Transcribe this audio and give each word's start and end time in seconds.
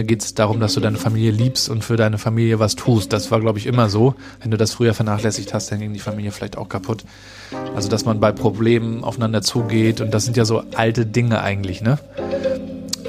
Ende 0.00 0.08
geht 0.08 0.22
es 0.22 0.32
darum, 0.32 0.60
dass 0.60 0.72
du 0.72 0.80
deine 0.80 0.96
Familie 0.96 1.30
liebst 1.30 1.68
und 1.68 1.84
für 1.84 1.98
deine 1.98 2.16
Familie 2.16 2.58
was 2.58 2.74
tust. 2.74 3.12
Das 3.12 3.30
war, 3.30 3.38
glaube 3.38 3.58
ich, 3.58 3.66
immer 3.66 3.90
so. 3.90 4.14
Wenn 4.40 4.50
du 4.50 4.56
das 4.56 4.72
früher 4.72 4.94
vernachlässigt 4.94 5.52
hast, 5.52 5.70
dann 5.70 5.78
ging 5.78 5.92
die 5.92 5.98
Familie 5.98 6.30
vielleicht 6.30 6.56
auch 6.56 6.70
kaputt. 6.70 7.04
Also, 7.74 7.90
dass 7.90 8.06
man 8.06 8.18
bei 8.18 8.32
Problemen 8.32 9.04
aufeinander 9.04 9.42
zugeht 9.42 10.00
und 10.00 10.14
das 10.14 10.24
sind 10.24 10.38
ja 10.38 10.46
so 10.46 10.62
alte 10.74 11.04
Dinge 11.04 11.42
eigentlich, 11.42 11.82
ne? 11.82 11.98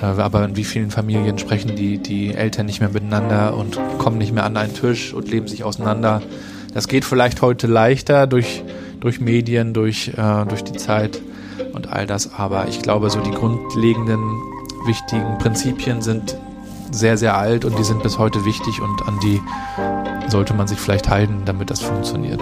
Äh, 0.02 0.06
aber 0.06 0.44
in 0.44 0.58
wie 0.58 0.66
vielen 0.66 0.92
Familien 0.92 1.40
sprechen 1.40 1.78
die, 1.78 1.98
die 1.98 2.34
Eltern 2.34 2.66
nicht 2.66 2.82
mehr 2.82 2.90
miteinander 2.90 3.56
und 3.56 3.80
kommen 3.98 4.18
nicht 4.18 4.34
mehr 4.34 4.44
an 4.44 4.58
einen 4.58 4.74
Tisch 4.74 5.14
und 5.14 5.32
leben 5.32 5.48
sich 5.48 5.64
auseinander. 5.64 6.22
Das 6.74 6.90
geht 6.90 7.06
vielleicht 7.06 7.42
heute 7.42 7.68
leichter 7.68 8.28
durch, 8.28 8.64
durch 9.00 9.22
Medien, 9.22 9.74
durch, 9.74 10.10
äh, 10.10 10.46
durch 10.46 10.66
die 10.66 10.78
Zeit 10.78 11.22
und 11.72 11.88
all 11.88 12.06
das. 12.06 12.34
Aber 12.34 12.68
ich 12.68 12.82
glaube, 12.82 13.10
so 13.10 13.22
die 13.22 13.32
grundlegenden 13.32 14.20
wichtigen 14.86 15.38
Prinzipien 15.38 16.02
sind 16.02 16.36
sehr, 16.92 17.18
sehr 17.18 17.38
alt 17.38 17.66
und 17.66 17.78
die 17.78 17.84
sind 17.84 18.04
bis 18.04 18.18
heute 18.18 18.46
wichtig 18.46 18.82
und 18.82 19.08
an 19.08 19.20
die 19.22 19.42
sollte 20.28 20.54
man 20.54 20.68
sich 20.68 20.80
vielleicht 20.80 21.10
halten, 21.10 21.44
damit 21.46 21.70
das 21.70 21.82
funktioniert. 21.82 22.42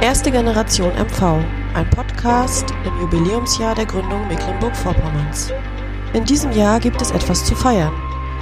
Erste 0.00 0.30
Generation 0.30 0.90
MV, 0.92 1.22
ein 1.74 1.90
Podcast 1.90 2.72
im 2.84 3.00
Jubiläumsjahr 3.00 3.74
der 3.74 3.84
Gründung 3.84 4.26
Mecklenburg-Vorpommerns. 4.28 5.52
In 6.14 6.24
diesem 6.24 6.52
Jahr 6.52 6.80
gibt 6.80 7.02
es 7.02 7.10
etwas 7.10 7.44
zu 7.44 7.54
feiern. 7.54 7.92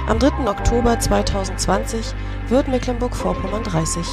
Am 0.07 0.19
3. 0.19 0.47
Oktober 0.47 0.97
2020 0.97 2.13
wird 2.47 2.69
Mecklenburg-Vorpommern 2.69 3.63
30. 3.63 4.07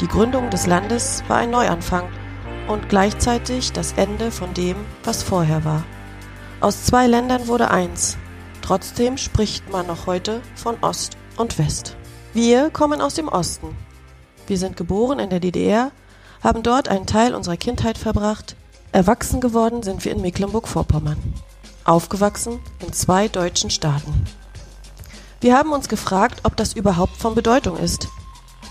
Die 0.00 0.08
Gründung 0.08 0.50
des 0.50 0.66
Landes 0.66 1.22
war 1.28 1.38
ein 1.38 1.50
Neuanfang 1.50 2.08
und 2.68 2.88
gleichzeitig 2.88 3.72
das 3.72 3.92
Ende 3.92 4.30
von 4.30 4.54
dem, 4.54 4.76
was 5.04 5.22
vorher 5.22 5.64
war. 5.64 5.84
Aus 6.60 6.84
zwei 6.84 7.06
Ländern 7.06 7.48
wurde 7.48 7.70
eins. 7.70 8.16
Trotzdem 8.62 9.16
spricht 9.16 9.70
man 9.70 9.86
noch 9.86 10.06
heute 10.06 10.40
von 10.54 10.76
Ost 10.80 11.16
und 11.36 11.58
West. 11.58 11.96
Wir 12.32 12.70
kommen 12.70 13.00
aus 13.00 13.14
dem 13.14 13.28
Osten. 13.28 13.76
Wir 14.46 14.58
sind 14.58 14.76
geboren 14.76 15.18
in 15.18 15.30
der 15.30 15.40
DDR, 15.40 15.92
haben 16.42 16.62
dort 16.62 16.88
einen 16.88 17.06
Teil 17.06 17.34
unserer 17.34 17.56
Kindheit 17.56 17.98
verbracht. 17.98 18.56
Erwachsen 18.92 19.40
geworden 19.40 19.82
sind 19.82 20.04
wir 20.04 20.12
in 20.12 20.20
Mecklenburg-Vorpommern. 20.20 21.18
Aufgewachsen 21.84 22.60
in 22.80 22.92
zwei 22.92 23.28
deutschen 23.28 23.70
Staaten. 23.70 24.24
Wir 25.40 25.56
haben 25.56 25.72
uns 25.72 25.88
gefragt, 25.88 26.40
ob 26.44 26.56
das 26.56 26.72
überhaupt 26.72 27.16
von 27.16 27.34
Bedeutung 27.34 27.76
ist, 27.76 28.08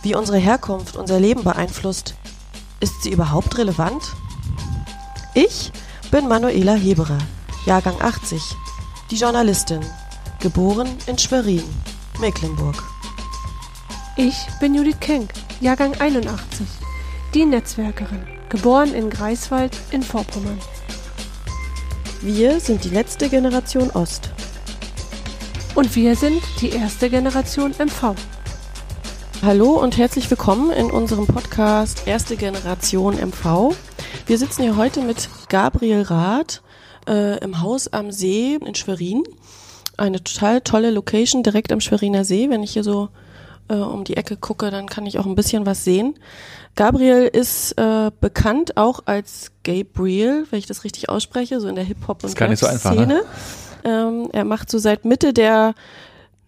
wie 0.04 0.16
unsere 0.16 0.38
Herkunft 0.38 0.96
unser 0.96 1.20
Leben 1.20 1.44
beeinflusst. 1.44 2.16
Ist 2.80 3.04
sie 3.04 3.12
überhaupt 3.12 3.58
relevant? 3.58 4.02
Ich 5.34 5.72
bin 6.10 6.28
Manuela 6.28 6.74
Heberer, 6.74 7.20
Jahrgang 7.66 8.02
80, 8.02 8.42
die 9.12 9.16
Journalistin, 9.16 9.82
geboren 10.40 10.90
in 11.06 11.18
Schwerin, 11.18 11.64
Mecklenburg. 12.20 12.76
Ich 14.18 14.36
bin 14.60 14.76
Judith 14.76 15.00
Kenk, 15.00 15.32
Jahrgang 15.62 16.00
81, 16.00 16.66
die 17.34 17.46
Netzwerkerin, 17.46 18.28
geboren 18.50 18.94
in 18.94 19.10
Greifswald 19.10 19.78
in 19.92 20.04
Vorpommern. 20.04 20.60
Wir 22.22 22.60
sind 22.60 22.84
die 22.84 22.90
letzte 22.90 23.30
Generation 23.30 23.90
Ost. 23.92 24.30
Und 25.74 25.96
wir 25.96 26.16
sind 26.16 26.44
die 26.60 26.70
erste 26.70 27.10
Generation 27.10 27.74
MV. 27.80 28.16
Hallo 29.44 29.72
und 29.72 29.98
herzlich 29.98 30.30
willkommen 30.30 30.70
in 30.70 30.92
unserem 30.92 31.26
Podcast 31.26 32.06
Erste 32.06 32.38
Generation 32.38 33.16
MV. 33.16 33.76
Wir 34.28 34.38
sitzen 34.38 34.62
hier 34.62 34.78
heute 34.78 35.02
mit 35.02 35.30
Gabriel 35.50 36.04
Rath 36.04 36.62
äh, 37.08 37.40
im 37.44 37.60
Haus 37.60 37.88
am 37.92 38.12
See 38.12 38.60
in 38.64 38.76
Schwerin. 38.76 39.24
Eine 39.98 40.24
total 40.24 40.62
tolle 40.62 40.92
Location 40.92 41.42
direkt 41.42 41.72
am 41.72 41.82
Schweriner 41.82 42.24
See. 42.24 42.52
Wenn 42.52 42.62
ich 42.62 42.74
hier 42.74 42.84
so 42.84 43.10
äh, 43.68 43.74
um 43.74 44.04
die 44.04 44.16
Ecke 44.16 44.38
gucke, 44.38 44.70
dann 44.70 44.86
kann 44.86 45.08
ich 45.08 45.18
auch 45.18 45.26
ein 45.26 45.34
bisschen 45.34 45.66
was 45.66 45.84
sehen. 45.84 46.20
Gabriel 46.76 47.24
ist 47.24 47.72
äh, 47.80 48.12
bekannt 48.22 48.78
auch 48.78 49.00
als 49.06 49.52
Gabriel, 49.64 50.46
wenn 50.52 50.60
ich 50.60 50.68
das 50.68 50.84
richtig 50.84 51.10
ausspreche, 51.10 51.60
so 51.60 51.68
in 51.68 51.74
der 51.74 51.84
Hip-Hop- 51.84 52.24
und 52.24 52.40
Rap-Szene. 52.40 52.78
So 52.84 53.06
ne? 53.06 53.24
Ähm, 53.84 54.30
er 54.32 54.46
macht 54.46 54.70
so 54.70 54.78
seit 54.78 55.04
Mitte 55.04 55.34
der 55.34 55.74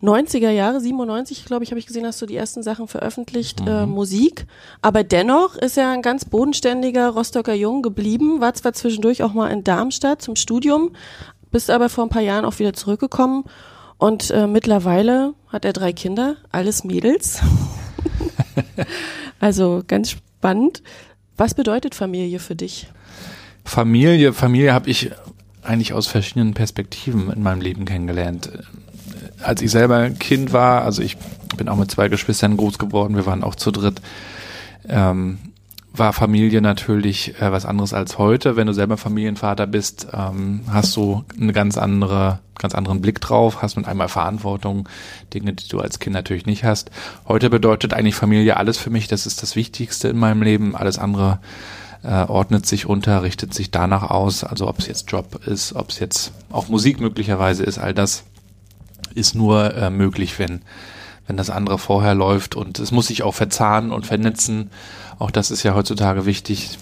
90er 0.04 0.50
Jahre, 0.50 0.82
97, 0.82 1.46
glaube 1.46 1.64
ich, 1.64 1.72
habe 1.72 1.80
ich 1.80 1.88
gesehen, 1.88 2.06
hast 2.06 2.22
du 2.22 2.26
die 2.26 2.36
ersten 2.36 2.62
Sachen 2.62 2.88
veröffentlicht, 2.88 3.62
mhm. 3.62 3.68
äh, 3.68 3.86
Musik. 3.86 4.46
Aber 4.82 5.04
dennoch 5.04 5.56
ist 5.56 5.78
er 5.78 5.92
ein 5.92 6.02
ganz 6.02 6.26
bodenständiger 6.26 7.10
Rostocker 7.10 7.54
Jung 7.54 7.82
geblieben, 7.82 8.42
war 8.42 8.54
zwar 8.54 8.74
zwischendurch 8.74 9.24
auch 9.24 9.34
mal 9.34 9.50
in 9.50 9.64
Darmstadt 9.64 10.22
zum 10.22 10.36
Studium, 10.36 10.92
bist 11.52 11.70
aber 11.70 11.88
vor 11.88 12.06
ein 12.06 12.10
paar 12.10 12.22
Jahren 12.22 12.44
auch 12.44 12.60
wieder 12.60 12.74
zurückgekommen 12.74 13.46
und 13.98 14.30
äh, 14.32 14.46
mittlerweile 14.46 15.34
hat 15.48 15.64
er 15.64 15.72
drei 15.72 15.94
Kinder, 15.94 16.36
alles 16.52 16.84
Mädels. 16.84 17.40
also 19.40 19.84
ganz 19.88 20.12
spannend. 20.12 20.84
Was 21.38 21.54
bedeutet 21.54 21.96
Familie 21.96 22.40
für 22.40 22.56
dich? 22.56 22.88
Familie, 23.64 24.34
Familie 24.34 24.74
habe 24.74 24.90
ich 24.90 25.12
eigentlich 25.62 25.94
aus 25.94 26.08
verschiedenen 26.08 26.54
Perspektiven 26.54 27.32
in 27.32 27.42
meinem 27.42 27.62
Leben 27.62 27.86
kennengelernt. 27.86 28.52
Als 29.44 29.62
ich 29.62 29.72
selber 29.72 30.10
Kind 30.10 30.54
war, 30.54 30.84
also 30.84 31.02
ich 31.02 31.18
bin 31.58 31.70
auch 31.70 31.76
mit 31.76 31.92
zwei 31.92 32.10
Geschwistern 32.10 32.58
groß 32.58 32.80
geworden, 32.80 33.16
wir 33.16 33.26
waren 33.26 33.44
auch 33.44 33.56
zu 33.56 33.72
dritt, 33.72 34.02
ähm, 34.88 35.38
war 35.96 36.12
Familie 36.12 36.62
natürlich 36.62 37.40
äh, 37.40 37.52
was 37.52 37.66
anderes 37.66 37.94
als 37.94 38.18
heute. 38.18 38.56
Wenn 38.56 38.68
du 38.68 38.74
selber 38.74 38.98
Familienvater 38.98 39.68
bist, 39.68 40.08
ähm, 40.12 40.62
hast 40.70 40.96
du 40.96 41.24
eine 41.40 41.54
ganz 41.54 41.78
andere, 41.78 42.40
ganz 42.58 42.74
anderen 42.74 43.00
Blick 43.02 43.22
drauf, 43.22 43.62
hast 43.62 43.78
mit 43.78 43.88
einmal 43.88 44.10
Verantwortung, 44.10 44.90
Dinge, 45.34 45.54
die 45.54 45.68
du 45.68 45.80
als 45.80 46.00
Kind 46.00 46.16
natürlich 46.16 46.48
nicht 46.48 46.64
hast. 46.64 46.90
Heute 47.28 47.52
bedeutet 47.52 47.94
eigentlich 47.94 48.16
Familie 48.16 48.58
alles 48.58 48.80
für 48.80 48.90
mich. 48.90 49.08
Das 49.08 49.28
ist 49.28 49.44
das 49.44 49.56
Wichtigste 49.56 50.08
in 50.08 50.18
meinem 50.18 50.42
Leben. 50.42 50.76
Alles 50.76 50.98
andere 50.98 51.40
äh, 52.04 52.24
ordnet 52.24 52.66
sich 52.66 52.88
unter, 52.88 53.22
richtet 53.22 53.54
sich 53.54 53.70
danach 53.70 54.10
aus. 54.10 54.44
Also 54.44 54.68
ob 54.68 54.80
es 54.80 54.88
jetzt 54.88 55.12
Job 55.12 55.46
ist, 55.46 55.76
ob 55.76 55.90
es 55.90 56.00
jetzt 56.00 56.32
auch 56.52 56.70
Musik 56.70 57.00
möglicherweise 57.00 57.64
ist, 57.64 57.78
all 57.78 57.94
das 57.94 58.24
ist 59.14 59.36
nur 59.36 59.74
äh, 59.76 59.90
möglich, 59.90 60.40
wenn 60.40 60.62
wenn 61.28 61.38
das 61.38 61.50
andere 61.50 61.78
vorher 61.78 62.16
läuft 62.16 62.56
und 62.56 62.80
es 62.80 62.92
muss 62.92 63.08
sich 63.08 63.24
auch 63.24 63.34
verzahnen 63.34 63.92
und 63.92 64.06
vernetzen. 64.06 64.70
Auch 65.20 65.32
das 65.32 65.52
ist 65.52 65.64
ja 65.64 65.74
heutzutage 65.74 66.26
wichtig. 66.26 66.78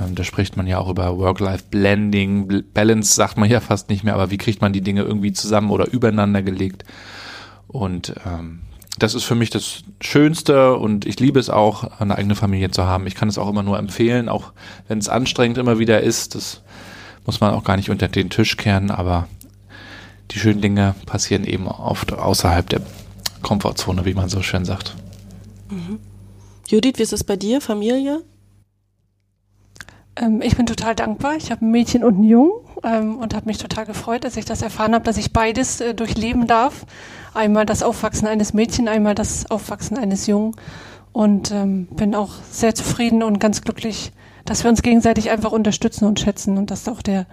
Ähm, 0.00 0.14
da 0.14 0.24
spricht 0.24 0.56
man 0.56 0.66
ja 0.66 0.78
auch 0.78 0.88
über 0.88 1.18
Work-Life-Blending, 1.18 2.64
Balance 2.72 3.14
sagt 3.14 3.36
man 3.36 3.50
ja 3.50 3.60
fast 3.60 3.88
nicht 3.88 4.04
mehr, 4.04 4.14
aber 4.14 4.30
wie 4.30 4.38
kriegt 4.38 4.60
man 4.60 4.72
die 4.72 4.80
Dinge 4.80 5.02
irgendwie 5.02 5.32
zusammen 5.32 5.70
oder 5.70 5.90
übereinander 5.90 6.42
gelegt? 6.42 6.84
Und 7.66 8.14
ähm, 8.24 8.60
das 8.98 9.14
ist 9.14 9.24
für 9.24 9.34
mich 9.34 9.50
das 9.50 9.82
Schönste 10.00 10.76
und 10.76 11.06
ich 11.06 11.18
liebe 11.18 11.40
es 11.40 11.50
auch, 11.50 12.00
eine 12.00 12.16
eigene 12.16 12.34
Familie 12.34 12.70
zu 12.70 12.84
haben. 12.84 13.06
Ich 13.06 13.14
kann 13.14 13.28
es 13.28 13.38
auch 13.38 13.48
immer 13.48 13.62
nur 13.62 13.78
empfehlen, 13.78 14.28
auch 14.28 14.52
wenn 14.86 14.98
es 14.98 15.08
anstrengend 15.08 15.58
immer 15.58 15.78
wieder 15.78 16.02
ist. 16.02 16.34
Das 16.34 16.60
muss 17.24 17.40
man 17.40 17.54
auch 17.54 17.64
gar 17.64 17.76
nicht 17.76 17.90
unter 17.90 18.08
den 18.08 18.30
Tisch 18.30 18.56
kehren, 18.56 18.90
aber 18.90 19.26
die 20.32 20.38
schönen 20.38 20.60
Dinge 20.60 20.94
passieren 21.06 21.44
eben 21.44 21.66
oft 21.66 22.12
außerhalb 22.12 22.68
der 22.68 22.80
Komfortzone, 23.42 24.04
wie 24.04 24.14
man 24.14 24.28
so 24.28 24.42
schön 24.42 24.64
sagt. 24.64 24.94
Mhm. 25.70 25.98
Judith, 26.68 26.94
wie 26.96 27.02
ist 27.02 27.12
es 27.12 27.24
bei 27.24 27.36
dir, 27.36 27.60
Familie? 27.60 28.22
Ähm, 30.16 30.40
ich 30.42 30.56
bin 30.56 30.66
total 30.66 30.94
dankbar. 30.94 31.36
Ich 31.36 31.50
habe 31.50 31.64
ein 31.64 31.70
Mädchen 31.70 32.04
und 32.04 32.14
einen 32.14 32.24
Jungen 32.24 32.52
ähm, 32.82 33.18
und 33.18 33.34
habe 33.34 33.46
mich 33.46 33.58
total 33.58 33.84
gefreut, 33.86 34.24
dass 34.24 34.36
ich 34.36 34.44
das 34.44 34.62
erfahren 34.62 34.94
habe, 34.94 35.04
dass 35.04 35.16
ich 35.16 35.32
beides 35.32 35.80
äh, 35.80 35.94
durchleben 35.94 36.46
darf. 36.46 36.86
Einmal 37.34 37.66
das 37.66 37.82
Aufwachsen 37.82 38.28
eines 38.28 38.52
Mädchen, 38.52 38.88
einmal 38.88 39.14
das 39.14 39.50
Aufwachsen 39.50 39.98
eines 39.98 40.26
Jungen. 40.26 40.54
Und 41.12 41.50
ähm, 41.50 41.88
bin 41.90 42.14
auch 42.14 42.30
sehr 42.50 42.74
zufrieden 42.74 43.22
und 43.22 43.38
ganz 43.38 43.60
glücklich, 43.60 44.12
dass 44.46 44.64
wir 44.64 44.70
uns 44.70 44.80
gegenseitig 44.80 45.30
einfach 45.30 45.52
unterstützen 45.52 46.06
und 46.06 46.20
schätzen 46.20 46.56
und 46.56 46.70
dass 46.70 46.88
auch 46.88 47.02
der, 47.02 47.26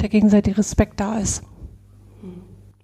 der 0.00 0.08
gegenseitige 0.08 0.58
Respekt 0.58 1.00
da 1.00 1.18
ist. 1.18 1.42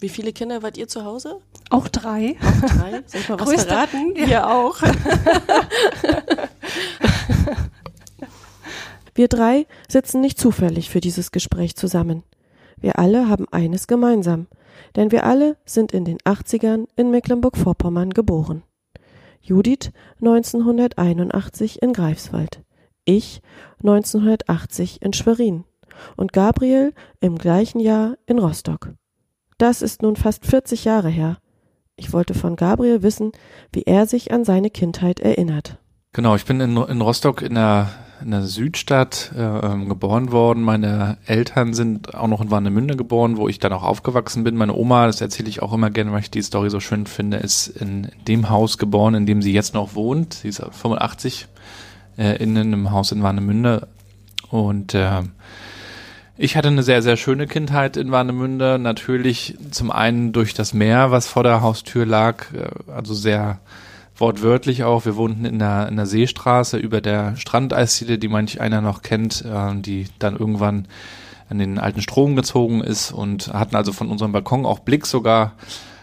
Wie 0.00 0.08
viele 0.08 0.32
Kinder 0.32 0.62
wart 0.62 0.79
ihr 0.79 0.88
zu 0.88 1.05
Hause? 1.05 1.41
Auch 1.69 1.87
drei. 1.88 2.37
Auch 2.41 2.61
drei? 2.69 3.02
Soll 3.06 3.20
ich 3.20 3.29
mal 3.29 3.38
was 3.38 3.49
Größte, 3.49 3.69
verraten? 3.69 4.14
Ja. 4.17 4.26
Wir 4.26 4.49
auch. 4.49 4.81
Wir 9.14 9.29
drei 9.29 9.67
sitzen 9.87 10.20
nicht 10.23 10.38
zufällig 10.38 10.88
für 10.88 11.00
dieses 11.00 11.31
Gespräch 11.31 11.76
zusammen. 11.76 12.23
Wir 12.79 12.99
alle 12.99 13.29
haben 13.29 13.47
eines 13.50 13.87
gemeinsam, 13.87 14.47
denn 14.97 15.12
wir 15.12 15.25
alle 15.25 15.58
sind 15.67 15.93
in 15.93 16.06
den 16.06 16.17
80ern 16.19 16.87
in 16.97 17.11
Mecklenburg-Vorpommern 17.11 18.11
geboren. 18.11 18.62
Judith 19.43 19.91
1981 20.23 21.82
in 21.82 21.93
Greifswald, 21.93 22.62
ich 23.05 23.43
1980 23.81 25.02
in 25.02 25.12
Schwerin 25.12 25.64
und 26.17 26.32
Gabriel 26.32 26.94
im 27.20 27.37
gleichen 27.37 27.81
Jahr 27.81 28.17
in 28.25 28.38
Rostock. 28.38 28.94
Das 29.61 29.83
ist 29.83 30.01
nun 30.01 30.17
fast 30.17 30.47
40 30.47 30.87
Jahre 30.87 31.11
her. 31.11 31.37
Ich 31.95 32.15
wollte 32.15 32.33
von 32.33 32.57
Gabriel 32.57 33.03
wissen, 33.03 33.33
wie 33.75 33.83
er 33.83 34.07
sich 34.07 34.33
an 34.33 34.43
seine 34.43 34.71
Kindheit 34.71 35.21
erinnert. 35.21 35.77
Genau, 36.15 36.35
ich 36.35 36.47
bin 36.47 36.62
in, 36.62 36.79
in 36.79 37.03
Rostock 37.03 37.43
in 37.43 37.57
der, 37.57 37.91
in 38.25 38.31
der 38.31 38.45
Südstadt 38.45 39.33
äh, 39.37 39.43
ähm, 39.43 39.87
geboren 39.91 40.33
worden. 40.33 40.62
Meine 40.62 41.19
Eltern 41.27 41.75
sind 41.75 42.15
auch 42.15 42.27
noch 42.27 42.41
in 42.41 42.51
Warnemünde 42.51 42.97
geboren, 42.97 43.37
wo 43.37 43.49
ich 43.49 43.59
dann 43.59 43.75
auch 43.75 43.83
aufgewachsen 43.83 44.45
bin. 44.45 44.57
Meine 44.57 44.75
Oma, 44.75 45.05
das 45.05 45.21
erzähle 45.21 45.51
ich 45.51 45.61
auch 45.61 45.75
immer 45.75 45.91
gerne, 45.91 46.11
weil 46.12 46.21
ich 46.21 46.31
die 46.31 46.41
Story 46.41 46.71
so 46.71 46.81
schön 46.81 47.05
finde, 47.05 47.37
ist 47.37 47.67
in 47.67 48.09
dem 48.27 48.49
Haus 48.49 48.79
geboren, 48.79 49.12
in 49.12 49.27
dem 49.27 49.43
sie 49.43 49.53
jetzt 49.53 49.75
noch 49.75 49.95
wohnt. 49.95 50.33
Sie 50.33 50.49
ist 50.49 50.62
85 50.62 51.49
äh, 52.17 52.43
in 52.43 52.57
einem 52.57 52.93
Haus 52.93 53.12
in 53.12 53.23
Warnemünde. 53.23 53.89
Und 54.49 54.95
äh, 54.95 55.21
ich 56.42 56.56
hatte 56.56 56.69
eine 56.69 56.82
sehr, 56.82 57.02
sehr 57.02 57.19
schöne 57.19 57.46
Kindheit 57.46 57.98
in 57.98 58.10
Warnemünde. 58.10 58.78
Natürlich 58.78 59.58
zum 59.70 59.90
einen 59.90 60.32
durch 60.32 60.54
das 60.54 60.72
Meer, 60.72 61.10
was 61.10 61.28
vor 61.28 61.42
der 61.42 61.60
Haustür 61.60 62.06
lag, 62.06 62.46
äh, 62.54 62.70
also 62.90 63.12
sehr 63.12 63.60
wortwörtlich 64.16 64.84
auch. 64.84 65.04
Wir 65.04 65.16
wohnten 65.16 65.44
in 65.44 65.58
der, 65.58 65.87
in 65.88 65.96
der 65.96 66.06
Seestraße 66.06 66.78
über 66.78 67.02
der 67.02 67.37
Strandeisziele, 67.37 68.19
die 68.19 68.28
manch 68.28 68.58
einer 68.58 68.81
noch 68.81 69.02
kennt, 69.02 69.44
äh, 69.44 69.75
die 69.75 70.06
dann 70.19 70.34
irgendwann 70.34 70.88
an 71.50 71.58
den 71.58 71.78
alten 71.78 72.00
Strom 72.00 72.37
gezogen 72.37 72.81
ist 72.81 73.12
und 73.12 73.52
hatten 73.52 73.76
also 73.76 73.92
von 73.92 74.08
unserem 74.08 74.32
Balkon 74.32 74.64
auch 74.64 74.78
Blick 74.78 75.04
sogar 75.04 75.52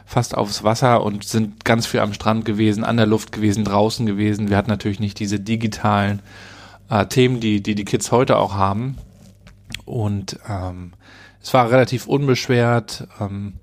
fast 0.05 0.37
aufs 0.37 0.63
Wasser 0.63 1.03
und 1.03 1.23
sind 1.23 1.65
ganz 1.65 1.87
viel 1.87 1.99
am 1.99 2.13
Strand 2.13 2.45
gewesen, 2.45 2.83
an 2.83 2.97
der 2.97 3.07
Luft 3.07 3.31
gewesen, 3.31 3.63
draußen 3.63 4.05
gewesen. 4.05 4.51
Wir 4.51 4.57
hatten 4.57 4.69
natürlich 4.69 4.99
nicht 4.99 5.19
diese 5.19 5.39
digitalen 5.39 6.21
äh, 6.91 7.07
Themen, 7.07 7.39
die, 7.39 7.63
die 7.63 7.73
die 7.73 7.85
Kids 7.85 8.11
heute 8.11 8.37
auch 8.37 8.53
haben. 8.53 8.97
Und 9.97 10.37
ähm, 10.47 10.93
es 11.41 11.55
war 11.55 11.71
relativ 11.71 12.05
unbeschwert. 12.05 13.07
Ähm, 13.19 13.53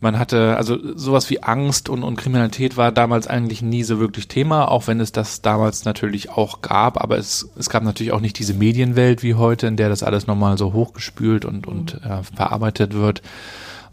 man 0.00 0.18
hatte, 0.18 0.56
also 0.56 0.76
sowas 0.96 1.30
wie 1.30 1.40
Angst 1.40 1.88
und, 1.88 2.02
und 2.02 2.16
Kriminalität 2.16 2.76
war 2.76 2.90
damals 2.90 3.28
eigentlich 3.28 3.62
nie 3.62 3.84
so 3.84 4.00
wirklich 4.00 4.26
Thema, 4.26 4.68
auch 4.68 4.88
wenn 4.88 4.98
es 4.98 5.12
das 5.12 5.40
damals 5.40 5.84
natürlich 5.84 6.30
auch 6.30 6.62
gab, 6.62 7.00
aber 7.00 7.16
es, 7.16 7.48
es 7.56 7.70
gab 7.70 7.84
natürlich 7.84 8.12
auch 8.12 8.20
nicht 8.20 8.40
diese 8.40 8.54
Medienwelt 8.54 9.22
wie 9.22 9.34
heute, 9.34 9.68
in 9.68 9.76
der 9.76 9.88
das 9.88 10.02
alles 10.02 10.26
nochmal 10.26 10.58
so 10.58 10.72
hochgespült 10.72 11.44
und, 11.44 11.68
und 11.68 12.00
äh, 12.04 12.24
verarbeitet 12.34 12.92
wird. 12.92 13.22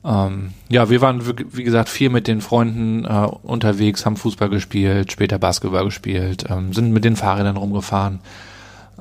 Ähm, 0.04 0.54
ja, 0.70 0.90
wir 0.90 1.02
waren, 1.02 1.22
wie 1.52 1.64
gesagt, 1.64 1.90
viel 1.90 2.10
mit 2.10 2.28
den 2.28 2.42
Freunden 2.42 3.06
äh, 3.06 3.28
unterwegs, 3.44 4.08
haben 4.08 4.18
Fußball 4.18 4.50
gespielt, 4.50 5.12
später 5.12 5.38
Basketball 5.38 5.86
gespielt, 5.86 6.46
ähm, 6.50 6.74
sind 6.74 6.92
mit 6.92 7.04
den 7.04 7.16
Fahrrädern 7.16 7.58
rumgefahren. 7.58 8.22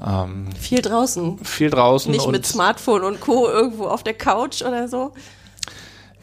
Ähm, 0.04 0.46
viel 0.58 0.82
draußen. 0.82 1.38
Viel 1.44 1.70
draußen. 1.70 2.10
Nicht 2.10 2.28
mit 2.28 2.46
Smartphone 2.46 3.04
und 3.04 3.20
Co. 3.20 3.48
irgendwo 3.48 3.86
auf 3.86 4.02
der 4.02 4.14
Couch 4.14 4.62
oder 4.62 4.88
so. 4.88 5.12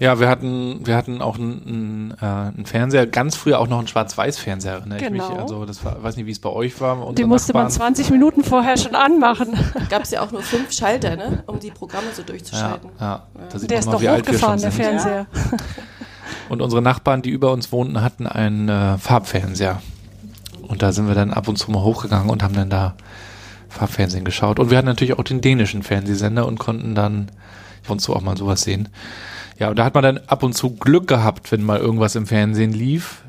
Ja, 0.01 0.19
wir 0.19 0.29
hatten, 0.29 0.79
wir 0.83 0.95
hatten 0.95 1.21
auch 1.21 1.38
einen, 1.38 2.15
äh, 2.19 2.25
einen 2.25 2.65
Fernseher, 2.65 3.06
ganz 3.06 3.35
früher 3.35 3.59
auch 3.59 3.68
noch 3.68 3.77
einen 3.77 3.88
Schwarz-Weiß-Fernseher, 3.88 4.73
erinnere 4.73 4.97
genau. 4.97 5.12
ich 5.12 5.19
mich. 5.19 5.29
Genau. 5.29 5.41
Also 5.44 5.65
das 5.65 5.85
war, 5.85 6.01
weiß 6.01 6.18
nicht, 6.18 6.25
wie 6.25 6.31
es 6.31 6.39
bei 6.39 6.50
euch 6.50 6.81
war. 6.81 7.13
Die 7.13 7.23
musste 7.23 7.51
Nachbarn. 7.51 7.65
man 7.65 7.71
20 7.71 8.09
Minuten 8.09 8.44
vorher 8.44 8.77
schon 8.77 8.95
anmachen. 8.95 9.53
Gab 9.91 10.01
es 10.01 10.09
ja 10.09 10.21
auch 10.21 10.31
nur 10.31 10.41
fünf 10.41 10.71
Schalter, 10.71 11.15
ne, 11.18 11.44
um 11.45 11.59
die 11.59 11.69
Programme 11.69 12.07
so 12.15 12.23
durchzuschalten. 12.23 12.89
Ja, 13.00 13.23
ja. 13.35 13.47
ja. 13.53 13.68
Der 13.68 13.77
ist 13.77 13.85
noch 13.85 14.01
hochgefahren, 14.01 14.59
der 14.59 14.71
Fernseher. 14.71 15.27
Ja. 15.31 15.57
Und 16.50 16.62
unsere 16.62 16.81
Nachbarn, 16.81 17.21
die 17.21 17.29
über 17.29 17.51
uns 17.51 17.71
wohnten, 17.71 18.01
hatten 18.01 18.25
einen 18.25 18.69
äh, 18.69 18.97
Farbfernseher. 18.97 19.83
Und 20.68 20.81
da 20.81 20.94
sind 20.94 21.07
wir 21.07 21.15
dann 21.15 21.31
ab 21.31 21.47
und 21.47 21.57
zu 21.57 21.69
mal 21.69 21.83
hochgegangen 21.83 22.29
und 22.29 22.44
haben 22.44 22.56
dann 22.56 22.69
da 22.69 22.95
Farbfernsehen 23.71 24.25
geschaut. 24.25 24.59
Und 24.59 24.69
wir 24.69 24.77
hatten 24.77 24.88
natürlich 24.88 25.18
auch 25.18 25.23
den 25.23 25.41
dänischen 25.41 25.83
Fernsehsender 25.83 26.45
und 26.45 26.59
konnten 26.59 26.95
dann 26.95 27.31
ab 27.83 27.89
und 27.89 28.00
zu 28.00 28.15
auch 28.15 28.21
mal 28.21 28.38
sowas 28.38 28.62
sehen. 28.62 28.89
Ja, 29.59 29.69
und 29.69 29.77
da 29.77 29.85
hat 29.85 29.94
man 29.94 30.03
dann 30.03 30.18
ab 30.27 30.44
und 30.44 30.53
zu 30.53 30.75
Glück 30.75 31.07
gehabt, 31.07 31.51
wenn 31.51 31.63
mal 31.63 31.79
irgendwas 31.79 32.15
im 32.15 32.27
Fernsehen 32.27 32.73
lief. 32.73 33.23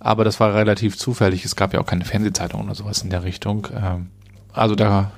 Aber 0.00 0.24
das 0.24 0.40
war 0.40 0.54
relativ 0.54 0.96
zufällig. 0.96 1.44
Es 1.44 1.56
gab 1.56 1.74
ja 1.74 1.80
auch 1.80 1.86
keine 1.86 2.04
Fernsehzeitung 2.04 2.64
oder 2.64 2.74
sowas 2.74 3.02
in 3.02 3.10
der 3.10 3.24
Richtung. 3.24 3.68
Ähm, 3.74 4.06
also 4.52 4.74
da 4.74 5.12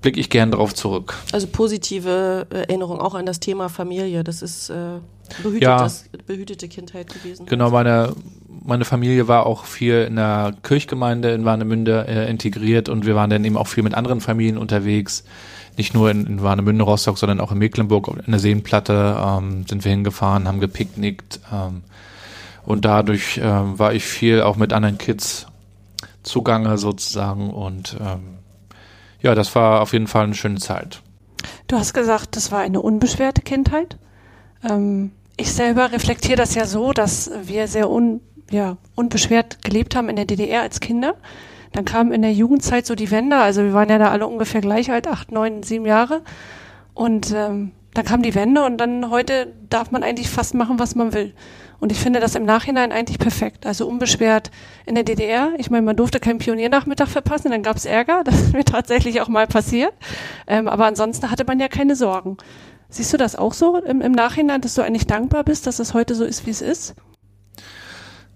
blicke 0.00 0.20
ich 0.20 0.30
gern 0.30 0.50
drauf 0.50 0.74
zurück. 0.74 1.14
Also 1.32 1.46
positive 1.48 2.46
Erinnerung 2.50 3.00
auch 3.00 3.14
an 3.14 3.26
das 3.26 3.40
Thema 3.40 3.68
Familie. 3.68 4.24
Das 4.24 4.42
ist 4.42 4.70
äh, 4.70 4.98
behütetes, 5.42 6.08
ja, 6.12 6.20
behütete 6.26 6.68
Kindheit 6.68 7.12
gewesen. 7.12 7.46
Genau, 7.46 7.70
meine, 7.70 8.14
meine 8.68 8.84
Familie 8.84 9.28
war 9.28 9.46
auch 9.46 9.64
viel 9.64 10.04
in 10.08 10.16
der 10.16 10.54
Kirchgemeinde 10.62 11.30
in 11.32 11.44
Warnemünde 11.44 12.06
äh, 12.06 12.30
integriert 12.30 12.88
und 12.88 13.06
wir 13.06 13.14
waren 13.14 13.30
dann 13.30 13.44
eben 13.44 13.56
auch 13.56 13.66
viel 13.66 13.82
mit 13.82 13.94
anderen 13.94 14.20
Familien 14.20 14.58
unterwegs 14.58 15.24
nicht 15.78 15.94
nur 15.94 16.10
in, 16.10 16.26
in 16.26 16.42
Warnemünde, 16.42 16.84
Rostock, 16.84 17.18
sondern 17.18 17.40
auch 17.40 17.52
in 17.52 17.58
Mecklenburg 17.58 18.08
in 18.08 18.30
der 18.30 18.40
Seenplatte 18.40 19.16
ähm, 19.18 19.64
sind 19.66 19.84
wir 19.84 19.92
hingefahren, 19.92 20.46
haben 20.46 20.60
gepicknickt 20.60 21.40
ähm, 21.52 21.82
und 22.66 22.84
dadurch 22.84 23.40
ähm, 23.42 23.78
war 23.78 23.94
ich 23.94 24.04
viel 24.04 24.42
auch 24.42 24.56
mit 24.56 24.72
anderen 24.72 24.98
Kids 24.98 25.46
zugange 26.22 26.76
sozusagen 26.78 27.50
und 27.50 27.96
ähm, 28.00 28.38
ja, 29.22 29.34
das 29.34 29.54
war 29.54 29.80
auf 29.80 29.92
jeden 29.92 30.08
Fall 30.08 30.24
eine 30.24 30.34
schöne 30.34 30.58
Zeit. 30.58 31.00
Du 31.68 31.76
hast 31.76 31.94
gesagt, 31.94 32.36
das 32.36 32.52
war 32.52 32.60
eine 32.60 32.82
unbeschwerte 32.82 33.42
Kindheit. 33.42 33.96
Ähm, 34.68 35.12
ich 35.36 35.52
selber 35.52 35.92
reflektiere 35.92 36.36
das 36.36 36.54
ja 36.54 36.66
so, 36.66 36.92
dass 36.92 37.30
wir 37.44 37.68
sehr 37.68 37.88
un, 37.88 38.20
ja, 38.50 38.76
unbeschwert 38.94 39.62
gelebt 39.62 39.94
haben 39.94 40.08
in 40.08 40.16
der 40.16 40.24
DDR 40.24 40.62
als 40.62 40.80
Kinder. 40.80 41.14
Dann 41.72 41.84
kam 41.84 42.12
in 42.12 42.22
der 42.22 42.32
Jugendzeit 42.32 42.86
so 42.86 42.94
die 42.94 43.10
Wende, 43.10 43.36
also 43.36 43.62
wir 43.62 43.74
waren 43.74 43.88
ja 43.90 43.98
da 43.98 44.10
alle 44.10 44.26
ungefähr 44.26 44.60
gleich 44.60 44.90
alt, 44.90 45.06
acht, 45.06 45.32
neun, 45.32 45.62
sieben 45.62 45.86
Jahre. 45.86 46.22
Und 46.94 47.32
ähm, 47.34 47.72
dann 47.94 48.04
kam 48.04 48.22
die 48.22 48.34
Wende 48.34 48.64
und 48.64 48.78
dann 48.78 49.10
heute 49.10 49.52
darf 49.68 49.90
man 49.90 50.02
eigentlich 50.02 50.30
fast 50.30 50.54
machen, 50.54 50.78
was 50.78 50.94
man 50.94 51.12
will. 51.12 51.34
Und 51.80 51.92
ich 51.92 51.98
finde 51.98 52.20
das 52.20 52.34
im 52.34 52.44
Nachhinein 52.44 52.90
eigentlich 52.90 53.18
perfekt. 53.18 53.66
Also 53.66 53.86
unbeschwert 53.86 54.50
in 54.84 54.94
der 54.94 55.04
DDR. 55.04 55.52
Ich 55.58 55.70
meine, 55.70 55.82
man 55.82 55.96
durfte 55.96 56.18
keinen 56.18 56.38
Pioniernachmittag 56.38 57.08
verpassen, 57.08 57.50
dann 57.50 57.62
gab 57.62 57.76
es 57.76 57.84
Ärger. 57.84 58.22
Das 58.28 58.40
ist 58.40 58.52
mir 58.52 58.64
tatsächlich 58.64 59.20
auch 59.20 59.28
mal 59.28 59.46
passiert. 59.46 59.92
Ähm, 60.46 60.68
aber 60.68 60.86
ansonsten 60.86 61.30
hatte 61.30 61.44
man 61.44 61.60
ja 61.60 61.68
keine 61.68 61.94
Sorgen. 61.94 62.36
Siehst 62.88 63.12
du 63.12 63.16
das 63.16 63.36
auch 63.36 63.52
so 63.52 63.76
im, 63.76 64.00
im 64.00 64.12
Nachhinein, 64.12 64.60
dass 64.60 64.74
du 64.74 64.82
eigentlich 64.82 65.06
dankbar 65.06 65.44
bist, 65.44 65.66
dass 65.66 65.78
es 65.78 65.94
heute 65.94 66.14
so 66.14 66.24
ist, 66.24 66.46
wie 66.46 66.50
es 66.50 66.62
ist? 66.62 66.94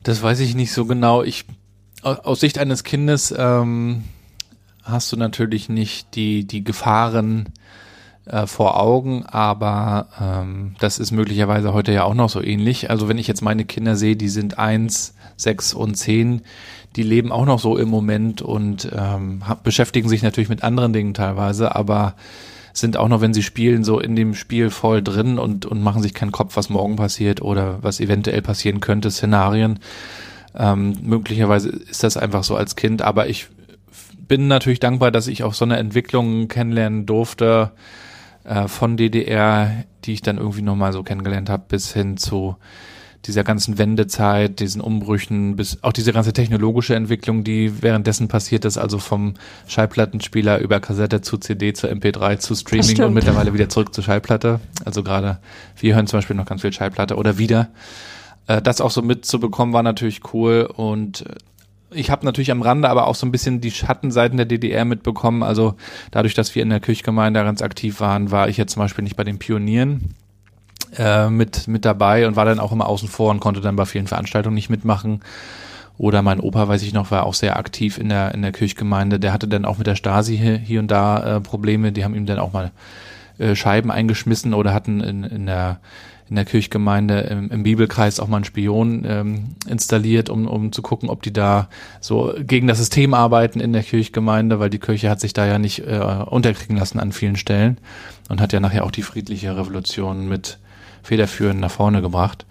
Das 0.03 0.23
weiß 0.23 0.41
ich 0.41 0.55
nicht 0.55 0.73
so 0.73 0.87
genau. 0.87 1.23
Ich 1.23 1.45
aus 2.03 2.41
Sicht 2.41 2.59
eines 2.59 2.83
Kindes 2.83 3.33
ähm, 3.37 4.05
hast 4.83 5.13
du 5.13 5.17
natürlich 5.17 5.69
nicht 5.69 6.17
die, 6.17 6.45
die 6.45 6.65
Gefahren 6.65 7.51
äh, 8.25 8.47
vor 8.47 8.81
Augen, 8.81 9.25
aber 9.27 10.09
ähm, 10.21 10.75
das 10.81 10.99
ist 10.99 11.13
möglicherweise 11.13 11.73
heute 11.73 11.93
ja 11.93 12.05
auch 12.05 12.15
noch 12.15 12.29
so 12.29 12.43
ähnlich. 12.43 12.91
Also 12.91 13.09
wenn 13.09 13.19
ich 13.19 13.29
jetzt 13.29 13.43
meine 13.43 13.65
Kinder 13.65 13.95
sehe, 13.95 14.17
die 14.17 14.29
sind 14.29 14.59
eins, 14.59 15.15
sechs 15.37 15.75
und 15.75 15.95
zehn, 15.95 16.43
die 16.97 17.05
leben 17.05 17.33
auch 17.33 17.47
noch 17.47 17.61
so 17.61 17.79
im 17.79 17.89
Moment 17.89 18.43
und 18.43 18.91
ähm, 18.93 19.43
beschäftigen 19.63 20.09
sich 20.09 20.23
natürlich 20.23 20.51
mit 20.51 20.65
anderen 20.65 20.93
Dingen 20.93 21.15
teilweise, 21.15 21.75
aber 21.77 22.15
sind 22.73 22.97
auch 22.97 23.09
noch, 23.09 23.21
wenn 23.21 23.35
sie 23.35 23.43
spielen, 23.43 23.85
so 23.85 24.01
in 24.01 24.17
dem 24.17 24.35
Spiel 24.35 24.71
voll 24.71 25.03
drin 25.03 25.39
und, 25.39 25.67
und 25.67 25.83
machen 25.83 26.03
sich 26.03 26.15
keinen 26.15 26.33
Kopf, 26.33 26.57
was 26.57 26.71
morgen 26.71 26.97
passiert 26.97 27.43
oder 27.43 27.83
was 27.83 28.01
eventuell 28.01 28.43
passieren 28.43 28.81
könnte, 28.81 29.11
Szenarien. 29.11 29.79
Ähm, 30.55 30.97
möglicherweise 31.03 31.71
ist 31.71 32.03
das 32.03 32.17
einfach 32.17 32.45
so 32.45 32.57
als 32.57 32.77
Kind, 32.77 33.03
aber 33.03 33.29
ich 33.29 33.49
bin 34.29 34.49
natürlich 34.49 34.81
dankbar, 34.81 35.11
dass 35.11 35.27
ich 35.27 35.43
auch 35.43 35.55
so 35.55 35.65
eine 35.65 35.77
Entwicklung 35.77 36.49
kennenlernen 36.49 37.07
durfte 37.07 37.73
äh, 38.45 38.69
von 38.69 38.97
DDR, 38.97 39.85
die 40.05 40.15
ich 40.15 40.23
dann 40.23 40.39
irgendwie 40.39 40.63
nochmal 40.63 40.93
so 40.93 41.03
kennengelernt 41.03 41.51
habe, 41.51 41.65
bis 41.69 41.93
hin 41.93 42.17
zu 42.17 42.57
dieser 43.27 43.45
ganzen 43.45 43.79
Wendezeit, 43.79 44.59
diesen 44.59 44.81
Umbrüchen, 44.81 45.57
bis 45.57 45.79
auch 45.83 45.93
diese 45.93 46.13
ganze 46.13 46.33
technologische 46.33 46.95
Entwicklung, 46.95 47.45
die 47.45 47.83
währenddessen 47.83 48.29
passiert 48.29 48.65
ist, 48.65 48.79
also 48.79 48.99
vom 48.99 49.35
Schallplattenspieler 49.69 50.59
über 50.59 50.81
Kassette 50.81 51.21
zu 51.21 51.39
CD 51.39 51.73
zu 51.73 51.89
MP3 51.89 52.39
zu 52.39 52.55
Streaming 52.55 53.03
und 53.03 53.15
mittlerweile 53.15 53.55
wieder 53.55 53.69
zurück 53.69 53.95
zur 53.95 54.03
Schallplatte. 54.03 54.61
Also 54.85 55.03
gerade 55.03 55.39
wir 55.79 55.95
hören 55.95 56.07
zum 56.07 56.19
Beispiel 56.19 56.37
noch 56.37 56.47
ganz 56.47 56.63
viel 56.63 56.73
Schallplatte 56.73 57.17
oder 57.17 57.39
wieder. 57.39 57.69
Äh, 58.49 58.61
das 58.61 58.81
auch 58.81 58.91
so 58.91 59.03
mitzubekommen 59.03 59.73
war 59.73 59.83
natürlich 59.83 60.21
cool 60.35 60.69
und 60.75 61.27
äh, 61.27 61.35
ich 61.95 62.11
habe 62.11 62.25
natürlich 62.25 62.51
am 62.51 62.63
Rande 62.63 62.89
aber 62.89 63.07
auch 63.07 63.15
so 63.15 63.27
ein 63.27 63.33
bisschen 63.33 63.61
die 63.61 63.71
Schattenseiten 63.71 64.39
der 64.39 64.47
DDR 64.47 64.87
mitbekommen. 64.87 65.43
Also 65.43 65.75
dadurch, 66.11 66.33
dass 66.33 66.55
wir 66.55 66.63
in 66.63 66.71
der 66.71 66.81
Kirchgemeinde 66.81 67.45
ganz 67.45 67.61
aktiv 67.61 68.01
waren, 68.01 68.31
war 68.31 68.49
ich 68.49 68.57
jetzt 68.57 68.73
zum 68.73 68.81
Beispiel 68.81 69.05
nicht 69.05 69.17
bei 69.17 69.25
den 69.25 69.39
Pionieren 69.39 70.15
äh, 70.97 71.29
mit, 71.29 71.69
mit 71.69 71.85
dabei 71.85 72.27
und 72.27 72.37
war 72.37 72.45
dann 72.45 72.61
auch 72.61 72.73
immer 72.73 72.89
außen 72.89 73.09
vor 73.09 73.31
und 73.31 73.41
konnte 73.41 73.61
dann 73.61 73.77
bei 73.77 73.85
vielen 73.85 74.07
Veranstaltungen 74.07 74.55
nicht 74.55 74.71
mitmachen. 74.71 75.21
Oder 75.99 76.23
mein 76.23 76.41
Opa, 76.41 76.69
weiß 76.69 76.83
ich 76.83 76.93
noch, 76.93 77.11
war 77.11 77.27
auch 77.27 77.35
sehr 77.35 77.57
aktiv 77.57 77.99
in 77.99 78.09
der, 78.09 78.35
in 78.35 78.43
der 78.43 78.53
Kirchgemeinde. 78.53 79.21
Der 79.21 79.33
hatte 79.33 79.47
dann 79.47 79.65
auch 79.65 79.79
mit 79.79 79.87
der 79.87 79.95
Stasi 79.95 80.37
hier, 80.37 80.57
hier 80.57 80.81
und 80.81 80.91
da 80.91 81.37
äh, 81.37 81.41
Probleme. 81.41 81.93
Die 81.93 82.05
haben 82.05 82.15
ihm 82.15 82.27
dann 82.27 82.39
auch 82.39 82.53
mal 82.53 82.73
äh, 83.39 83.55
Scheiben 83.55 83.91
eingeschmissen 83.91 84.55
oder 84.55 84.73
hatten 84.73 85.01
in, 85.01 85.25
in 85.25 85.47
der 85.47 85.81
in 86.33 86.37
der 86.37 86.47
Kirchgemeinde 86.47 87.21
im, 87.21 87.51
im 87.51 87.63
Bibelkreis 87.63 88.19
auch 88.19 88.27
mal 88.27 88.37
einen 88.37 88.47
Spion 88.47 89.05
ähm, 89.07 89.45
installiert, 89.69 90.31
um, 90.31 90.49
um 90.49 90.73
zu 90.73 90.81
gucken, 90.81 91.11
ob 91.11 91.21
die 91.21 91.33
da 91.33 91.69
so 92.01 92.33
gegen 92.39 92.67
das 92.69 92.79
System 92.79 93.13
arbeiten 93.13 93.61
in 93.61 93.75
der 93.75 93.83
Kirchgemeinde, 93.83 94.59
weil 94.59 94.71
die 94.71 94.79
Kirche 94.79 95.11
hat 95.11 95.21
sich 95.21 95.35
da 95.35 95.45
ja 95.45 95.59
nicht 95.59 95.81
äh, 95.81 96.01
unterkriegen 96.25 96.79
lassen 96.79 96.99
an 97.01 97.13
vielen 97.13 97.37
Stellen 97.37 97.77
und 98.31 98.41
hat 98.41 98.55
ja 98.55 98.61
nachher 98.61 98.85
auch 98.85 98.91
die 98.91 99.03
friedliche 99.03 99.55
Revolution 99.55 100.27
mit 100.27 100.59
federführend 101.03 101.61
nach 101.61 101.71
vorne 101.71 102.03
gebracht. 102.03 102.47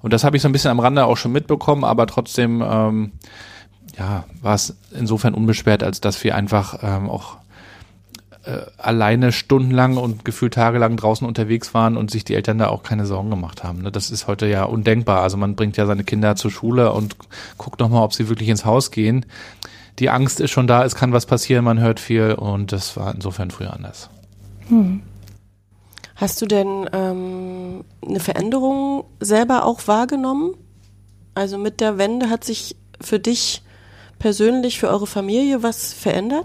Und 0.00 0.12
das 0.12 0.24
habe 0.24 0.36
ich 0.36 0.42
so 0.42 0.48
ein 0.48 0.52
bisschen 0.52 0.70
am 0.70 0.80
Rande 0.80 1.04
auch 1.04 1.16
schon 1.16 1.32
mitbekommen, 1.32 1.84
aber 1.84 2.06
trotzdem 2.06 2.62
ähm, 2.66 3.12
ja, 3.98 4.24
war 4.40 4.54
es 4.54 4.76
insofern 4.92 5.34
unbeschwert, 5.34 5.82
als 5.82 6.00
dass 6.00 6.22
wir 6.24 6.34
einfach 6.34 6.78
ähm, 6.82 7.08
auch 7.08 7.36
äh, 8.44 8.62
alleine 8.78 9.30
stundenlang 9.30 9.96
und 9.96 10.24
gefühlt 10.24 10.54
tagelang 10.54 10.96
draußen 10.96 11.26
unterwegs 11.26 11.74
waren 11.74 11.96
und 11.96 12.10
sich 12.10 12.24
die 12.24 12.34
Eltern 12.34 12.58
da 12.58 12.68
auch 12.68 12.82
keine 12.82 13.06
Sorgen 13.06 13.30
gemacht 13.30 13.62
haben. 13.62 13.82
Ne? 13.82 13.92
Das 13.92 14.10
ist 14.10 14.26
heute 14.26 14.46
ja 14.46 14.64
undenkbar. 14.64 15.22
Also 15.22 15.36
man 15.36 15.54
bringt 15.54 15.76
ja 15.76 15.86
seine 15.86 16.02
Kinder 16.02 16.34
zur 16.34 16.50
Schule 16.50 16.92
und 16.92 17.16
guckt 17.56 17.78
nochmal, 17.78 18.02
ob 18.02 18.14
sie 18.14 18.28
wirklich 18.28 18.48
ins 18.48 18.64
Haus 18.64 18.90
gehen. 18.90 19.26
Die 20.00 20.10
Angst 20.10 20.40
ist 20.40 20.50
schon 20.50 20.66
da, 20.66 20.84
es 20.84 20.96
kann 20.96 21.12
was 21.12 21.26
passieren, 21.26 21.64
man 21.64 21.78
hört 21.78 22.00
viel 22.00 22.32
und 22.32 22.72
das 22.72 22.96
war 22.96 23.14
insofern 23.14 23.50
früher 23.50 23.72
anders. 23.72 24.10
Hm. 24.68 25.02
Hast 26.16 26.40
du 26.40 26.46
denn 26.46 26.88
ähm, 26.92 27.41
eine 28.06 28.20
Veränderung 28.20 29.04
selber 29.20 29.64
auch 29.64 29.86
wahrgenommen? 29.86 30.54
Also 31.34 31.58
mit 31.58 31.80
der 31.80 31.98
Wende 31.98 32.30
hat 32.30 32.44
sich 32.44 32.76
für 33.00 33.18
dich 33.18 33.62
persönlich, 34.18 34.78
für 34.78 34.88
eure 34.88 35.06
Familie 35.06 35.62
was 35.62 35.92
verändert? 35.92 36.44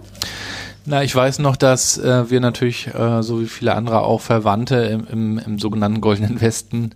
Na, 0.86 1.04
ich 1.04 1.14
weiß 1.14 1.40
noch, 1.40 1.58
dass 1.58 1.98
äh, 1.98 2.30
wir 2.30 2.40
natürlich, 2.40 2.88
äh, 2.88 3.22
so 3.22 3.42
wie 3.42 3.48
viele 3.48 3.76
andere 3.76 4.02
auch 4.02 4.22
Verwandte 4.22 4.76
im, 4.78 5.08
im, 5.08 5.38
im 5.40 5.60
sogenannten 5.60 6.00
Goldenen 6.00 6.40
Westen 6.42 6.92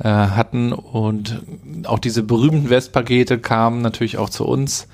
äh, 0.00 0.08
hatten 0.08 0.72
und 0.72 1.42
auch 1.84 2.00
diese 2.00 2.24
berühmten 2.24 2.68
Westpakete 2.68 3.38
kamen 3.38 3.80
natürlich 3.80 4.18
auch 4.18 4.28
zu 4.28 4.44
uns 4.44 4.88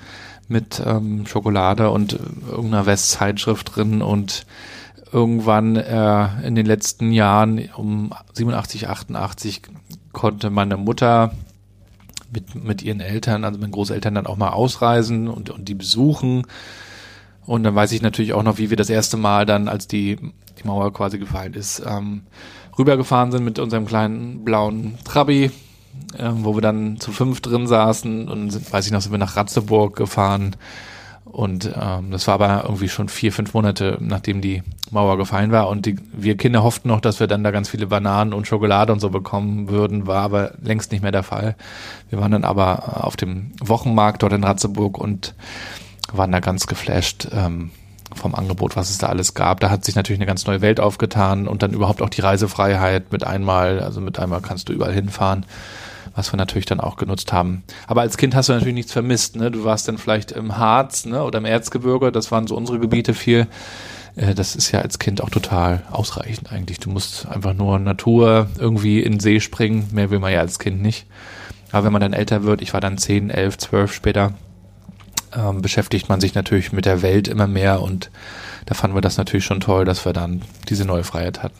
mit 0.47 0.81
ähm, 0.85 1.25
Schokolade 1.25 1.89
und 1.89 2.19
irgendeiner 2.49 2.85
Westzeitschrift 2.85 3.75
drin 3.75 4.01
und 4.01 4.45
irgendwann 5.11 5.75
äh, 5.75 6.47
in 6.47 6.55
den 6.55 6.65
letzten 6.65 7.11
Jahren 7.11 7.69
um 7.75 8.13
87, 8.33 8.89
88 8.89 9.61
konnte 10.11 10.49
meine 10.49 10.77
Mutter 10.77 11.33
mit, 12.31 12.55
mit 12.55 12.81
ihren 12.81 12.99
Eltern, 12.99 13.43
also 13.43 13.59
meinen 13.59 13.71
Großeltern 13.71 14.15
dann 14.15 14.27
auch 14.27 14.37
mal 14.37 14.49
ausreisen 14.49 15.27
und, 15.27 15.49
und 15.49 15.69
die 15.69 15.75
besuchen 15.75 16.45
und 17.45 17.63
dann 17.63 17.75
weiß 17.75 17.91
ich 17.91 18.01
natürlich 18.01 18.33
auch 18.33 18.43
noch, 18.43 18.57
wie 18.57 18.69
wir 18.69 18.77
das 18.77 18.89
erste 18.89 19.17
Mal 19.17 19.45
dann, 19.45 19.67
als 19.67 19.87
die, 19.87 20.15
die 20.15 20.67
Mauer 20.67 20.91
quasi 20.93 21.19
gefallen 21.19 21.53
ist, 21.53 21.83
ähm, 21.85 22.23
rübergefahren 22.77 23.31
sind 23.31 23.45
mit 23.45 23.59
unserem 23.59 23.85
kleinen 23.85 24.43
blauen 24.43 24.97
Trabi, 25.03 25.51
äh, 26.17 26.29
wo 26.31 26.55
wir 26.55 26.61
dann 26.61 26.99
zu 26.99 27.11
fünf 27.11 27.41
drin 27.41 27.67
saßen 27.67 28.27
und 28.27 28.49
sind, 28.49 28.71
weiß 28.71 28.87
ich 28.87 28.91
noch, 28.91 29.01
sind 29.01 29.11
wir 29.11 29.19
nach 29.19 29.35
Ratzeburg 29.35 29.95
gefahren. 29.95 30.55
Und 31.25 31.69
ähm, 31.75 32.11
das 32.11 32.27
war 32.27 32.35
aber 32.35 32.63
irgendwie 32.63 32.87
schon 32.87 33.09
vier, 33.09 33.33
fünf 33.33 33.53
Monate, 33.53 33.97
nachdem 33.99 34.41
die 34.41 34.61
Mauer 34.91 35.17
gefallen 35.17 35.51
war. 35.51 35.67
Und 35.67 35.85
die, 35.85 35.97
wir 36.13 36.37
Kinder 36.37 36.63
hofften 36.63 36.87
noch, 36.87 37.01
dass 37.01 37.19
wir 37.19 37.27
dann 37.27 37.43
da 37.43 37.51
ganz 37.51 37.67
viele 37.67 37.87
Bananen 37.87 38.31
und 38.31 38.47
Schokolade 38.47 38.93
und 38.93 38.99
so 38.99 39.09
bekommen 39.09 39.67
würden, 39.67 40.07
war 40.07 40.21
aber 40.21 40.53
längst 40.61 40.91
nicht 40.91 41.01
mehr 41.01 41.11
der 41.11 41.23
Fall. 41.23 41.55
Wir 42.09 42.19
waren 42.19 42.31
dann 42.31 42.43
aber 42.43 43.03
auf 43.05 43.17
dem 43.17 43.51
Wochenmarkt 43.59 44.23
dort 44.23 44.33
in 44.33 44.43
Ratzeburg 44.43 44.97
und 44.97 45.33
waren 46.13 46.31
da 46.31 46.39
ganz 46.39 46.67
geflasht 46.67 47.27
ähm, 47.33 47.71
vom 48.13 48.35
Angebot, 48.35 48.75
was 48.75 48.91
es 48.91 48.99
da 48.99 49.07
alles 49.07 49.33
gab. 49.33 49.59
Da 49.59 49.69
hat 49.69 49.83
sich 49.83 49.95
natürlich 49.95 50.19
eine 50.19 50.27
ganz 50.27 50.45
neue 50.45 50.61
Welt 50.61 50.79
aufgetan 50.79 51.47
und 51.47 51.63
dann 51.63 51.73
überhaupt 51.73 52.01
auch 52.01 52.09
die 52.09 52.21
Reisefreiheit 52.21 53.11
mit 53.11 53.25
einmal, 53.25 53.79
also 53.79 53.99
mit 53.99 54.19
einmal 54.19 54.41
kannst 54.41 54.69
du 54.69 54.73
überall 54.73 54.93
hinfahren, 54.93 55.45
was 56.15 56.31
wir 56.31 56.37
natürlich 56.37 56.65
dann 56.65 56.79
auch 56.79 56.95
genutzt 56.95 57.33
haben. 57.33 57.63
Aber 57.87 58.01
als 58.01 58.17
Kind 58.17 58.35
hast 58.35 58.49
du 58.49 58.53
natürlich 58.53 58.73
nichts 58.73 58.93
vermisst. 58.93 59.35
Ne? 59.35 59.51
Du 59.51 59.63
warst 59.65 59.87
dann 59.87 59.97
vielleicht 59.97 60.31
im 60.31 60.57
Harz 60.57 61.05
ne? 61.05 61.23
oder 61.23 61.39
im 61.39 61.45
Erzgebirge, 61.45 62.11
das 62.11 62.31
waren 62.31 62.47
so 62.47 62.55
unsere 62.55 62.79
Gebiete 62.79 63.13
viel. 63.13 63.47
Äh, 64.15 64.33
das 64.33 64.55
ist 64.55 64.71
ja 64.71 64.79
als 64.79 64.97
Kind 64.97 65.21
auch 65.21 65.29
total 65.29 65.83
ausreichend 65.91 66.51
eigentlich. 66.51 66.79
Du 66.79 66.89
musst 66.89 67.27
einfach 67.27 67.53
nur 67.53 67.79
Natur 67.79 68.47
irgendwie 68.57 69.01
in 69.01 69.13
den 69.13 69.19
See 69.19 69.39
springen. 69.39 69.89
Mehr 69.91 70.09
will 70.09 70.19
man 70.19 70.31
ja 70.31 70.39
als 70.39 70.57
Kind 70.57 70.81
nicht. 70.81 71.05
Aber 71.71 71.85
wenn 71.85 71.93
man 71.93 72.01
dann 72.01 72.13
älter 72.13 72.43
wird, 72.43 72.61
ich 72.61 72.73
war 72.73 72.79
dann 72.79 72.97
10, 72.97 73.29
11, 73.29 73.57
12 73.57 73.93
später, 73.93 74.33
ähm, 75.35 75.61
beschäftigt 75.61 76.07
man 76.07 76.21
sich 76.21 76.33
natürlich 76.33 76.71
mit 76.71 76.85
der 76.85 77.01
Welt 77.01 77.27
immer 77.27 77.47
mehr 77.47 77.81
und 77.81 78.09
da 78.65 78.73
fanden 78.73 78.95
wir 78.95 79.01
das 79.01 79.17
natürlich 79.17 79.45
schon 79.45 79.59
toll, 79.59 79.83
dass 79.83 80.05
wir 80.05 80.13
dann 80.13 80.41
diese 80.69 80.85
neue 80.85 81.03
Freiheit 81.03 81.43
hatten. 81.43 81.57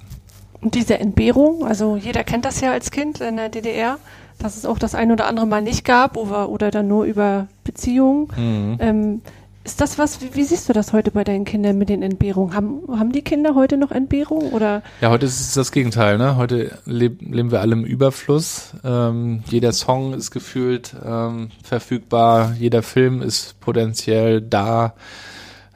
Und 0.62 0.76
diese 0.76 0.98
Entbehrung, 1.00 1.66
also 1.66 1.98
jeder 1.98 2.24
kennt 2.24 2.46
das 2.46 2.62
ja 2.62 2.72
als 2.72 2.90
Kind 2.90 3.20
in 3.22 3.36
der 3.36 3.50
DDR, 3.50 4.00
dass 4.40 4.58
es 4.58 4.66
auch 4.66 4.80
das 4.80 4.96
ein 4.96 5.12
oder 5.12 5.28
andere 5.28 5.48
Mal 5.48 5.62
nicht 5.62 5.86
gab 5.86 6.18
oder, 6.18 6.50
oder 6.50 6.72
dann 6.72 6.88
nur 6.88 7.06
über 7.06 7.48
Beziehungen. 7.64 8.28
Mhm. 8.36 8.78
Ähm, 8.80 9.22
ist 9.66 9.82
das 9.82 9.98
was, 9.98 10.22
wie, 10.22 10.36
wie, 10.36 10.44
siehst 10.44 10.70
du 10.70 10.74
das 10.74 10.94
heute 10.94 11.10
bei 11.10 11.24
deinen 11.24 11.44
Kindern 11.44 11.80
mit 11.80 11.90
den 11.90 12.04
Entbehrungen? 12.04 12.54
Haben, 12.54 12.84
haben 13.00 13.12
die 13.12 13.24
Kinder 13.24 13.56
heute 13.56 13.78
noch 13.78 13.92
Entbehrung 13.92 14.54
oder? 14.54 14.84
Ja, 15.02 15.10
heute 15.10 15.26
ist 15.26 15.40
es 15.40 15.54
das 15.56 15.72
Gegenteil, 15.72 16.20
ne? 16.20 16.36
Heute 16.36 16.78
leb, 16.86 17.20
leben 17.22 17.52
wir 17.52 17.62
alle 17.62 17.74
im 17.74 17.84
Überfluss. 17.84 18.74
Ähm, 18.84 19.44
jeder 19.48 19.72
Song 19.72 20.14
ist 20.14 20.30
gefühlt 20.30 20.96
ähm, 21.04 21.50
verfügbar, 21.64 22.54
jeder 22.60 22.84
Film 22.84 23.24
ist 23.24 23.60
potenziell 23.60 24.40
da. 24.40 24.94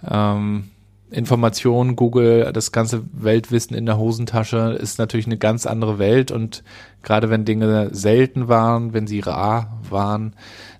Ähm, 0.08 0.70
Information, 1.12 1.96
Google, 1.96 2.52
das 2.54 2.72
ganze 2.72 3.04
Weltwissen 3.14 3.76
in 3.76 3.86
der 3.86 3.98
Hosentasche 3.98 4.78
ist 4.80 5.00
natürlich 5.00 5.26
eine 5.26 5.38
ganz 5.38 5.66
andere 5.66 5.98
Welt 5.98 6.32
und 6.32 6.64
gerade 7.02 7.30
wenn 7.30 7.46
Dinge 7.46 7.90
selten 7.92 8.48
waren, 8.48 8.94
wenn 8.94 9.08
sie 9.08 9.20
rar 9.20 9.80
waren, 9.90 10.34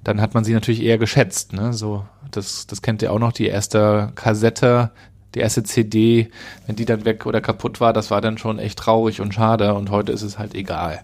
dann 0.04 0.22
hat 0.22 0.36
man 0.36 0.44
sie 0.44 0.54
natürlich 0.54 0.84
eher 0.84 1.00
geschätzt. 1.00 1.54
Ne? 1.54 1.74
So, 1.74 2.06
das, 2.30 2.68
das 2.68 2.82
kennt 2.82 3.02
ihr 3.02 3.12
auch 3.12 3.20
noch, 3.20 3.32
die 3.32 3.48
erste 3.48 4.12
Kassette, 4.14 4.92
die 5.36 5.40
erste 5.40 5.64
CD, 5.64 6.30
wenn 6.68 6.76
die 6.76 6.86
dann 6.86 7.06
weg 7.06 7.26
oder 7.26 7.42
kaputt 7.42 7.82
war, 7.82 7.94
das 7.94 8.12
war 8.12 8.22
dann 8.22 8.38
schon 8.38 8.60
echt 8.60 8.80
traurig 8.80 9.22
und 9.22 9.34
schade 9.34 9.74
und 9.74 9.90
heute 9.90 10.12
ist 10.12 10.22
es 10.22 10.38
halt 10.38 10.54
egal. 10.54 11.02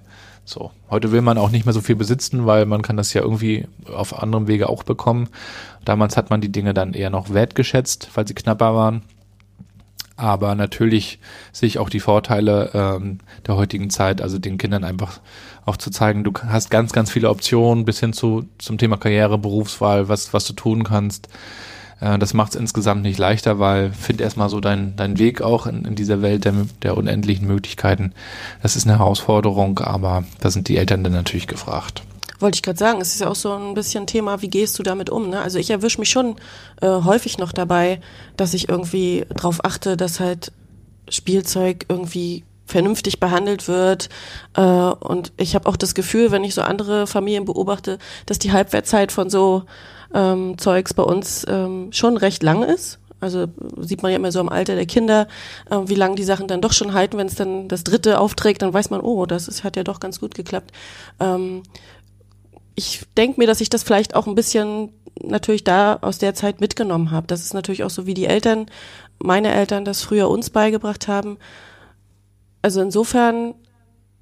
So, 0.48 0.70
heute 0.91 1.12
will 1.12 1.22
man 1.22 1.39
auch 1.39 1.50
nicht 1.50 1.65
mehr 1.65 1.74
so 1.74 1.82
viel 1.82 1.96
besitzen, 1.96 2.46
weil 2.46 2.67
man 2.67 2.84
kann 2.84 2.98
das 2.98 3.13
ja 3.15 3.24
irgendwie 3.24 3.65
auf 3.91 4.22
anderem 4.22 4.48
Wege 4.48 4.70
auch 4.70 4.84
bekommen. 4.84 5.29
Damals 5.84 6.17
hat 6.17 6.29
man 6.29 6.39
die 6.39 6.51
Dinge 6.51 6.75
dann 6.75 6.94
eher 6.94 7.10
noch 7.10 7.34
wertgeschätzt, 7.34 8.10
weil 8.13 8.27
sie 8.27 8.36
knapper 8.36 8.75
waren. 8.75 9.01
Aber 10.17 10.55
natürlich 10.55 11.19
sehe 11.51 11.67
ich 11.67 11.77
auch 11.77 11.89
die 11.89 12.00
Vorteile 12.00 12.72
ähm, 12.74 13.19
der 13.48 13.55
heutigen 13.57 13.89
Zeit, 13.89 14.22
also 14.22 14.39
den 14.39 14.57
Kindern 14.57 14.86
einfach 14.86 15.19
auch 15.65 15.77
zu 15.77 15.89
zeigen, 15.89 16.24
du 16.24 16.31
hast 16.48 16.69
ganz, 16.69 16.93
ganz 16.93 17.12
viele 17.12 17.29
Optionen 17.29 17.86
bis 17.86 18.00
hin 18.00 18.13
zu 18.13 18.45
zum 18.57 18.77
Thema 18.77 18.98
Karriere, 18.98 19.38
Berufswahl, 19.38 20.07
was, 20.07 20.34
was 20.34 20.45
du 20.45 20.53
tun 20.53 20.84
kannst. 20.84 21.27
Äh, 22.00 22.17
das 22.17 22.34
macht 22.34 22.51
es 22.53 22.60
insgesamt 22.60 23.01
nicht 23.01 23.19
leichter, 23.19 23.60
weil 23.60 23.91
find 23.91 24.22
erstmal 24.22 24.50
so 24.50 24.62
deinen 24.62 24.95
dein 24.95 25.19
Weg 25.19 25.41
auch 25.41 25.67
in, 25.67 25.84
in 25.84 25.95
dieser 25.95 26.22
Welt 26.22 26.45
der, 26.45 26.53
der 26.81 26.95
unendlichen 26.95 27.48
Möglichkeiten. 27.48 28.13
Das 28.62 28.75
ist 28.75 28.88
eine 28.88 29.00
Herausforderung, 29.00 29.79
aber 29.79 30.24
da 30.39 30.50
sind 30.50 30.69
die 30.69 30.77
Eltern 30.77 31.03
dann 31.03 31.13
natürlich 31.13 31.48
gefragt. 31.48 32.03
Wollte 32.39 32.58
ich 32.58 32.63
gerade 32.63 32.77
sagen, 32.77 33.01
es 33.01 33.13
ist 33.13 33.22
ja 33.22 33.30
auch 33.30 33.36
so 33.36 33.54
ein 33.54 33.74
bisschen 33.74 34.08
Thema, 34.08 34.42
wie 34.42 34.50
gehst 34.50 34.77
du 34.77 34.84
damit 34.84 35.10
um? 35.10 35.30
Ne? 35.30 35.42
Also 35.42 35.60
ich 35.60 35.70
erwische 35.70 36.00
mich 36.00 36.10
schon 36.10 36.36
äh, 36.82 36.88
häufig 36.88 37.38
noch 37.38 37.51
dabei, 37.51 38.01
dass 38.38 38.54
ich 38.54 38.70
irgendwie 38.70 39.25
darauf 39.30 39.63
achte, 39.63 39.98
dass 39.98 40.20
halt 40.20 40.51
Spielzeug 41.10 41.86
irgendwie 41.88 42.44
vernünftig 42.65 43.20
behandelt 43.20 43.68
wird. 43.68 44.10
Äh, 44.56 44.62
und 44.62 45.32
ich 45.38 45.56
habe 45.56 45.70
auch 45.70 45.77
das 45.77 45.96
Gefühl, 45.96 46.32
wenn 46.32 46.44
ich 46.44 46.56
so 46.56 46.62
andere 46.62 47.08
Familien 47.08 47.46
beobachte, 47.46 48.00
dass 48.25 48.39
die 48.39 48.51
Halbwertzeit 48.51 49.12
von 49.12 49.30
so 49.30 49.63
ähm, 50.13 50.58
Zeugs 50.58 50.94
bei 50.94 51.04
uns 51.04 51.46
ähm, 51.48 51.92
schon 51.92 52.18
recht 52.18 52.44
lang 52.44 52.63
ist. 52.63 53.00
Also 53.22 53.46
sieht 53.77 54.04
man 54.04 54.12
ja 54.12 54.18
immer 54.18 54.32
so 54.32 54.39
im 54.39 54.50
Alter 54.50 54.75
der 54.75 54.86
Kinder, 54.86 55.27
äh, 55.70 55.77
wie 55.86 55.96
lange 55.96 56.15
die 56.15 56.24
Sachen 56.24 56.48
dann 56.48 56.62
doch 56.62 56.74
schon 56.74 56.94
halten. 56.94 57.18
Wenn 57.18 57.27
es 57.27 57.36
dann 57.36 57.68
das 57.68 57.84
dritte 57.84 58.20
aufträgt, 58.20 58.62
dann 58.62 58.74
weiß 58.74 58.89
man, 58.89 59.01
oh, 59.01 59.25
das 59.25 59.48
ist, 59.48 59.63
hat 59.63 59.77
ja 59.77 59.84
doch 59.84 60.00
ganz 60.00 60.20
gut 60.20 60.36
geklappt. 60.36 60.72
Ähm, 61.20 61.63
ich 62.75 63.03
denke 63.17 63.39
mir, 63.39 63.48
dass 63.48 63.62
ich 63.62 63.70
das 63.70 63.84
vielleicht 63.84 64.15
auch 64.15 64.27
ein 64.27 64.36
bisschen 64.36 64.89
natürlich 65.22 65.63
da 65.63 65.98
aus 66.01 66.17
der 66.17 66.36
Zeit 66.36 66.60
mitgenommen 66.60 67.12
habe. 67.12 67.27
Das 67.27 67.41
ist 67.41 67.53
natürlich 67.53 67.84
auch 67.84 67.89
so, 67.89 68.05
wie 68.05 68.13
die 68.13 68.25
Eltern, 68.25 68.65
meine 69.20 69.53
Eltern 69.53 69.86
das 69.86 70.01
früher 70.01 70.29
uns 70.29 70.50
beigebracht 70.50 71.08
haben. 71.08 71.38
Also 72.62 72.82
insofern 72.82 73.55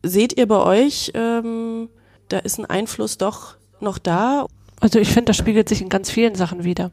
seht 0.03 0.37
ihr 0.37 0.47
bei 0.47 0.57
euch, 0.59 1.11
ähm, 1.15 1.89
da 2.29 2.39
ist 2.39 2.59
ein 2.59 2.65
Einfluss 2.65 3.17
doch 3.17 3.55
noch 3.79 3.97
da. 3.97 4.45
Also 4.79 4.99
ich 4.99 5.09
finde, 5.09 5.25
das 5.25 5.37
spiegelt 5.37 5.69
sich 5.69 5.81
in 5.81 5.89
ganz 5.89 6.11
vielen 6.11 6.35
Sachen 6.35 6.63
wieder. 6.63 6.91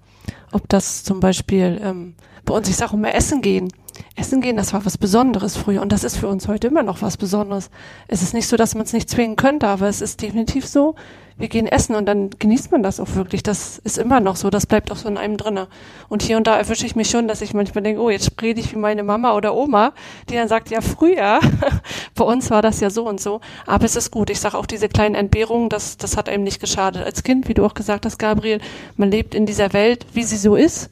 Ob 0.53 0.69
das 0.69 1.05
zum 1.05 1.21
Beispiel 1.21 1.81
ähm, 1.83 2.15
bei 2.45 2.55
uns, 2.55 2.69
ich 2.69 2.77
sage 2.77 2.95
immer, 2.95 3.15
Essen 3.15 3.43
gehen. 3.43 3.73
Essen 4.17 4.41
gehen, 4.41 4.57
das 4.57 4.73
war 4.73 4.85
was 4.85 4.99
Besonderes 4.99 5.57
früher 5.57 5.83
und 5.83 5.93
das 5.93 6.05
ist 6.05 6.17
für 6.17 6.29
uns 6.29 6.49
heute 6.49 6.69
immer 6.69 6.83
noch 6.83 7.03
was 7.03 7.17
Besonderes. 7.17 7.71
Es 8.09 8.23
ist 8.23 8.35
nicht 8.35 8.49
so, 8.49 8.57
dass 8.57 8.75
man 8.75 8.85
es 8.85 8.93
nicht 8.93 9.09
zwingen 9.09 9.37
könnte, 9.37 9.67
aber 9.67 9.89
es 9.89 10.01
ist 10.01 10.23
definitiv 10.23 10.67
so, 10.67 10.95
wir 11.41 11.49
gehen 11.49 11.67
essen 11.67 11.97
und 11.97 12.07
dann 12.07 12.31
genießt 12.39 12.71
man 12.71 12.83
das 12.83 13.01
auch 13.01 13.15
wirklich. 13.15 13.43
Das 13.43 13.79
ist 13.79 13.97
immer 13.97 14.21
noch 14.21 14.37
so, 14.37 14.51
das 14.51 14.67
bleibt 14.67 14.93
auch 14.93 14.97
so 14.97 15.09
in 15.09 15.17
einem 15.17 15.39
drinne. 15.39 15.69
Und 16.11 16.23
hier 16.23 16.37
und 16.37 16.47
da 16.47 16.57
erwische 16.57 16.85
ich 16.85 16.97
mich 16.97 17.09
schon, 17.09 17.29
dass 17.29 17.41
ich 17.41 17.55
manchmal 17.55 17.83
denke, 17.83 18.01
oh, 18.03 18.11
jetzt 18.11 18.31
rede 18.43 18.61
ich 18.61 18.73
wie 18.73 18.79
meine 18.79 19.03
Mama 19.03 19.35
oder 19.35 19.55
Oma, 19.55 19.95
die 20.29 20.35
dann 20.35 20.49
sagt, 20.49 20.71
ja, 20.71 20.83
früher, 20.83 21.41
bei 22.15 22.25
uns 22.25 22.51
war 22.51 22.61
das 22.61 22.81
ja 22.81 22.91
so 22.91 23.09
und 23.09 23.21
so. 23.21 23.41
Aber 23.67 23.87
es 23.87 23.97
ist 23.97 24.11
gut. 24.11 24.29
Ich 24.29 24.39
sage 24.39 24.57
auch 24.59 24.67
diese 24.67 24.91
kleinen 24.91 25.15
Entbehrungen, 25.15 25.71
das, 25.71 25.97
das 25.97 26.19
hat 26.19 26.29
einem 26.29 26.45
nicht 26.45 26.61
geschadet. 26.61 27.05
Als 27.05 27.23
Kind, 27.23 27.49
wie 27.49 27.55
du 27.55 27.65
auch 27.65 27.75
gesagt 27.75 28.05
hast, 28.05 28.19
Gabriel, 28.19 28.61
man 28.97 29.11
lebt 29.11 29.35
in 29.35 29.47
dieser 29.47 29.73
Welt, 29.73 30.05
wie 30.13 30.25
sie 30.25 30.37
so 30.37 30.57
ist. 30.57 30.91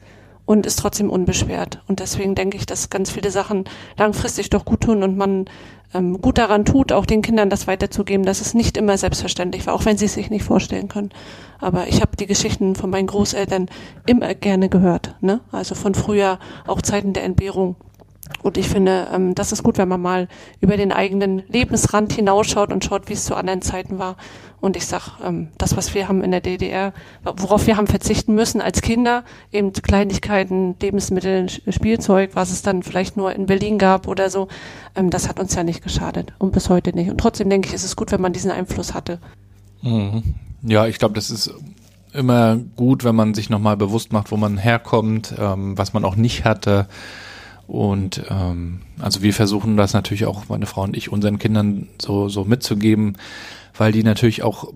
Und 0.49 0.65
ist 0.65 0.79
trotzdem 0.79 1.11
unbeschwert. 1.11 1.83
Und 1.87 1.99
deswegen 1.99 2.33
denke 2.33 2.57
ich, 2.57 2.65
dass 2.65 2.89
ganz 2.89 3.11
viele 3.11 3.29
Sachen 3.29 3.65
langfristig 3.99 4.49
doch 4.49 4.65
gut 4.65 4.81
tun 4.81 5.03
und 5.03 5.15
man 5.15 5.45
ähm, 5.93 6.19
gut 6.19 6.39
daran 6.39 6.65
tut, 6.65 6.91
auch 6.91 7.05
den 7.05 7.21
Kindern 7.21 7.51
das 7.51 7.67
weiterzugeben, 7.67 8.25
dass 8.25 8.41
es 8.41 8.55
nicht 8.55 8.75
immer 8.75 8.97
selbstverständlich 8.97 9.67
war, 9.67 9.75
auch 9.75 9.85
wenn 9.85 9.99
sie 9.99 10.05
es 10.05 10.15
sich 10.15 10.31
nicht 10.31 10.43
vorstellen 10.43 10.87
können. 10.87 11.11
Aber 11.59 11.87
ich 11.87 12.01
habe 12.01 12.17
die 12.17 12.25
Geschichten 12.25 12.73
von 12.73 12.89
meinen 12.89 13.05
Großeltern 13.05 13.69
immer 14.07 14.33
gerne 14.33 14.69
gehört. 14.69 15.13
Ne? 15.21 15.39
Also 15.51 15.75
von 15.75 15.93
früher, 15.93 16.39
auch 16.65 16.81
Zeiten 16.81 17.13
der 17.13 17.25
Entbehrung. 17.25 17.75
Und 18.41 18.57
ich 18.57 18.69
finde, 18.69 19.07
ähm, 19.13 19.35
das 19.35 19.51
ist 19.51 19.63
gut, 19.63 19.77
wenn 19.77 19.89
man 19.89 20.01
mal 20.01 20.27
über 20.61 20.77
den 20.77 20.91
eigenen 20.91 21.43
Lebensrand 21.47 22.13
hinausschaut 22.13 22.71
und 22.71 22.85
schaut, 22.85 23.09
wie 23.09 23.13
es 23.13 23.25
zu 23.25 23.35
anderen 23.35 23.61
Zeiten 23.61 23.99
war. 23.99 24.15
Und 24.61 24.75
ich 24.75 24.85
sag, 24.85 25.19
ähm, 25.23 25.49
das, 25.57 25.77
was 25.77 25.93
wir 25.93 26.07
haben 26.07 26.23
in 26.23 26.31
der 26.31 26.41
DDR, 26.41 26.93
worauf 27.23 27.65
wir 27.67 27.77
haben 27.77 27.87
verzichten 27.87 28.35
müssen 28.35 28.61
als 28.61 28.81
Kinder, 28.81 29.23
eben 29.51 29.71
Kleinigkeiten, 29.73 30.75
Lebensmittel, 30.81 31.47
Spielzeug, 31.49 32.31
was 32.33 32.51
es 32.51 32.61
dann 32.61 32.83
vielleicht 32.83 33.17
nur 33.17 33.33
in 33.33 33.45
Berlin 33.45 33.77
gab 33.77 34.07
oder 34.07 34.29
so, 34.29 34.47
ähm, 34.95 35.09
das 35.09 35.27
hat 35.27 35.39
uns 35.39 35.55
ja 35.55 35.63
nicht 35.63 35.83
geschadet 35.83 36.33
und 36.39 36.51
bis 36.51 36.69
heute 36.69 36.93
nicht. 36.93 37.09
Und 37.09 37.17
trotzdem 37.19 37.49
denke 37.49 37.67
ich, 37.67 37.73
ist 37.73 37.85
es 37.85 37.95
gut, 37.95 38.11
wenn 38.11 38.21
man 38.21 38.33
diesen 38.33 38.51
Einfluss 38.51 38.93
hatte. 38.93 39.19
Mhm. 39.81 40.23
Ja, 40.61 40.87
ich 40.87 40.99
glaube, 40.99 41.15
das 41.15 41.29
ist 41.29 41.53
immer 42.13 42.57
gut, 42.75 43.03
wenn 43.03 43.15
man 43.15 43.33
sich 43.33 43.49
nochmal 43.49 43.77
bewusst 43.77 44.11
macht, 44.11 44.31
wo 44.31 44.37
man 44.37 44.57
herkommt, 44.57 45.33
ähm, 45.39 45.77
was 45.77 45.93
man 45.93 46.03
auch 46.03 46.15
nicht 46.15 46.43
hatte 46.43 46.87
und 47.69 48.23
ähm, 48.31 48.81
also 48.97 49.21
wir 49.21 49.31
versuchen 49.31 49.77
das 49.77 49.93
natürlich 49.93 50.25
auch, 50.25 50.49
meine 50.49 50.65
Frau 50.65 50.81
und 50.81 50.97
ich, 50.97 51.11
unseren 51.11 51.37
Kindern 51.37 51.87
so, 52.01 52.27
so 52.27 52.43
mitzugeben, 52.43 53.15
weil 53.77 53.91
die 53.91 54.01
natürlich 54.01 54.41
auch 54.41 54.73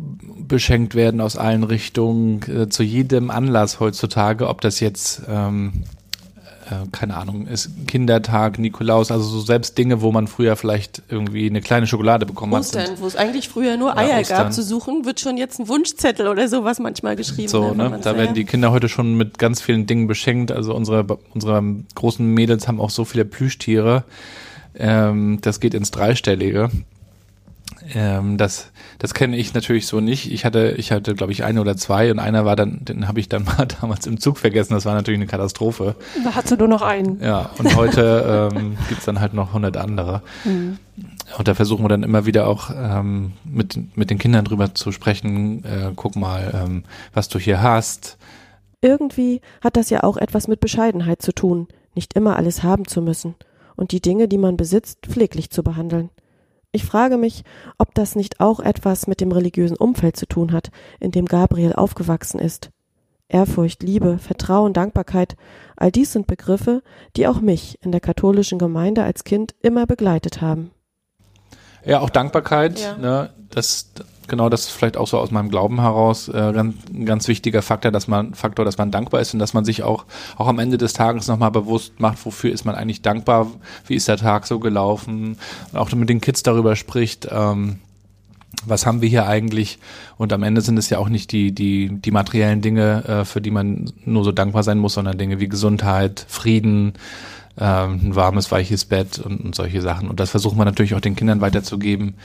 beschenkt 0.47 0.93
werden 0.93 1.19
aus 1.19 1.35
allen 1.35 1.63
Richtungen, 1.63 2.43
äh, 2.43 2.69
zu 2.69 2.83
jedem 2.83 3.31
Anlass 3.31 3.79
heutzutage, 3.79 4.47
ob 4.47 4.61
das 4.61 4.79
jetzt 4.79 5.23
ähm, 5.27 5.85
äh, 6.69 6.87
keine 6.91 7.15
Ahnung, 7.17 7.47
ist 7.47 7.71
Kindertag, 7.87 8.59
Nikolaus, 8.59 9.11
also 9.11 9.25
so 9.25 9.39
selbst 9.41 9.77
Dinge, 9.77 10.01
wo 10.01 10.11
man 10.11 10.27
früher 10.27 10.55
vielleicht 10.55 11.01
irgendwie 11.09 11.47
eine 11.47 11.61
kleine 11.61 11.87
Schokolade 11.87 12.25
bekommen 12.25 12.53
Ostern, 12.53 12.91
hat. 12.91 13.01
wo 13.01 13.07
es 13.07 13.15
eigentlich 13.15 13.49
früher 13.49 13.77
nur 13.77 13.97
Eier 13.97 14.19
ja, 14.19 14.27
gab 14.27 14.53
zu 14.53 14.63
suchen, 14.63 15.05
wird 15.05 15.19
schon 15.19 15.37
jetzt 15.37 15.59
ein 15.59 15.67
Wunschzettel 15.67 16.27
oder 16.27 16.47
sowas 16.47 16.79
manchmal 16.79 17.15
geschrieben. 17.15 17.49
So, 17.49 17.73
ne? 17.73 17.99
Da 18.01 18.17
werden 18.17 18.33
die 18.33 18.45
Kinder 18.45 18.71
heute 18.71 18.89
schon 18.89 19.15
mit 19.15 19.37
ganz 19.39 19.61
vielen 19.61 19.85
Dingen 19.85 20.07
beschenkt. 20.07 20.51
Also 20.51 20.73
unsere, 20.73 21.05
unsere 21.33 21.63
großen 21.95 22.25
Mädels 22.25 22.67
haben 22.67 22.79
auch 22.79 22.89
so 22.89 23.05
viele 23.05 23.25
Plüschtiere. 23.25 24.03
Ähm, 24.75 25.39
das 25.41 25.59
geht 25.59 25.73
ins 25.73 25.91
Dreistellige. 25.91 26.69
Ähm, 27.93 28.37
das 28.37 28.71
das 29.03 29.13
kenne 29.13 29.35
ich 29.35 29.53
natürlich 29.53 29.87
so 29.87 29.99
nicht. 29.99 30.31
Ich 30.31 30.45
hatte, 30.45 30.75
ich 30.77 30.93
hatte, 30.93 31.13
glaube 31.13 31.33
ich, 31.33 31.43
eine 31.43 31.59
oder 31.59 31.75
zwei 31.75 32.09
und 32.09 32.19
einer 32.19 32.45
war 32.45 32.55
dann, 32.55 32.85
den 32.85 33.07
habe 33.07 33.19
ich 33.19 33.27
dann 33.27 33.43
mal 33.57 33.67
damals 33.81 34.07
im 34.07 34.19
Zug 34.19 34.37
vergessen. 34.37 34.73
Das 34.73 34.85
war 34.85 34.93
natürlich 34.93 35.17
eine 35.17 35.27
Katastrophe. 35.27 35.95
Da 36.23 36.35
hast 36.35 36.51
du 36.51 36.55
nur 36.55 36.69
noch 36.69 36.81
einen. 36.81 37.21
Ja, 37.21 37.49
und 37.57 37.75
heute 37.75 38.49
ähm, 38.55 38.77
gibt 38.89 39.05
dann 39.05 39.19
halt 39.19 39.33
noch 39.33 39.53
hundert 39.53 39.75
andere. 39.75 40.21
Mhm. 40.45 40.77
Und 41.37 41.47
da 41.47 41.53
versuchen 41.53 41.83
wir 41.83 41.89
dann 41.89 42.03
immer 42.03 42.25
wieder 42.25 42.47
auch 42.47 42.69
ähm, 42.73 43.33
mit, 43.43 43.97
mit 43.97 44.09
den 44.09 44.19
Kindern 44.19 44.45
drüber 44.45 44.73
zu 44.73 44.91
sprechen. 44.91 45.65
Äh, 45.65 45.91
guck 45.95 46.15
mal, 46.15 46.63
ähm, 46.65 46.83
was 47.13 47.27
du 47.27 47.39
hier 47.39 47.61
hast. 47.61 48.17
Irgendwie 48.81 49.41
hat 49.61 49.75
das 49.75 49.89
ja 49.89 50.03
auch 50.03 50.17
etwas 50.17 50.47
mit 50.47 50.59
Bescheidenheit 50.59 51.21
zu 51.21 51.33
tun, 51.33 51.67
nicht 51.95 52.13
immer 52.13 52.35
alles 52.37 52.63
haben 52.63 52.87
zu 52.87 53.01
müssen 53.01 53.35
und 53.75 53.91
die 53.91 54.01
Dinge, 54.01 54.27
die 54.27 54.37
man 54.37 54.57
besitzt, 54.57 54.99
pfleglich 55.01 55.49
zu 55.49 55.63
behandeln. 55.63 56.09
Ich 56.75 56.85
frage 56.85 57.17
mich, 57.17 57.43
ob 57.77 57.93
das 57.93 58.15
nicht 58.15 58.39
auch 58.39 58.59
etwas 58.59 59.05
mit 59.05 59.21
dem 59.21 59.31
religiösen 59.31 59.77
Umfeld 59.77 60.17
zu 60.17 60.25
tun 60.25 60.51
hat, 60.51 60.71
in 60.99 61.11
dem 61.11 61.27
Gabriel 61.27 61.73
aufgewachsen 61.73 62.39
ist. 62.39 62.71
Ehrfurcht, 63.29 63.83
Liebe, 63.83 64.17
Vertrauen, 64.17 64.73
Dankbarkeit, 64.73 65.35
all 65.77 65.91
dies 65.91 66.13
sind 66.13 66.25
Begriffe, 66.25 66.81
die 67.15 67.27
auch 67.27 67.41
mich 67.41 67.77
in 67.83 67.91
der 67.91 68.01
katholischen 68.01 68.57
Gemeinde 68.57 69.03
als 69.03 69.23
Kind 69.23 69.53
immer 69.61 69.85
begleitet 69.85 70.41
haben. 70.41 70.71
Ja, 71.85 71.99
auch 71.99 72.09
Dankbarkeit, 72.09 72.79
ja. 72.79 72.97
Ne, 72.97 73.29
das, 73.51 73.91
genau 74.27 74.49
das 74.49 74.61
ist 74.65 74.71
vielleicht 74.71 74.97
auch 74.97 75.07
so 75.07 75.17
aus 75.17 75.31
meinem 75.31 75.49
Glauben 75.49 75.81
heraus 75.81 76.27
äh, 76.27 76.51
ganz, 76.53 76.75
ein 76.93 77.05
ganz 77.05 77.27
wichtiger 77.27 77.61
Faktor, 77.61 77.91
dass 77.91 78.07
man 78.07 78.33
Faktor, 78.33 78.65
dass 78.65 78.77
man 78.77 78.91
dankbar 78.91 79.21
ist 79.21 79.33
und 79.33 79.39
dass 79.39 79.53
man 79.53 79.65
sich 79.65 79.83
auch 79.83 80.05
auch 80.37 80.47
am 80.47 80.59
Ende 80.59 80.77
des 80.77 80.93
Tages 80.93 81.27
nochmal 81.27 81.51
bewusst 81.51 81.99
macht, 81.99 82.25
wofür 82.25 82.51
ist 82.51 82.65
man 82.65 82.75
eigentlich 82.75 83.01
dankbar, 83.01 83.47
wie 83.87 83.95
ist 83.95 84.07
der 84.07 84.17
Tag 84.17 84.47
so 84.47 84.59
gelaufen 84.59 85.37
und 85.71 85.79
auch 85.79 85.91
mit 85.93 86.09
den 86.09 86.21
Kids 86.21 86.43
darüber 86.43 86.75
spricht. 86.75 87.27
Ähm, 87.31 87.77
was 88.65 88.85
haben 88.85 89.01
wir 89.01 89.09
hier 89.09 89.27
eigentlich? 89.27 89.79
Und 90.17 90.31
am 90.31 90.43
Ende 90.43 90.61
sind 90.61 90.77
es 90.77 90.89
ja 90.89 90.97
auch 90.97 91.09
nicht 91.09 91.31
die, 91.31 91.53
die, 91.53 91.89
die 91.89 92.11
materiellen 92.11 92.61
Dinge, 92.61 93.03
äh, 93.05 93.25
für 93.25 93.41
die 93.41 93.51
man 93.51 93.91
nur 94.05 94.23
so 94.23 94.31
dankbar 94.31 94.63
sein 94.63 94.79
muss, 94.79 94.93
sondern 94.93 95.17
Dinge 95.17 95.39
wie 95.39 95.49
Gesundheit, 95.49 96.25
Frieden, 96.29 96.93
ähm, 97.59 97.99
ein 98.03 98.15
warmes, 98.15 98.51
weiches 98.51 98.85
Bett 98.85 99.19
und, 99.19 99.41
und 99.43 99.55
solche 99.55 99.81
Sachen. 99.81 100.09
Und 100.09 100.19
das 100.19 100.29
versucht 100.29 100.55
man 100.55 100.65
natürlich 100.65 100.95
auch 100.95 101.01
den 101.01 101.15
Kindern 101.15 101.41
weiterzugeben, 101.41 102.15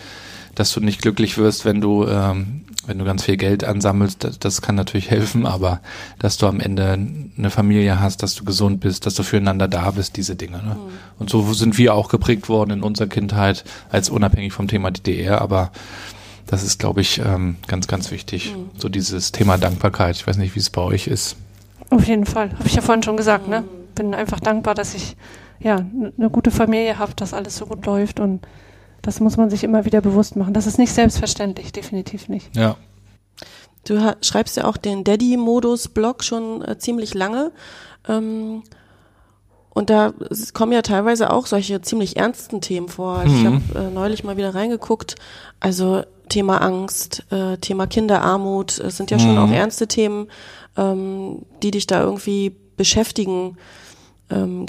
dass 0.55 0.73
du 0.73 0.81
nicht 0.81 1.03
glücklich 1.03 1.39
wirst, 1.39 1.65
wenn 1.65 1.81
du, 1.81 2.07
ähm, 2.07 2.65
wenn 2.87 2.99
du 2.99 3.05
ganz 3.05 3.25
viel 3.25 3.37
Geld 3.37 3.65
ansammelst, 3.65 4.25
das, 4.25 4.39
das 4.39 4.63
kann 4.63 4.75
natürlich 4.75 5.11
helfen, 5.11 5.47
aber 5.47 5.81
dass 6.19 6.37
du 6.37 6.47
am 6.47 6.61
Ende 6.61 6.99
eine 7.37 7.51
Familie 7.51 8.01
hast, 8.01 8.23
dass 8.23 8.35
du 8.35 8.45
gesund 8.45 8.81
bist, 8.81 9.07
dass 9.07 9.15
du 9.15 9.23
füreinander 9.23 9.69
da 9.69 9.91
bist, 9.91 10.17
diese 10.17 10.37
Dinge. 10.37 10.59
Ne? 10.59 10.75
Mhm. 10.75 10.93
Und 11.19 11.31
so 11.31 11.53
sind 11.53 11.79
wir 11.79 11.95
auch 11.95 12.09
geprägt 12.09 12.49
worden 12.49 12.71
in 12.71 12.83
unserer 12.83 13.09
Kindheit, 13.09 13.65
als 13.91 14.11
unabhängig 14.11 14.53
vom 14.53 14.69
Thema 14.69 14.91
DDR, 14.91 15.41
aber 15.41 15.71
das 16.49 16.63
ist, 16.63 16.79
glaube 16.79 17.03
ich, 17.03 17.19
ähm, 17.19 17.57
ganz, 17.67 17.87
ganz 17.89 18.11
wichtig. 18.11 18.55
Mhm. 18.57 18.71
So 18.77 18.89
dieses 18.89 19.33
Thema 19.33 19.59
Dankbarkeit. 19.59 20.17
Ich 20.17 20.27
weiß 20.27 20.39
nicht, 20.39 20.55
wie 20.55 20.61
es 20.61 20.71
bei 20.71 20.81
euch 20.81 21.07
ist. 21.07 21.37
Auf 21.91 22.07
jeden 22.07 22.27
Fall. 22.27 22.51
Habe 22.53 22.67
ich 22.67 22.75
ja 22.75 22.83
vorhin 22.83 23.03
schon 23.03 23.17
gesagt, 23.17 23.49
ne? 23.49 23.65
Bin 23.95 24.15
einfach 24.15 24.41
dankbar, 24.41 24.75
dass 24.75 24.95
ich 24.95 25.17
ja 25.61 25.77
eine 25.77 26.31
gute 26.31 26.51
Familie 26.51 26.99
habe, 26.99 27.13
dass 27.15 27.35
alles 27.35 27.57
so 27.57 27.67
gut 27.67 27.85
läuft 27.85 28.21
und 28.21 28.41
das 29.09 29.21
muss 29.21 29.39
man 29.39 29.49
sich 29.49 29.65
immer 29.65 29.87
wieder 29.87 30.03
bewusst 30.03 30.37
machen. 30.37 30.53
Das 30.53 30.67
ist 30.67 30.77
nicht 30.77 30.93
selbstverständlich, 30.93 31.73
definitiv 31.73 32.29
nicht. 32.29 32.55
Ja. 32.55 32.77
Du 33.87 33.99
schreibst 34.21 34.59
ja 34.59 34.65
auch 34.65 34.77
den 34.77 35.03
Daddy-Modus-Blog 35.03 36.23
schon 36.23 36.63
äh, 36.63 36.77
ziemlich 36.77 37.15
lange. 37.15 37.53
Ähm, 38.07 38.65
und 39.71 39.89
da 39.89 40.13
kommen 40.53 40.73
ja 40.73 40.83
teilweise 40.83 41.33
auch 41.33 41.47
solche 41.47 41.81
ziemlich 41.81 42.19
ernsten 42.19 42.61
Themen 42.61 42.91
vor. 42.91 43.17
Also 43.17 43.35
mhm. 43.35 43.39
Ich 43.39 43.47
habe 43.47 43.87
äh, 43.87 43.91
neulich 43.91 44.25
mal 44.25 44.37
wieder 44.37 44.55
reingeguckt. 44.55 45.15
Also 45.59 46.03
Thema 46.29 46.61
Angst, 46.61 47.25
äh, 47.31 47.57
Thema 47.57 47.87
Kinderarmut, 47.87 48.79
es 48.79 48.99
sind 48.99 49.11
ja 49.11 49.19
schon 49.19 49.37
mhm. 49.37 49.39
auch 49.39 49.51
ernste 49.51 49.89
Themen, 49.89 50.29
ähm, 50.77 51.47
die 51.63 51.71
dich 51.71 51.87
da 51.87 52.03
irgendwie 52.03 52.55
beschäftigen. 52.77 53.57
Ähm, 54.31 54.67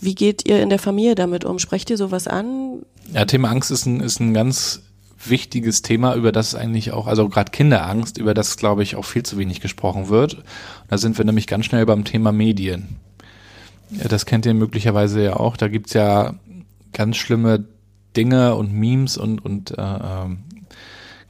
wie 0.00 0.14
geht 0.14 0.46
ihr 0.46 0.62
in 0.62 0.68
der 0.68 0.78
Familie 0.78 1.14
damit 1.14 1.44
um? 1.44 1.58
Sprecht 1.58 1.90
ihr 1.90 1.96
sowas 1.96 2.28
an? 2.28 2.82
Ja, 3.12 3.24
Thema 3.24 3.50
Angst 3.50 3.70
ist 3.70 3.86
ein, 3.86 4.00
ist 4.00 4.20
ein 4.20 4.34
ganz 4.34 4.82
wichtiges 5.24 5.82
Thema, 5.82 6.14
über 6.14 6.32
das 6.32 6.54
eigentlich 6.54 6.92
auch, 6.92 7.06
also 7.06 7.28
gerade 7.28 7.50
Kinderangst, 7.50 8.18
über 8.18 8.34
das, 8.34 8.56
glaube 8.56 8.82
ich, 8.82 8.96
auch 8.96 9.04
viel 9.04 9.22
zu 9.22 9.38
wenig 9.38 9.60
gesprochen 9.60 10.08
wird. 10.08 10.42
Da 10.88 10.98
sind 10.98 11.16
wir 11.18 11.24
nämlich 11.24 11.46
ganz 11.46 11.66
schnell 11.66 11.86
beim 11.86 12.04
Thema 12.04 12.32
Medien. 12.32 12.96
Ja, 13.90 14.08
das 14.08 14.26
kennt 14.26 14.46
ihr 14.46 14.54
möglicherweise 14.54 15.22
ja 15.22 15.36
auch. 15.36 15.56
Da 15.56 15.68
gibt's 15.68 15.92
ja 15.92 16.34
ganz 16.92 17.16
schlimme 17.16 17.64
Dinge 18.16 18.54
und 18.56 18.72
Memes 18.72 19.16
und, 19.16 19.44
und 19.44 19.78
äh, 19.78 19.82
äh, 19.82 20.36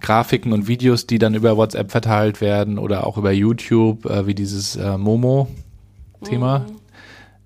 Grafiken 0.01 0.53
und 0.53 0.67
Videos, 0.67 1.07
die 1.07 1.19
dann 1.19 1.35
über 1.35 1.57
WhatsApp 1.57 1.91
verteilt 1.91 2.41
werden 2.41 2.79
oder 2.79 3.07
auch 3.07 3.19
über 3.19 3.33
YouTube, 3.33 4.07
äh, 4.07 4.27
wie 4.27 4.35
dieses 4.35 4.77
äh, 4.77 4.97
Momo-Thema 4.97 6.61
mhm. 6.61 6.82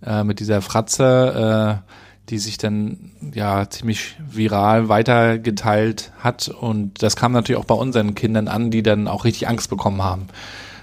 Äh, 0.06 0.24
mit 0.24 0.40
dieser 0.40 0.62
Fratze. 0.62 1.82
Äh, 1.84 1.92
die 2.28 2.38
sich 2.38 2.58
dann 2.58 3.12
ja 3.34 3.70
ziemlich 3.70 4.16
viral 4.18 4.88
weitergeteilt 4.88 6.12
hat. 6.18 6.48
Und 6.48 7.02
das 7.02 7.14
kam 7.14 7.32
natürlich 7.32 7.60
auch 7.60 7.66
bei 7.66 7.74
unseren 7.74 8.14
Kindern 8.14 8.48
an, 8.48 8.70
die 8.70 8.82
dann 8.82 9.06
auch 9.06 9.24
richtig 9.24 9.48
Angst 9.48 9.70
bekommen 9.70 10.02
haben 10.02 10.26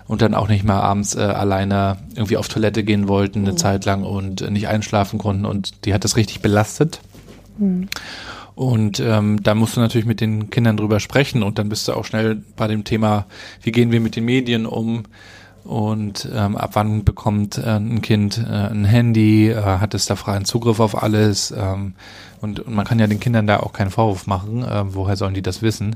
und 0.08 0.22
dann 0.22 0.34
auch 0.34 0.48
nicht 0.48 0.64
mehr 0.64 0.82
abends 0.82 1.16
äh, 1.16 1.22
alleine 1.22 1.98
irgendwie 2.16 2.38
auf 2.38 2.48
Toilette 2.48 2.84
gehen 2.84 3.08
wollten 3.08 3.40
eine 3.40 3.54
mhm. 3.54 3.58
Zeit 3.58 3.86
lang 3.86 4.04
und 4.04 4.42
äh, 4.42 4.52
nicht 4.52 4.68
einschlafen 4.68 5.20
konnten. 5.20 5.46
Und 5.46 5.86
die 5.86 5.94
hat 5.94 6.04
das 6.04 6.16
richtig 6.16 6.42
belastet. 6.42 7.02
Mhm. 7.58 7.90
Und 8.56 9.00
ähm, 9.00 9.42
da 9.42 9.56
musst 9.56 9.76
du 9.76 9.82
natürlich 9.82 10.06
mit 10.06 10.22
den 10.22 10.50
Kindern 10.50 10.78
drüber 10.78 11.00
sprechen 11.00 11.42
und 11.42 11.58
dann 11.58 11.70
bist 11.70 11.88
du 11.88 11.94
auch 11.94 12.06
schnell 12.06 12.44
bei 12.56 12.68
dem 12.68 12.84
Thema, 12.84 13.26
wie 13.64 13.72
gehen 13.72 13.92
wir 13.92 14.00
mit 14.00 14.16
den 14.16 14.26
Medien 14.26 14.68
um? 14.68 15.04
Und 15.64 16.30
ähm, 16.34 16.58
ab 16.58 16.72
wann 16.74 17.04
bekommt 17.04 17.58
äh, 17.58 17.78
ein 17.78 18.02
Kind 18.02 18.38
äh, 18.38 18.52
ein 18.52 18.86
Handy, 18.86 19.50
äh, 19.50 19.62
hat 19.62 19.94
es 19.94 20.06
da 20.06 20.16
freien 20.16 20.46
Zugriff 20.46 20.80
auf 20.80 21.02
alles 21.02 21.52
ähm, 21.52 21.94
und, 22.42 22.60
und 22.60 22.74
man 22.74 22.86
kann 22.86 23.00
ja 23.00 23.08
den 23.08 23.20
Kindern 23.20 23.48
da 23.48 23.60
auch 23.60 23.74
keinen 23.74 23.92
Vorwurf 23.92 24.28
machen, 24.28 24.64
äh, 24.64 24.84
woher 24.94 25.16
sollen 25.16 25.34
die 25.34 25.42
das 25.42 25.62
wissen? 25.62 25.96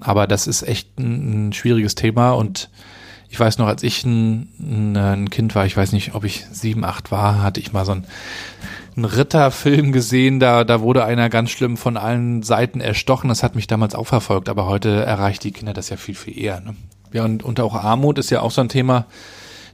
Aber 0.00 0.26
das 0.26 0.46
ist 0.46 0.62
echt 0.62 0.98
ein, 0.98 1.48
ein 1.48 1.52
schwieriges 1.52 1.94
Thema 1.94 2.32
und 2.32 2.70
ich 3.30 3.38
weiß 3.38 3.58
noch, 3.58 3.66
als 3.66 3.82
ich 3.82 4.04
ein, 4.04 4.48
ein, 4.58 4.96
ein, 4.96 5.30
Kind 5.30 5.54
war, 5.54 5.66
ich 5.66 5.76
weiß 5.76 5.92
nicht, 5.92 6.14
ob 6.14 6.24
ich 6.24 6.46
sieben, 6.50 6.84
acht 6.84 7.10
war, 7.10 7.42
hatte 7.42 7.60
ich 7.60 7.72
mal 7.72 7.84
so 7.84 7.92
ein 7.92 8.04
einen 8.98 9.04
Ritterfilm 9.04 9.92
gesehen, 9.92 10.40
da, 10.40 10.64
da 10.64 10.80
wurde 10.80 11.04
einer 11.04 11.28
ganz 11.30 11.50
schlimm 11.50 11.76
von 11.76 11.96
allen 11.96 12.42
Seiten 12.42 12.80
erstochen. 12.80 13.28
Das 13.28 13.42
hat 13.42 13.54
mich 13.54 13.68
damals 13.68 13.94
auch 13.94 14.08
verfolgt, 14.08 14.48
aber 14.48 14.66
heute 14.66 15.04
erreicht 15.04 15.44
die 15.44 15.52
Kinder 15.52 15.72
das 15.72 15.88
ja 15.88 15.96
viel, 15.96 16.16
viel 16.16 16.36
eher. 16.36 16.60
Ne? 16.60 16.74
Ja, 17.12 17.24
und, 17.24 17.42
und 17.42 17.60
auch 17.60 17.74
Armut 17.74 18.18
ist 18.18 18.30
ja 18.30 18.40
auch 18.40 18.50
so 18.50 18.60
ein 18.60 18.68
Thema. 18.68 19.06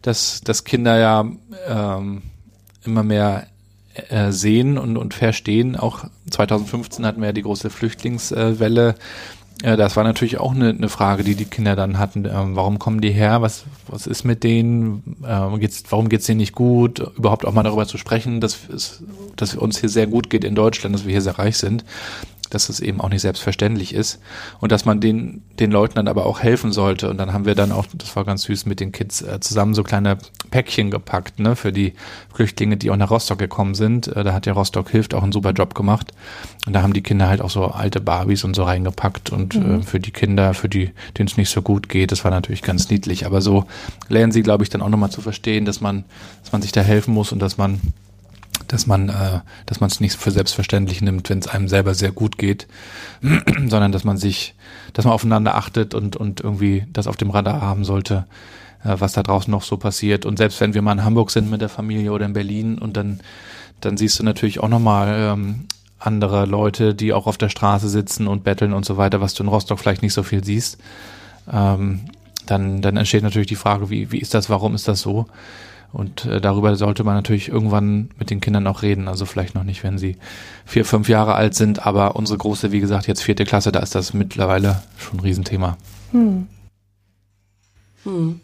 dass, 0.04 0.42
dass 0.42 0.64
Kinder 0.64 0.98
ja 0.98 1.24
ähm, 1.66 2.22
immer 2.84 3.02
mehr 3.02 3.46
äh, 4.10 4.32
sehen 4.32 4.76
und, 4.76 4.96
und 4.98 5.14
verstehen. 5.14 5.76
Auch 5.76 6.04
2015 6.30 7.06
hatten 7.06 7.20
wir 7.20 7.28
ja 7.28 7.32
die 7.32 7.42
große 7.42 7.70
Flüchtlingswelle. 7.70 8.96
Äh, 9.62 9.76
das 9.78 9.96
war 9.96 10.04
natürlich 10.04 10.38
auch 10.38 10.54
eine, 10.54 10.68
eine 10.70 10.90
Frage, 10.90 11.24
die 11.24 11.36
die 11.36 11.46
Kinder 11.46 11.74
dann 11.74 11.98
hatten. 11.98 12.26
Ähm, 12.26 12.54
warum 12.54 12.78
kommen 12.78 13.00
die 13.00 13.12
her? 13.12 13.40
Was, 13.40 13.64
was 13.88 14.06
ist 14.06 14.24
mit 14.24 14.44
denen? 14.44 15.16
Ähm, 15.26 15.58
geht's, 15.58 15.84
warum 15.88 16.10
geht's 16.10 16.26
denen 16.26 16.38
nicht 16.38 16.54
gut? 16.54 16.98
Überhaupt 17.16 17.46
auch 17.46 17.54
mal 17.54 17.62
darüber 17.62 17.86
zu 17.86 17.96
sprechen, 17.96 18.42
dass, 18.42 18.58
es, 18.68 19.02
dass 19.36 19.54
uns 19.54 19.80
hier 19.80 19.88
sehr 19.88 20.06
gut 20.06 20.28
geht 20.28 20.44
in 20.44 20.54
Deutschland, 20.54 20.94
dass 20.94 21.06
wir 21.06 21.12
hier 21.12 21.22
sehr 21.22 21.38
reich 21.38 21.56
sind 21.56 21.82
dass 22.54 22.68
es 22.68 22.80
eben 22.80 23.00
auch 23.00 23.08
nicht 23.08 23.22
selbstverständlich 23.22 23.94
ist 23.94 24.20
und 24.60 24.72
dass 24.72 24.84
man 24.84 25.00
den, 25.00 25.42
den 25.58 25.70
Leuten 25.70 25.94
dann 25.96 26.08
aber 26.08 26.26
auch 26.26 26.40
helfen 26.40 26.72
sollte. 26.72 27.10
Und 27.10 27.18
dann 27.18 27.32
haben 27.32 27.44
wir 27.44 27.54
dann 27.54 27.72
auch, 27.72 27.86
das 27.92 28.14
war 28.16 28.24
ganz 28.24 28.44
süß, 28.44 28.66
mit 28.66 28.80
den 28.80 28.92
Kids 28.92 29.22
äh, 29.22 29.40
zusammen 29.40 29.74
so 29.74 29.82
kleine 29.82 30.18
Päckchen 30.50 30.90
gepackt, 30.90 31.38
ne, 31.40 31.56
für 31.56 31.72
die 31.72 31.94
Flüchtlinge, 32.32 32.76
die 32.76 32.90
auch 32.90 32.96
nach 32.96 33.10
Rostock 33.10 33.38
gekommen 33.38 33.74
sind. 33.74 34.08
Äh, 34.08 34.24
da 34.24 34.32
hat 34.32 34.46
ja 34.46 34.52
Rostock 34.52 34.90
Hilft 34.90 35.14
auch 35.14 35.22
einen 35.22 35.32
super 35.32 35.52
Job 35.52 35.74
gemacht. 35.74 36.12
Und 36.66 36.72
da 36.72 36.82
haben 36.82 36.92
die 36.92 37.02
Kinder 37.02 37.28
halt 37.28 37.40
auch 37.40 37.50
so 37.50 37.64
alte 37.66 38.00
Barbies 38.00 38.44
und 38.44 38.54
so 38.54 38.64
reingepackt 38.64 39.30
und 39.30 39.54
mhm. 39.54 39.80
äh, 39.80 39.82
für 39.82 40.00
die 40.00 40.12
Kinder, 40.12 40.54
für 40.54 40.68
die, 40.68 40.92
denen 41.18 41.28
es 41.28 41.36
nicht 41.36 41.50
so 41.50 41.62
gut 41.62 41.88
geht, 41.88 42.12
das 42.12 42.24
war 42.24 42.30
natürlich 42.30 42.62
ganz 42.62 42.88
niedlich. 42.88 43.26
Aber 43.26 43.40
so 43.40 43.64
lernen 44.08 44.32
sie, 44.32 44.42
glaube 44.42 44.62
ich, 44.62 44.70
dann 44.70 44.82
auch 44.82 44.88
nochmal 44.88 45.10
zu 45.10 45.20
verstehen, 45.20 45.64
dass 45.64 45.80
man, 45.80 46.04
dass 46.42 46.52
man 46.52 46.62
sich 46.62 46.72
da 46.72 46.80
helfen 46.80 47.12
muss 47.12 47.32
und 47.32 47.40
dass 47.40 47.58
man 47.58 47.80
dass 48.68 48.86
man, 48.86 49.08
äh, 49.08 49.40
dass 49.66 49.80
man 49.80 49.90
es 49.90 50.00
nicht 50.00 50.16
für 50.16 50.30
selbstverständlich 50.30 51.00
nimmt, 51.02 51.30
wenn 51.30 51.38
es 51.38 51.48
einem 51.48 51.68
selber 51.68 51.94
sehr 51.94 52.12
gut 52.12 52.38
geht, 52.38 52.66
sondern 53.66 53.92
dass 53.92 54.04
man 54.04 54.16
sich, 54.16 54.54
dass 54.92 55.04
man 55.04 55.14
aufeinander 55.14 55.56
achtet 55.56 55.94
und 55.94 56.16
und 56.16 56.40
irgendwie 56.40 56.86
das 56.92 57.06
auf 57.06 57.16
dem 57.16 57.30
Radar 57.30 57.60
haben 57.60 57.84
sollte, 57.84 58.26
äh, 58.84 58.96
was 58.98 59.12
da 59.12 59.22
draußen 59.22 59.50
noch 59.50 59.62
so 59.62 59.76
passiert. 59.76 60.26
Und 60.26 60.38
selbst 60.38 60.60
wenn 60.60 60.74
wir 60.74 60.82
mal 60.82 60.92
in 60.92 61.04
Hamburg 61.04 61.30
sind 61.30 61.50
mit 61.50 61.60
der 61.60 61.68
Familie 61.68 62.12
oder 62.12 62.26
in 62.26 62.32
Berlin 62.32 62.78
und 62.78 62.96
dann 62.96 63.20
dann 63.80 63.96
siehst 63.96 64.18
du 64.18 64.24
natürlich 64.24 64.60
auch 64.60 64.68
nochmal 64.68 65.32
ähm, 65.32 65.66
andere 65.98 66.46
Leute, 66.46 66.94
die 66.94 67.12
auch 67.12 67.26
auf 67.26 67.38
der 67.38 67.48
Straße 67.48 67.88
sitzen 67.88 68.26
und 68.26 68.44
betteln 68.44 68.72
und 68.72 68.84
so 68.84 68.96
weiter, 68.96 69.20
was 69.20 69.34
du 69.34 69.42
in 69.42 69.48
Rostock 69.48 69.78
vielleicht 69.78 70.02
nicht 70.02 70.14
so 70.14 70.22
viel 70.22 70.44
siehst. 70.44 70.78
Ähm, 71.50 72.00
dann, 72.46 72.82
dann 72.82 72.96
entsteht 72.96 73.22
natürlich 73.22 73.48
die 73.48 73.56
Frage, 73.56 73.90
wie, 73.90 74.12
wie 74.12 74.18
ist 74.18 74.34
das, 74.34 74.50
warum 74.50 74.74
ist 74.74 74.88
das 74.88 75.00
so? 75.00 75.26
Und 75.94 76.26
äh, 76.26 76.40
darüber 76.40 76.74
sollte 76.74 77.04
man 77.04 77.14
natürlich 77.14 77.48
irgendwann 77.48 78.10
mit 78.18 78.28
den 78.28 78.40
Kindern 78.40 78.66
auch 78.66 78.82
reden. 78.82 79.06
Also 79.06 79.26
vielleicht 79.26 79.54
noch 79.54 79.62
nicht, 79.62 79.84
wenn 79.84 79.96
sie 79.96 80.16
vier, 80.66 80.84
fünf 80.84 81.08
Jahre 81.08 81.36
alt 81.36 81.54
sind, 81.54 81.86
aber 81.86 82.16
unsere 82.16 82.36
große, 82.36 82.72
wie 82.72 82.80
gesagt, 82.80 83.06
jetzt 83.06 83.22
vierte 83.22 83.44
Klasse, 83.44 83.70
da 83.70 83.78
ist 83.78 83.94
das 83.94 84.12
mittlerweile 84.12 84.82
schon 84.98 85.18
ein 85.18 85.20
Riesenthema. 85.20 85.78
Hm. 86.10 86.48
Hm. 88.02 88.40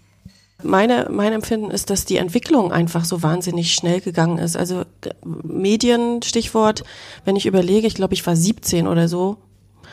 Meine, 0.62 1.08
mein 1.10 1.32
Empfinden 1.32 1.72
ist, 1.72 1.90
dass 1.90 2.04
die 2.04 2.18
Entwicklung 2.18 2.70
einfach 2.70 3.04
so 3.04 3.24
wahnsinnig 3.24 3.74
schnell 3.74 4.00
gegangen 4.00 4.38
ist. 4.38 4.56
Also 4.56 4.84
Medien, 5.24 6.22
Stichwort, 6.22 6.84
wenn 7.24 7.34
ich 7.34 7.46
überlege, 7.46 7.88
ich 7.88 7.96
glaube, 7.96 8.14
ich 8.14 8.24
war 8.26 8.36
17 8.36 8.86
oder 8.86 9.08
so, 9.08 9.38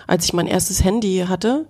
als 0.05 0.25
ich 0.25 0.33
mein 0.33 0.47
erstes 0.47 0.83
Handy 0.83 1.25
hatte. 1.27 1.65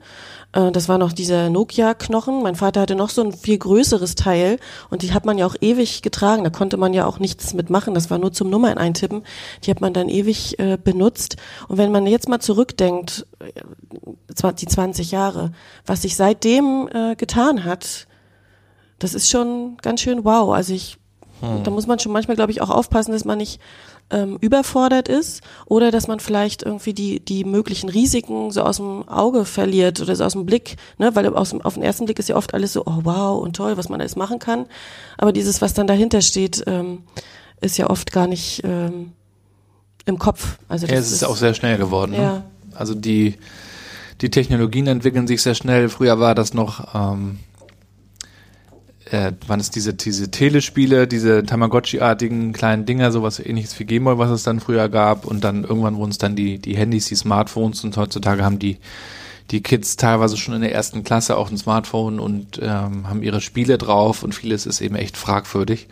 Äh, 0.57 0.71
das 0.71 0.89
war 0.89 0.97
noch 0.97 1.13
dieser 1.13 1.49
Nokia-Knochen. 1.49 2.41
Mein 2.41 2.55
Vater 2.55 2.81
hatte 2.81 2.95
noch 2.95 3.09
so 3.09 3.23
ein 3.23 3.31
viel 3.31 3.57
größeres 3.57 4.15
Teil 4.15 4.59
und 4.89 5.03
die 5.03 5.13
hat 5.13 5.25
man 5.25 5.37
ja 5.37 5.45
auch 5.45 5.55
ewig 5.61 6.01
getragen. 6.01 6.43
Da 6.43 6.49
konnte 6.49 6.77
man 6.77 6.93
ja 6.93 7.05
auch 7.05 7.19
nichts 7.19 7.53
mitmachen. 7.53 7.93
Das 7.93 8.09
war 8.09 8.17
nur 8.17 8.33
zum 8.33 8.49
Nummern 8.49 8.77
eintippen. 8.77 9.23
Die 9.63 9.71
hat 9.71 9.81
man 9.81 9.93
dann 9.93 10.09
ewig 10.09 10.59
äh, 10.59 10.77
benutzt. 10.83 11.37
Und 11.67 11.77
wenn 11.77 11.91
man 11.91 12.07
jetzt 12.07 12.27
mal 12.27 12.39
zurückdenkt, 12.39 13.27
äh, 13.39 13.51
die 14.53 14.67
20 14.67 15.11
Jahre, 15.11 15.51
was 15.85 16.01
sich 16.01 16.15
seitdem 16.15 16.89
äh, 16.93 17.15
getan 17.15 17.63
hat, 17.63 18.07
das 18.99 19.13
ist 19.13 19.29
schon 19.29 19.77
ganz 19.81 20.01
schön 20.01 20.25
wow. 20.25 20.53
Also 20.53 20.73
ich, 20.73 20.97
hm. 21.41 21.63
da 21.63 21.71
muss 21.71 21.87
man 21.87 21.99
schon 21.99 22.11
manchmal, 22.11 22.35
glaube 22.35 22.51
ich, 22.51 22.61
auch 22.61 22.69
aufpassen, 22.69 23.11
dass 23.11 23.25
man 23.25 23.37
nicht 23.37 23.59
ähm, 24.09 24.37
überfordert 24.39 25.07
ist 25.07 25.41
oder 25.65 25.91
dass 25.91 26.07
man 26.07 26.19
vielleicht 26.19 26.63
irgendwie 26.63 26.93
die, 26.93 27.19
die 27.19 27.43
möglichen 27.43 27.89
Risiken 27.89 28.51
so 28.51 28.61
aus 28.61 28.77
dem 28.77 29.07
Auge 29.07 29.45
verliert 29.45 29.99
oder 30.01 30.15
so 30.15 30.23
aus 30.23 30.33
dem 30.33 30.45
Blick, 30.45 30.77
ne? 30.97 31.15
weil 31.15 31.27
aus 31.33 31.49
dem, 31.49 31.61
auf 31.61 31.73
den 31.73 31.83
ersten 31.83 32.05
Blick 32.05 32.19
ist 32.19 32.29
ja 32.29 32.35
oft 32.35 32.53
alles 32.53 32.73
so, 32.73 32.83
oh 32.85 32.99
wow 33.03 33.41
und 33.41 33.55
toll, 33.55 33.77
was 33.77 33.89
man 33.89 33.99
alles 33.99 34.15
machen 34.15 34.39
kann. 34.39 34.65
Aber 35.17 35.33
dieses, 35.33 35.61
was 35.61 35.73
dann 35.73 35.87
dahinter 35.87 36.21
steht, 36.21 36.63
ähm, 36.67 37.03
ist 37.59 37.77
ja 37.77 37.89
oft 37.89 38.11
gar 38.11 38.27
nicht 38.27 38.61
ähm, 38.63 39.11
im 40.05 40.17
Kopf. 40.19 40.57
Also 40.69 40.87
das 40.87 40.93
ja, 40.93 40.99
es 40.99 41.07
ist, 41.07 41.13
ist 41.13 41.23
auch 41.23 41.37
sehr 41.37 41.53
schnell 41.53 41.77
geworden. 41.77 42.11
Ne? 42.11 42.21
Ja. 42.21 42.43
Also 42.75 42.93
die, 42.93 43.35
die 44.21 44.29
Technologien 44.29 44.87
entwickeln 44.87 45.27
sich 45.27 45.41
sehr 45.41 45.55
schnell. 45.55 45.89
Früher 45.89 46.19
war 46.19 46.33
das 46.33 46.53
noch 46.53 46.95
ähm, 46.95 47.39
äh, 49.11 49.31
waren 49.47 49.59
es 49.59 49.71
diese, 49.71 49.93
diese 49.93 50.31
Telespiele, 50.31 51.07
diese 51.07 51.43
Tamagotchi-artigen 51.43 52.53
kleinen 52.53 52.85
Dinger, 52.85 53.11
sowas 53.11 53.39
ähnliches 53.39 53.79
wie 53.79 53.85
Gameboy, 53.85 54.17
was 54.17 54.29
es 54.31 54.43
dann 54.43 54.59
früher 54.59 54.89
gab. 54.89 55.25
Und 55.25 55.43
dann 55.43 55.63
irgendwann 55.63 55.97
wurden 55.97 56.11
es 56.11 56.17
dann 56.17 56.35
die, 56.35 56.59
die 56.59 56.75
Handys, 56.75 57.07
die 57.07 57.15
Smartphones. 57.15 57.83
Und 57.83 57.97
heutzutage 57.97 58.43
haben 58.43 58.59
die, 58.59 58.77
die 59.51 59.61
Kids 59.61 59.95
teilweise 59.95 60.37
schon 60.37 60.55
in 60.55 60.61
der 60.61 60.73
ersten 60.73 61.03
Klasse 61.03 61.37
auch 61.37 61.49
ein 61.49 61.57
Smartphone 61.57 62.19
und 62.19 62.59
ähm, 62.61 63.09
haben 63.09 63.23
ihre 63.23 63.41
Spiele 63.41 63.77
drauf. 63.77 64.23
Und 64.23 64.35
vieles 64.35 64.65
ist 64.65 64.81
eben 64.81 64.95
echt 64.95 65.17
fragwürdig. 65.17 65.87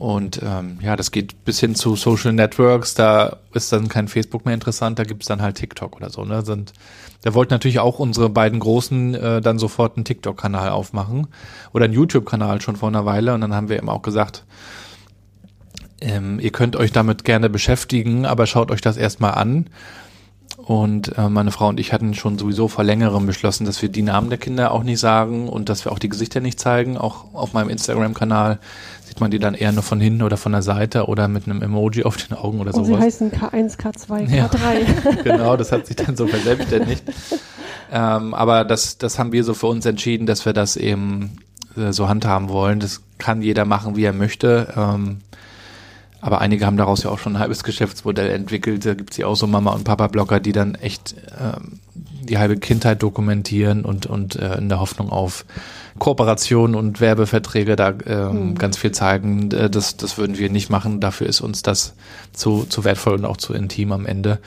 Und 0.00 0.40
ähm, 0.42 0.78
ja, 0.80 0.96
das 0.96 1.10
geht 1.10 1.44
bis 1.44 1.60
hin 1.60 1.74
zu 1.74 1.94
Social 1.94 2.32
Networks, 2.32 2.94
da 2.94 3.36
ist 3.52 3.70
dann 3.70 3.88
kein 3.88 4.08
Facebook 4.08 4.46
mehr 4.46 4.54
interessant, 4.54 4.98
da 4.98 5.04
gibt's 5.04 5.26
dann 5.26 5.42
halt 5.42 5.56
TikTok 5.56 5.94
oder 5.94 6.08
so, 6.08 6.24
ne? 6.24 6.42
Sind 6.42 6.72
da 7.20 7.34
wollten 7.34 7.52
natürlich 7.52 7.80
auch 7.80 7.98
unsere 7.98 8.30
beiden 8.30 8.60
Großen 8.60 9.14
äh, 9.14 9.40
dann 9.42 9.58
sofort 9.58 9.98
einen 9.98 10.06
TikTok-Kanal 10.06 10.70
aufmachen 10.70 11.26
oder 11.74 11.84
einen 11.84 11.92
YouTube-Kanal 11.92 12.62
schon 12.62 12.76
vor 12.76 12.88
einer 12.88 13.04
Weile. 13.04 13.34
Und 13.34 13.42
dann 13.42 13.54
haben 13.54 13.68
wir 13.68 13.76
eben 13.76 13.90
auch 13.90 14.00
gesagt, 14.00 14.46
ähm, 16.00 16.40
ihr 16.40 16.50
könnt 16.50 16.76
euch 16.76 16.92
damit 16.92 17.24
gerne 17.24 17.50
beschäftigen, 17.50 18.24
aber 18.24 18.46
schaut 18.46 18.70
euch 18.70 18.80
das 18.80 18.96
erstmal 18.96 19.34
an. 19.34 19.66
Und 20.56 21.16
äh, 21.16 21.28
meine 21.28 21.52
Frau 21.52 21.68
und 21.68 21.80
ich 21.80 21.92
hatten 21.92 22.14
schon 22.14 22.38
sowieso 22.38 22.68
vor 22.68 22.84
längerem 22.84 23.26
beschlossen, 23.26 23.64
dass 23.64 23.80
wir 23.82 23.88
die 23.88 24.02
Namen 24.02 24.28
der 24.28 24.38
Kinder 24.38 24.72
auch 24.72 24.82
nicht 24.82 25.00
sagen 25.00 25.48
und 25.48 25.68
dass 25.68 25.84
wir 25.84 25.92
auch 25.92 25.98
die 25.98 26.08
Gesichter 26.08 26.40
nicht 26.40 26.60
zeigen. 26.60 26.96
Auch 26.96 27.34
auf 27.34 27.52
meinem 27.52 27.70
Instagram-Kanal 27.70 28.60
sieht 29.10 29.20
man 29.20 29.32
die 29.32 29.40
dann 29.40 29.54
eher 29.54 29.72
nur 29.72 29.82
von 29.82 30.00
hinten 30.00 30.22
oder 30.22 30.36
von 30.36 30.52
der 30.52 30.62
Seite 30.62 31.06
oder 31.06 31.26
mit 31.26 31.46
einem 31.46 31.62
Emoji 31.62 32.04
auf 32.04 32.16
den 32.16 32.36
Augen 32.36 32.60
oder 32.60 32.72
und 32.72 32.86
sowas. 32.86 33.00
Sie 33.00 33.04
heißen 33.04 33.32
K1, 33.32 33.76
K2, 33.76 34.28
K3. 34.28 34.36
Ja, 34.36 35.22
genau, 35.24 35.56
das 35.56 35.72
hat 35.72 35.88
sich 35.88 35.96
dann 35.96 36.16
so 36.16 36.28
verselbstständigt. 36.28 37.02
ähm, 37.90 38.34
aber 38.34 38.64
das, 38.64 38.98
das 38.98 39.18
haben 39.18 39.32
wir 39.32 39.42
so 39.42 39.52
für 39.52 39.66
uns 39.66 39.84
entschieden, 39.84 40.26
dass 40.26 40.46
wir 40.46 40.52
das 40.52 40.76
eben 40.76 41.38
äh, 41.76 41.92
so 41.92 42.08
handhaben 42.08 42.50
wollen. 42.50 42.78
Das 42.78 43.02
kann 43.18 43.42
jeder 43.42 43.64
machen, 43.64 43.96
wie 43.96 44.04
er 44.04 44.12
möchte. 44.12 44.72
Ähm, 44.76 45.18
aber 46.20 46.40
einige 46.40 46.64
haben 46.64 46.76
daraus 46.76 47.02
ja 47.02 47.10
auch 47.10 47.18
schon 47.18 47.34
ein 47.34 47.40
halbes 47.40 47.64
Geschäftsmodell 47.64 48.30
entwickelt. 48.30 48.86
Da 48.86 48.94
gibt 48.94 49.10
es 49.10 49.16
ja 49.16 49.26
auch 49.26 49.34
so 49.34 49.48
Mama- 49.48 49.72
und 49.72 49.82
Papa-Blogger, 49.82 50.38
die 50.38 50.52
dann 50.52 50.76
echt 50.76 51.16
ähm, 51.36 51.80
die 52.30 52.38
halbe 52.38 52.56
Kindheit 52.56 53.02
dokumentieren 53.02 53.84
und, 53.84 54.06
und 54.06 54.36
äh, 54.36 54.56
in 54.56 54.68
der 54.68 54.80
Hoffnung 54.80 55.10
auf 55.10 55.44
Kooperationen 55.98 56.76
und 56.76 57.00
Werbeverträge 57.00 57.76
da 57.76 57.92
ähm, 58.06 58.50
mhm. 58.50 58.54
ganz 58.54 58.78
viel 58.78 58.92
zeigen. 58.92 59.50
Äh, 59.50 59.68
das, 59.68 59.96
das 59.96 60.16
würden 60.16 60.38
wir 60.38 60.48
nicht 60.48 60.70
machen. 60.70 61.00
Dafür 61.00 61.26
ist 61.26 61.40
uns 61.40 61.62
das 61.62 61.94
zu, 62.32 62.64
zu 62.68 62.84
wertvoll 62.84 63.14
und 63.14 63.24
auch 63.24 63.36
zu 63.36 63.52
intim 63.52 63.92
am 63.92 64.06
Ende. 64.06 64.38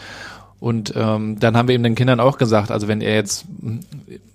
Und 0.60 0.94
ähm, 0.96 1.40
dann 1.40 1.58
haben 1.58 1.68
wir 1.68 1.76
eben 1.76 1.84
den 1.84 1.96
Kindern 1.96 2.22
auch 2.22 2.38
gesagt, 2.38 2.72
also 2.72 2.88
wenn 2.88 3.02
ihr 3.02 3.14
jetzt 3.14 3.44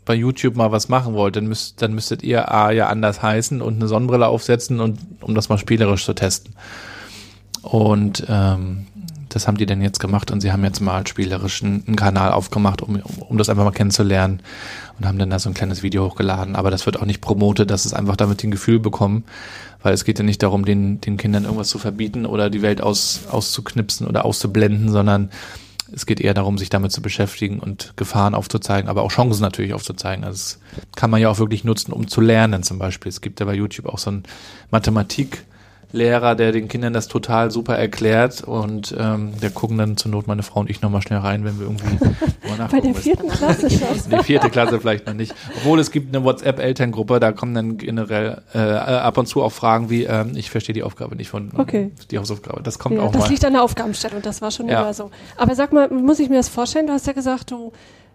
bei 0.05 0.15
YouTube 0.15 0.57
mal 0.57 0.71
was 0.71 0.91
machen 0.91 1.15
wollt, 1.15 1.37
dann 1.37 1.47
müsst, 1.47 1.81
dann 1.81 1.95
müsstet 1.95 2.23
ihr 2.23 2.53
A 2.53 2.71
ja 2.71 2.89
anders 2.89 3.23
heißen 3.23 3.63
und 3.63 3.77
eine 3.77 3.89
Sonnenbrille 3.89 4.27
aufsetzen 4.27 4.81
und 4.81 4.99
um 5.23 5.35
das 5.35 5.49
mal 5.49 5.57
spielerisch 5.57 6.05
zu 6.05 6.13
testen. 6.13 6.55
Und 7.63 8.27
ähm, 8.29 8.88
das 9.29 9.47
haben 9.47 9.57
die 9.57 9.67
denn 9.67 9.83
jetzt 9.83 10.01
gemacht 10.01 10.31
und 10.31 10.41
sie 10.41 10.53
haben 10.53 10.65
jetzt 10.65 10.81
mal 10.81 11.07
spielerisch 11.07 11.63
einen, 11.63 11.97
Kanal 11.97 12.33
aufgemacht, 12.33 12.83
um, 12.83 12.97
um 12.97 13.39
das 13.39 13.49
einfach 13.49 13.65
mal 13.65 13.73
kennenzulernen 13.73 14.41
und 14.99 15.07
haben 15.07 15.19
dann 15.19 15.31
da 15.31 15.39
so 15.39 15.49
ein 15.49 15.55
kleines 15.55 15.83
Video 15.83 16.07
hochgeladen. 16.07 16.57
Aber 16.57 16.71
das 16.71 16.87
wird 16.87 17.01
auch 17.01 17.05
nicht 17.05 17.21
promotet, 17.21 17.71
dass 17.71 17.85
es 17.85 17.95
einfach 17.95 18.17
damit 18.17 18.43
ein 18.45 18.51
Gefühl 18.51 18.79
bekommen, 18.79 19.25
weil 19.83 19.95
es 19.95 20.05
geht 20.05 20.19
ja 20.19 20.25
nicht 20.25 20.43
darum, 20.43 20.65
den, 20.65 21.01
den 21.01 21.17
Kindern 21.17 21.45
irgendwas 21.45 21.69
zu 21.69 21.79
verbieten 21.79 22.27
oder 22.27 22.51
die 22.51 22.63
Welt 22.63 22.81
aus, 22.81 23.23
auszuknipsen 23.31 24.07
oder 24.07 24.25
auszublenden, 24.25 24.91
sondern 24.91 25.31
es 25.93 26.05
geht 26.05 26.21
eher 26.21 26.35
darum, 26.35 26.59
sich 26.59 26.69
damit 26.69 26.93
zu 26.93 27.01
beschäftigen 27.01 27.61
und 27.61 27.95
Gefahren 27.97 28.35
aufzuzeigen, 28.35 28.91
aber 28.91 29.03
auch 29.03 29.11
Chancen 29.11 29.43
natürlich 29.43 29.73
aufzuzeigen. 29.73 30.25
Also 30.25 30.37
das 30.37 30.59
kann 30.97 31.11
man 31.11 31.21
ja 31.21 31.31
auch 31.31 31.39
wirklich 31.39 31.65
nutzen, 31.65 31.93
um 31.93 32.09
zu 32.09 32.21
lernen 32.21 32.63
zum 32.63 32.79
Beispiel. 32.79 33.09
Es 33.09 33.21
gibt 33.21 33.41
ja 33.41 33.47
bei 33.47 33.55
YouTube 33.55 33.87
auch 33.87 33.99
so 33.99 34.11
ein 34.11 34.25
Mathematik- 34.71 35.45
Lehrer, 35.91 36.35
der 36.35 36.53
den 36.53 36.69
Kindern 36.69 36.93
das 36.93 37.09
total 37.09 37.51
super 37.51 37.77
erklärt 37.77 38.43
und 38.43 38.95
ähm, 38.99 39.33
da 39.41 39.49
gucken 39.49 39.79
dann 39.79 39.97
zur 39.97 40.11
Not 40.11 40.27
meine 40.27 40.43
Frau 40.43 40.61
und 40.61 40.69
ich 40.69 40.83
nochmal 40.83 41.01
schnell 41.01 41.21
rein, 41.21 41.45
wenn 41.45 41.59
wir 41.59 41.67
irgendwie 41.67 41.99
Bei 42.71 42.81
der 42.81 42.95
vierten 42.95 43.29
Klasse 43.29 43.71
schon. 43.71 43.89
Die 44.11 44.23
vierte 44.25 44.51
Klasse 44.51 44.81
vielleicht 44.81 45.07
noch 45.07 45.15
nicht. 45.15 45.35
Obwohl 45.57 45.79
es 45.79 45.91
gibt 45.91 46.15
eine 46.15 46.25
WhatsApp-Elterngruppe, 46.25 47.21
da 47.21 47.33
kommen 47.33 47.55
dann 47.55 47.79
generell 47.79 48.43
äh, 48.53 48.59
ab 48.59 49.17
und 49.17 49.27
zu 49.27 49.43
auch 49.43 49.53
Fragen 49.53 49.91
wie, 49.91 50.05
ähm, 50.05 50.33
ich 50.35 50.51
verstehe 50.51 50.75
die 50.75 50.83
Aufgabe 50.83 51.17
nicht 51.17 51.29
von 51.29 51.53
okay. 51.57 51.93
die 52.11 52.19
Hausaufgabe. 52.19 52.63
Das 52.63 52.79
kommt 52.79 52.97
ja, 52.97 53.03
auch 53.03 53.07
das 53.07 53.15
mal. 53.15 53.21
Das 53.21 53.31
liegt 53.31 53.45
an 53.45 53.53
der 53.53 53.63
Aufgabenstellung, 53.63 54.23
das 54.23 54.43
war 54.43 54.51
schon 54.51 54.69
ja. 54.69 54.81
immer 54.81 54.93
so. 54.93 55.11
Aber 55.37 55.55
sag 55.55 55.73
mal, 55.73 55.89
muss 55.91 56.19
ich 56.19 56.29
mir 56.29 56.37
das 56.37 56.49
vorstellen? 56.49 56.87
Du 56.87 56.93
hast 56.93 57.07
ja 57.07 57.13
gesagt, 57.13 57.51
du, 57.51 57.73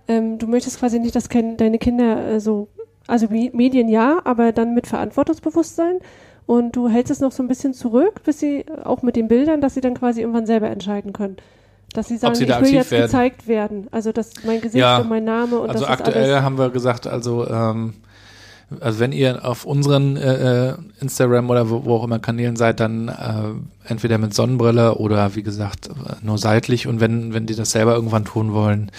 ähm, 0.08 0.38
du 0.38 0.48
möchtest 0.48 0.80
quasi 0.80 1.00
nicht, 1.00 1.16
dass 1.16 1.30
deine 1.30 1.78
Kinder 1.78 2.34
äh, 2.34 2.40
so 2.40 2.68
Also 3.08 3.28
Medien 3.30 3.90
ja, 3.90 4.22
aber 4.24 4.52
dann 4.52 4.74
mit 4.74 4.88
Verantwortungsbewusstsein. 4.88 6.00
Und 6.46 6.76
du 6.76 6.90
hältst 6.90 7.12
es 7.12 7.20
noch 7.20 7.32
so 7.32 7.42
ein 7.42 7.48
bisschen 7.48 7.74
zurück, 7.74 8.22
bis 8.26 8.40
sie 8.40 8.66
auch 8.84 9.02
mit 9.02 9.16
den 9.16 9.28
Bildern, 9.28 9.62
dass 9.62 9.76
sie 9.76 9.82
dann 9.82 9.94
quasi 9.94 10.22
irgendwann 10.22 10.46
selber 10.46 10.70
entscheiden 10.70 11.14
können. 11.14 11.38
Dass 11.94 12.08
sie 12.08 12.18
sagen, 12.18 12.36
sie 12.36 12.46
ich 12.46 12.62
will 12.62 12.74
jetzt 12.74 12.92
werden. 12.92 13.06
gezeigt 13.06 13.48
werden. 13.48 13.88
Also 13.92 14.12
dass 14.12 14.32
mein 14.46 14.60
Gesicht 14.60 14.82
ja, 14.82 14.98
und 14.98 15.10
mein 15.10 15.24
Name 15.24 15.60
und 15.60 15.70
also 15.70 15.86
aktuell 15.86 16.42
haben 16.42 16.58
wir 16.58 16.70
gesagt, 16.70 17.08
also 17.08 17.48
ähm, 17.48 17.94
also 18.80 19.00
wenn 19.00 19.12
ihr 19.12 19.46
auf 19.46 19.66
unseren 19.66 20.18
äh, 20.18 20.70
äh, 20.70 20.74
Instagram 21.00 21.50
oder 21.50 21.70
wo, 21.70 21.86
wo, 21.86 21.96
auch 21.96 22.04
immer 22.04 22.20
Kanälen 22.20 22.56
seid, 22.56 22.80
dann 22.80 23.10
äh, 23.10 23.90
entweder 23.90 24.18
mit 24.18 24.34
Sonnenbrille 24.34 24.96
oder 24.96 25.36
wie 25.36 25.44
gesagt 25.44 25.90
nur 26.22 26.38
seitlich 26.38 26.88
und 26.88 27.00
wenn 27.00 27.34
wenn 27.34 27.46
die 27.46 27.56
das 27.56 27.72
selber 27.72 27.94
irgendwann 27.94 28.26
tun 28.26 28.54
wollen, 28.54 28.92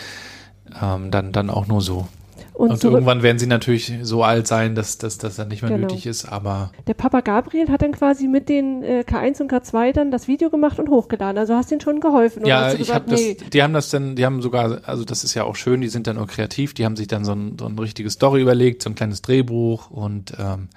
ähm, 0.80 1.10
dann 1.10 1.32
dann 1.32 1.50
auch 1.50 1.66
nur 1.66 1.80
so. 1.80 2.06
Und, 2.54 2.70
und 2.70 2.84
irgendwann 2.84 3.24
werden 3.24 3.40
sie 3.40 3.48
natürlich 3.48 3.92
so 4.02 4.22
alt 4.22 4.46
sein, 4.46 4.76
dass, 4.76 4.96
dass 4.96 5.18
das 5.18 5.34
dann 5.34 5.48
nicht 5.48 5.62
mehr 5.62 5.72
genau. 5.72 5.88
nötig 5.88 6.06
ist, 6.06 6.24
aber. 6.24 6.70
Der 6.86 6.94
Papa 6.94 7.20
Gabriel 7.20 7.68
hat 7.68 7.82
dann 7.82 7.90
quasi 7.90 8.28
mit 8.28 8.48
den 8.48 8.84
äh, 8.84 9.04
K1 9.04 9.42
und 9.42 9.52
K2 9.52 9.92
dann 9.92 10.12
das 10.12 10.28
Video 10.28 10.50
gemacht 10.50 10.78
und 10.78 10.88
hochgeladen. 10.88 11.36
Also 11.36 11.54
hast 11.54 11.72
du 11.72 11.74
ihnen 11.74 11.80
schon 11.80 11.98
geholfen. 11.98 12.46
Ja, 12.46 12.72
ich 12.72 12.94
habe 12.94 13.10
nee. 13.10 13.36
das, 13.40 13.50
die 13.50 13.60
haben 13.60 13.74
das 13.74 13.90
dann, 13.90 14.14
die 14.14 14.24
haben 14.24 14.40
sogar, 14.40 14.82
also 14.84 15.04
das 15.04 15.24
ist 15.24 15.34
ja 15.34 15.42
auch 15.42 15.56
schön, 15.56 15.80
die 15.80 15.88
sind 15.88 16.06
dann 16.06 16.14
nur 16.14 16.28
kreativ, 16.28 16.74
die 16.74 16.84
haben 16.84 16.94
sich 16.94 17.08
dann 17.08 17.24
so 17.24 17.32
ein, 17.32 17.56
so 17.58 17.66
ein 17.66 17.76
richtiges 17.76 18.12
Story 18.12 18.40
überlegt, 18.40 18.82
so 18.84 18.90
ein 18.90 18.94
kleines 18.94 19.20
Drehbuch 19.20 19.90
und 19.90 20.32
ähm, 20.38 20.68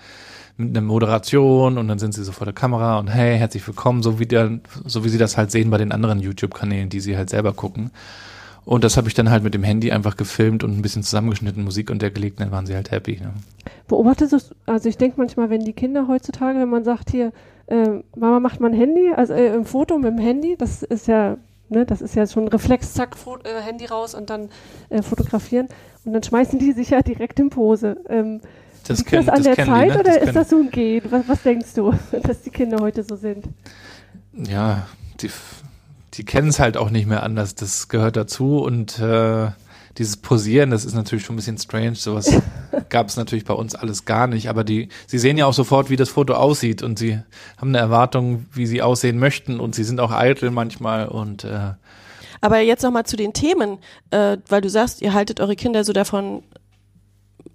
mit 0.58 0.76
einer 0.76 0.82
Moderation 0.82 1.78
und 1.78 1.88
dann 1.88 2.00
sind 2.00 2.16
sie 2.16 2.24
so 2.24 2.32
vor 2.32 2.46
der 2.46 2.56
Kamera 2.56 2.98
und 2.98 3.08
hey, 3.08 3.38
herzlich 3.38 3.66
willkommen, 3.68 4.02
so 4.02 4.18
wie, 4.18 4.26
der, 4.26 4.60
so 4.86 5.06
wie 5.06 5.10
sie 5.10 5.20
das 5.20 5.38
halt 5.38 5.52
sehen 5.52 5.70
bei 5.70 5.78
den 5.78 5.92
anderen 5.92 6.20
YouTube-Kanälen, 6.20 6.90
die 6.90 7.02
sie 7.02 7.16
halt 7.16 7.30
selber 7.30 7.54
gucken. 7.54 7.92
Und 8.68 8.84
das 8.84 8.98
habe 8.98 9.08
ich 9.08 9.14
dann 9.14 9.30
halt 9.30 9.44
mit 9.44 9.54
dem 9.54 9.64
Handy 9.64 9.94
einfach 9.94 10.18
gefilmt 10.18 10.62
und 10.62 10.78
ein 10.78 10.82
bisschen 10.82 11.02
zusammengeschnitten, 11.02 11.64
Musik 11.64 11.90
untergelegt, 11.90 12.42
dann 12.42 12.52
waren 12.52 12.66
sie 12.66 12.76
halt 12.76 12.92
happy. 12.92 13.14
Ja. 13.14 13.32
Beobachtest 13.88 14.34
du, 14.34 14.40
also 14.66 14.90
ich 14.90 14.98
denke 14.98 15.16
manchmal, 15.20 15.50
wenn 15.50 15.64
die 15.64 15.72
Kinder 15.72 16.10
heutzutage, 16.10 16.60
wenn 16.60 16.68
man 16.68 16.84
sagt 16.84 17.10
hier, 17.10 17.32
äh, 17.68 18.02
Mama 18.18 18.42
macht 18.42 18.60
mal 18.60 18.68
ein 18.68 18.74
Handy, 18.74 19.14
also 19.16 19.32
äh, 19.32 19.54
ein 19.54 19.64
Foto 19.64 19.98
mit 19.98 20.12
dem 20.12 20.18
Handy, 20.18 20.58
das 20.58 20.84
ist 20.84 21.08
ja, 21.08 21.38
ne, 21.70 21.86
das 21.86 22.02
ist 22.02 22.14
ja 22.16 22.28
schon 22.28 22.44
ein 22.44 22.50
Reflex, 22.50 22.94
zack, 22.94 23.16
äh, 23.46 23.62
Handy 23.62 23.86
raus 23.86 24.14
und 24.14 24.30
dann 24.30 24.50
äh, 24.90 25.02
fotografieren. 25.02 25.70
Und 26.04 26.12
dann 26.12 26.24
schmeißen 26.24 26.60
die 26.60 26.74
sich 26.74 26.90
ja 26.90 27.02
direkt 27.02 27.40
in 27.40 27.50
Pose. 27.50 27.96
Ähm, 28.10 28.42
das 28.86 28.98
liegt 28.98 29.12
können, 29.12 29.28
das 29.28 29.34
an 29.34 29.44
das 29.44 29.56
der 29.56 29.66
Zeit 29.66 29.92
die, 29.92 29.94
ne? 29.94 30.00
oder 30.02 30.22
ist 30.22 30.36
das 30.36 30.50
so 30.50 30.58
ein 30.58 30.72
Gehen? 30.72 31.06
Was, 31.10 31.26
was 31.30 31.42
denkst 31.42 31.74
du, 31.74 31.94
dass 32.22 32.42
die 32.42 32.50
Kinder 32.50 32.80
heute 32.82 33.04
so 33.04 33.16
sind? 33.16 33.46
Ja, 34.34 34.88
die 35.22 35.30
die 36.18 36.26
kennen 36.26 36.50
es 36.50 36.60
halt 36.60 36.78
auch 36.78 36.90
nicht 36.90 37.08
mehr 37.08 37.24
anders. 37.24 37.56
Das 37.56 37.90
gehört 37.90 38.16
dazu 38.16 38.58
und 38.58 39.00
äh, 39.00 39.52
dieses 39.98 40.18
Posieren, 40.18 40.72
das 40.72 40.86
ist 40.86 40.94
natürlich 40.94 41.26
schon 41.26 41.36
ein 41.36 41.38
bisschen 41.38 41.58
strange. 41.58 41.96
Sowas 41.96 42.32
gab 42.90 43.08
es 43.08 43.18
natürlich 43.18 43.46
bei 43.46 43.54
uns 43.54 43.76
alles 43.76 44.06
gar 44.06 44.28
nicht. 44.28 44.50
Aber 44.50 44.64
die, 44.64 44.90
sie 45.06 45.20
sehen 45.20 45.38
ja 45.38 45.46
auch 45.46 45.54
sofort, 45.54 45.90
wie 45.90 45.96
das 45.96 46.10
Foto 46.10 46.34
aussieht 46.34 46.84
und 46.84 47.00
sie 47.00 47.20
haben 47.58 47.70
eine 47.70 47.80
Erwartung, 47.80 48.46
wie 48.52 48.66
sie 48.66 48.82
aussehen 48.82 49.20
möchten 49.20 49.60
und 49.60 49.76
sie 49.76 49.84
sind 49.84 50.00
auch 50.00 50.12
eitel 50.12 50.52
manchmal 50.52 51.08
und 51.08 51.44
äh, 51.44 51.74
aber 52.40 52.60
jetzt 52.60 52.84
nochmal 52.84 53.06
zu 53.06 53.16
den 53.18 53.34
Themen, 53.34 53.80
äh, 54.12 54.38
weil 54.48 54.62
du 54.62 54.70
sagst, 54.70 55.02
ihr 55.02 55.16
haltet 55.16 55.40
eure 55.40 55.56
Kinder 55.56 55.84
so 55.84 55.92
davon 55.92 56.44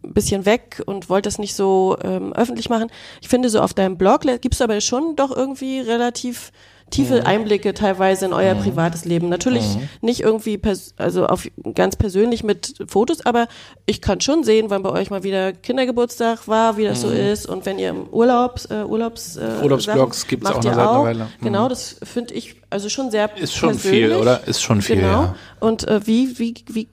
ein 0.03 0.15
bisschen 0.15 0.45
weg 0.45 0.83
und 0.87 1.09
wollt 1.09 1.27
das 1.27 1.39
nicht 1.39 1.55
so 1.55 1.97
ähm, 2.03 2.33
öffentlich 2.33 2.69
machen. 2.69 2.91
Ich 3.21 3.29
finde, 3.29 3.49
so 3.49 3.61
auf 3.61 3.75
deinem 3.75 3.97
Blog 3.97 4.23
gibst 4.41 4.59
du 4.59 4.65
aber 4.65 4.81
schon 4.81 5.15
doch 5.15 5.31
irgendwie 5.31 5.79
relativ 5.79 6.51
tiefe 6.93 7.21
mhm. 7.21 7.27
Einblicke 7.27 7.75
teilweise 7.75 8.27
in 8.27 8.33
euer 8.33 8.55
mhm. 8.55 8.61
privates 8.61 9.05
Leben. 9.05 9.29
Natürlich 9.29 9.75
mhm. 9.75 9.89
nicht 10.01 10.21
irgendwie, 10.21 10.61
also 10.97 11.27
auf 11.27 11.49
ganz 11.75 11.97
persönlich 11.97 12.45
mit 12.45 12.75
Fotos, 12.87 13.27
aber 13.27 13.49
ich 13.87 14.01
kann 14.01 14.21
schon 14.21 14.45
sehen, 14.45 14.67
wann 14.69 14.83
bei 14.83 14.91
euch 14.91 15.11
mal 15.11 15.25
wieder 15.25 15.53
Kindergeburtstag 15.53 16.47
war, 16.47 16.77
wie 16.77 16.85
das 16.85 17.01
so 17.01 17.09
ist 17.09 17.47
und 17.47 17.67
wenn 17.67 17.79
ihr 17.79 17.91
im 17.91 18.09
Urlaubs, 18.09 18.67
äh, 18.67 18.85
Urlaubs, 18.85 19.37
äh, 19.37 19.63
Urlaubsblogs 19.63 20.27
gibt 20.29 20.45
es 20.45 20.51
auch 20.51 20.57
noch 20.57 20.63
seit 20.63 20.79
einer 20.79 21.03
Weile. 21.03 21.29
Genau, 21.41 21.69
das 21.69 21.97
finde 22.03 22.35
ich 22.35 22.57
also 22.71 22.89
schon 22.89 23.11
sehr 23.11 23.37
Ist 23.37 23.55
schon 23.55 23.71
persönlich. 23.71 24.05
viel, 24.05 24.13
oder? 24.17 24.47
Ist 24.47 24.63
schon 24.63 24.81
viel, 24.83 24.97
Genau. 24.97 25.09
Ja. 25.09 25.35
Und 25.61 25.87
äh, 25.89 26.07
wie, 26.07 26.39
wie, 26.39 26.55
wie 26.69 26.89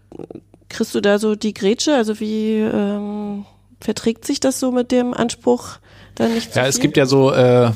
kriegst 0.70 0.96
du 0.96 1.02
da 1.02 1.20
so 1.20 1.36
die 1.36 1.54
Grätsche? 1.54 1.96
Also 1.96 2.20
wie 2.20 2.58
ähm, 2.60 3.46
verträgt 3.82 4.26
sich 4.26 4.40
das 4.40 4.60
so 4.60 4.72
mit 4.72 4.92
dem 4.92 5.14
Anspruch, 5.14 5.78
da 6.16 6.28
nicht 6.28 6.56
Ja, 6.56 6.64
viel? 6.64 6.70
es 6.70 6.80
gibt 6.80 6.98
ja 6.98 7.06
so 7.06 7.32
äh, 7.32 7.72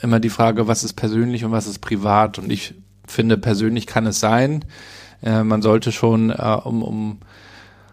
immer 0.00 0.20
die 0.20 0.28
Frage, 0.28 0.66
was 0.66 0.84
ist 0.84 0.94
persönlich 0.94 1.44
und 1.44 1.52
was 1.52 1.66
ist 1.66 1.80
privat. 1.80 2.38
Und 2.38 2.50
ich 2.50 2.74
finde, 3.06 3.38
persönlich 3.38 3.86
kann 3.86 4.06
es 4.06 4.20
sein. 4.20 4.64
Äh, 5.22 5.42
man 5.42 5.62
sollte 5.62 5.92
schon, 5.92 6.30
äh, 6.30 6.58
um, 6.64 6.82
um, 6.82 7.18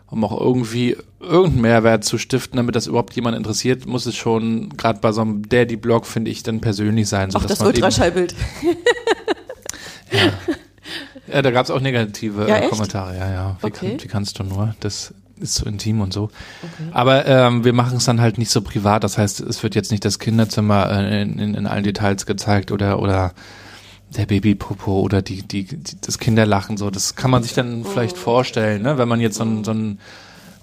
um 0.08 0.24
auch 0.24 0.40
irgendwie 0.40 0.98
irgendeinen 1.20 1.62
Mehrwert 1.62 2.04
zu 2.04 2.18
stiften, 2.18 2.58
damit 2.58 2.76
das 2.76 2.88
überhaupt 2.88 3.16
jemand 3.16 3.36
interessiert, 3.36 3.86
muss 3.86 4.06
es 4.06 4.16
schon, 4.16 4.70
gerade 4.78 5.00
bei 5.00 5.12
so 5.12 5.22
einem 5.22 5.48
Daddy-Blog, 5.48 6.06
finde 6.06 6.32
ich, 6.32 6.44
dann 6.44 6.62
persönlich 6.62 7.10
sein. 7.10 7.32
So, 7.32 7.40
auch 7.40 7.46
das 7.46 7.62
Ultraschallbild. 7.62 8.36
ja. 10.12 10.32
ja, 11.34 11.42
da 11.42 11.52
gab 11.52 11.66
es 11.66 11.72
auch 11.72 11.82
negative 11.82 12.48
ja, 12.48 12.68
Kommentare. 12.68 13.18
Ja, 13.18 13.32
ja. 13.32 13.58
Wie, 13.62 13.68
okay. 13.68 13.90
kann, 13.90 14.04
wie 14.04 14.08
kannst 14.08 14.38
du 14.38 14.44
nur? 14.44 14.76
Das 14.80 15.14
ist 15.40 15.56
so 15.56 15.66
intim 15.66 16.02
und 16.02 16.14
so. 16.14 16.24
Okay. 16.24 16.90
Aber 16.92 17.26
ähm, 17.26 17.64
wir 17.64 17.74
machen 17.74 17.98
es 17.98 18.06
dann 18.06 18.22
halt 18.22 18.38
nicht 18.38 18.52
so 18.52 18.62
privat. 18.62 19.04
Das 19.04 19.18
heißt, 19.18 19.42
es 19.42 19.64
wird 19.64 19.76
jetzt 19.76 19.92
nicht 19.92 20.06
das 20.06 20.20
Kinderzimmer 20.20 20.90
äh, 20.90 21.22
in, 21.22 21.40
in, 21.40 21.54
in 21.56 21.68
allen 21.68 21.84
Details 21.84 22.26
gezeigt 22.26 22.72
oder 22.72 23.00
oder 23.00 23.34
der 24.16 24.26
Babypopo 24.26 25.02
oder 25.02 25.22
die, 25.22 25.42
die, 25.42 25.66
die 25.66 26.02
das 26.02 26.20
Kinderlachen 26.20 26.78
so. 26.78 26.90
Das 26.90 27.16
kann 27.16 27.32
man 27.32 27.44
sich 27.44 27.54
dann 27.54 27.84
vielleicht 27.84 28.16
oh. 28.18 28.22
vorstellen, 28.22 28.84
ne? 28.84 28.98
wenn 28.98 29.08
man 29.08 29.20
jetzt 29.20 29.38
so 29.38 29.44
ein, 29.44 29.64
so 29.64 29.72
ein 29.72 30.00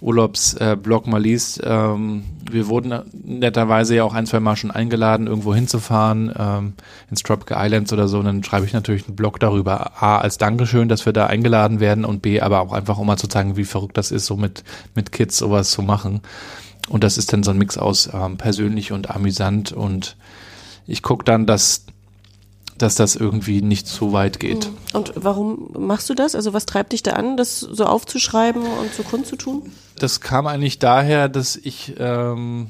Urlaubsblog 0.00 1.06
äh, 1.06 1.10
mal 1.10 1.22
liest. 1.22 1.60
Ähm, 1.64 2.24
wir 2.52 2.68
wurden 2.68 2.94
netterweise 3.12 3.96
ja 3.96 4.04
auch 4.04 4.14
ein, 4.14 4.26
zwei 4.26 4.40
Mal 4.40 4.56
schon 4.56 4.70
eingeladen, 4.70 5.26
irgendwo 5.26 5.54
hinzufahren, 5.54 6.32
ähm, 6.38 6.74
ins 7.10 7.22
Tropical 7.22 7.64
Islands 7.64 7.92
oder 7.92 8.08
so. 8.08 8.18
Und 8.18 8.26
dann 8.26 8.44
schreibe 8.44 8.66
ich 8.66 8.72
natürlich 8.72 9.06
einen 9.06 9.16
Blog 9.16 9.40
darüber. 9.40 10.02
A, 10.02 10.18
als 10.18 10.38
Dankeschön, 10.38 10.88
dass 10.88 11.06
wir 11.06 11.12
da 11.12 11.26
eingeladen 11.26 11.80
werden 11.80 12.04
und 12.04 12.22
B, 12.22 12.40
aber 12.40 12.60
auch 12.60 12.72
einfach, 12.72 12.98
um 12.98 13.06
mal 13.06 13.16
zu 13.16 13.28
zeigen, 13.28 13.56
wie 13.56 13.64
verrückt 13.64 13.96
das 13.96 14.10
ist, 14.10 14.26
so 14.26 14.36
mit, 14.36 14.64
mit 14.94 15.12
Kids 15.12 15.38
sowas 15.38 15.70
zu 15.70 15.82
machen. 15.82 16.20
Und 16.88 17.04
das 17.04 17.18
ist 17.18 17.32
dann 17.32 17.42
so 17.42 17.52
ein 17.52 17.58
Mix 17.58 17.78
aus 17.78 18.10
ähm, 18.12 18.36
persönlich 18.36 18.92
und 18.92 19.10
amüsant. 19.10 19.72
Und 19.72 20.16
ich 20.86 21.02
gucke 21.02 21.24
dann, 21.24 21.46
dass 21.46 21.86
dass 22.78 22.94
das 22.94 23.16
irgendwie 23.16 23.62
nicht 23.62 23.86
zu 23.86 24.12
weit 24.12 24.40
geht. 24.40 24.66
Hm. 24.66 24.74
Und 24.92 25.12
warum 25.16 25.70
machst 25.78 26.08
du 26.10 26.14
das? 26.14 26.34
Also 26.34 26.52
was 26.52 26.66
treibt 26.66 26.92
dich 26.92 27.02
da 27.02 27.12
an, 27.12 27.36
das 27.36 27.60
so 27.60 27.84
aufzuschreiben 27.84 28.62
und 28.62 28.92
so 28.94 29.02
kundzutun? 29.02 29.70
Das 29.98 30.20
kam 30.20 30.46
eigentlich 30.46 30.78
daher, 30.78 31.28
dass 31.28 31.56
ich, 31.56 31.94
ähm, 31.98 32.68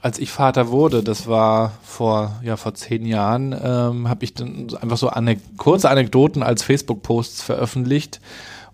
als 0.00 0.18
ich 0.18 0.30
Vater 0.30 0.68
wurde, 0.68 1.02
das 1.02 1.26
war 1.26 1.72
vor 1.82 2.36
ja 2.42 2.56
vor 2.56 2.74
zehn 2.74 3.04
Jahren, 3.06 3.52
ähm, 3.52 4.08
habe 4.08 4.24
ich 4.24 4.34
dann 4.34 4.68
einfach 4.80 4.98
so 4.98 5.08
anek 5.08 5.40
kurze 5.56 5.90
Anekdoten 5.90 6.42
als 6.42 6.62
Facebook-Posts 6.62 7.42
veröffentlicht 7.42 8.20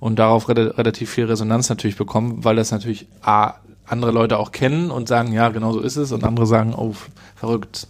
und 0.00 0.18
darauf 0.18 0.48
re 0.48 0.76
relativ 0.76 1.10
viel 1.10 1.26
Resonanz 1.26 1.68
natürlich 1.68 1.96
bekommen, 1.96 2.44
weil 2.44 2.56
das 2.56 2.72
natürlich 2.72 3.06
a 3.22 3.54
andere 3.86 4.10
Leute 4.10 4.38
auch 4.38 4.52
kennen 4.52 4.90
und 4.90 5.08
sagen, 5.08 5.32
ja, 5.32 5.48
genau 5.50 5.72
so 5.72 5.80
ist 5.80 5.96
es, 5.96 6.12
und 6.12 6.24
andere 6.24 6.46
sagen, 6.46 6.74
oh, 6.74 6.94
verrückt. 7.34 7.86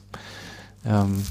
Ähm, 0.85 1.23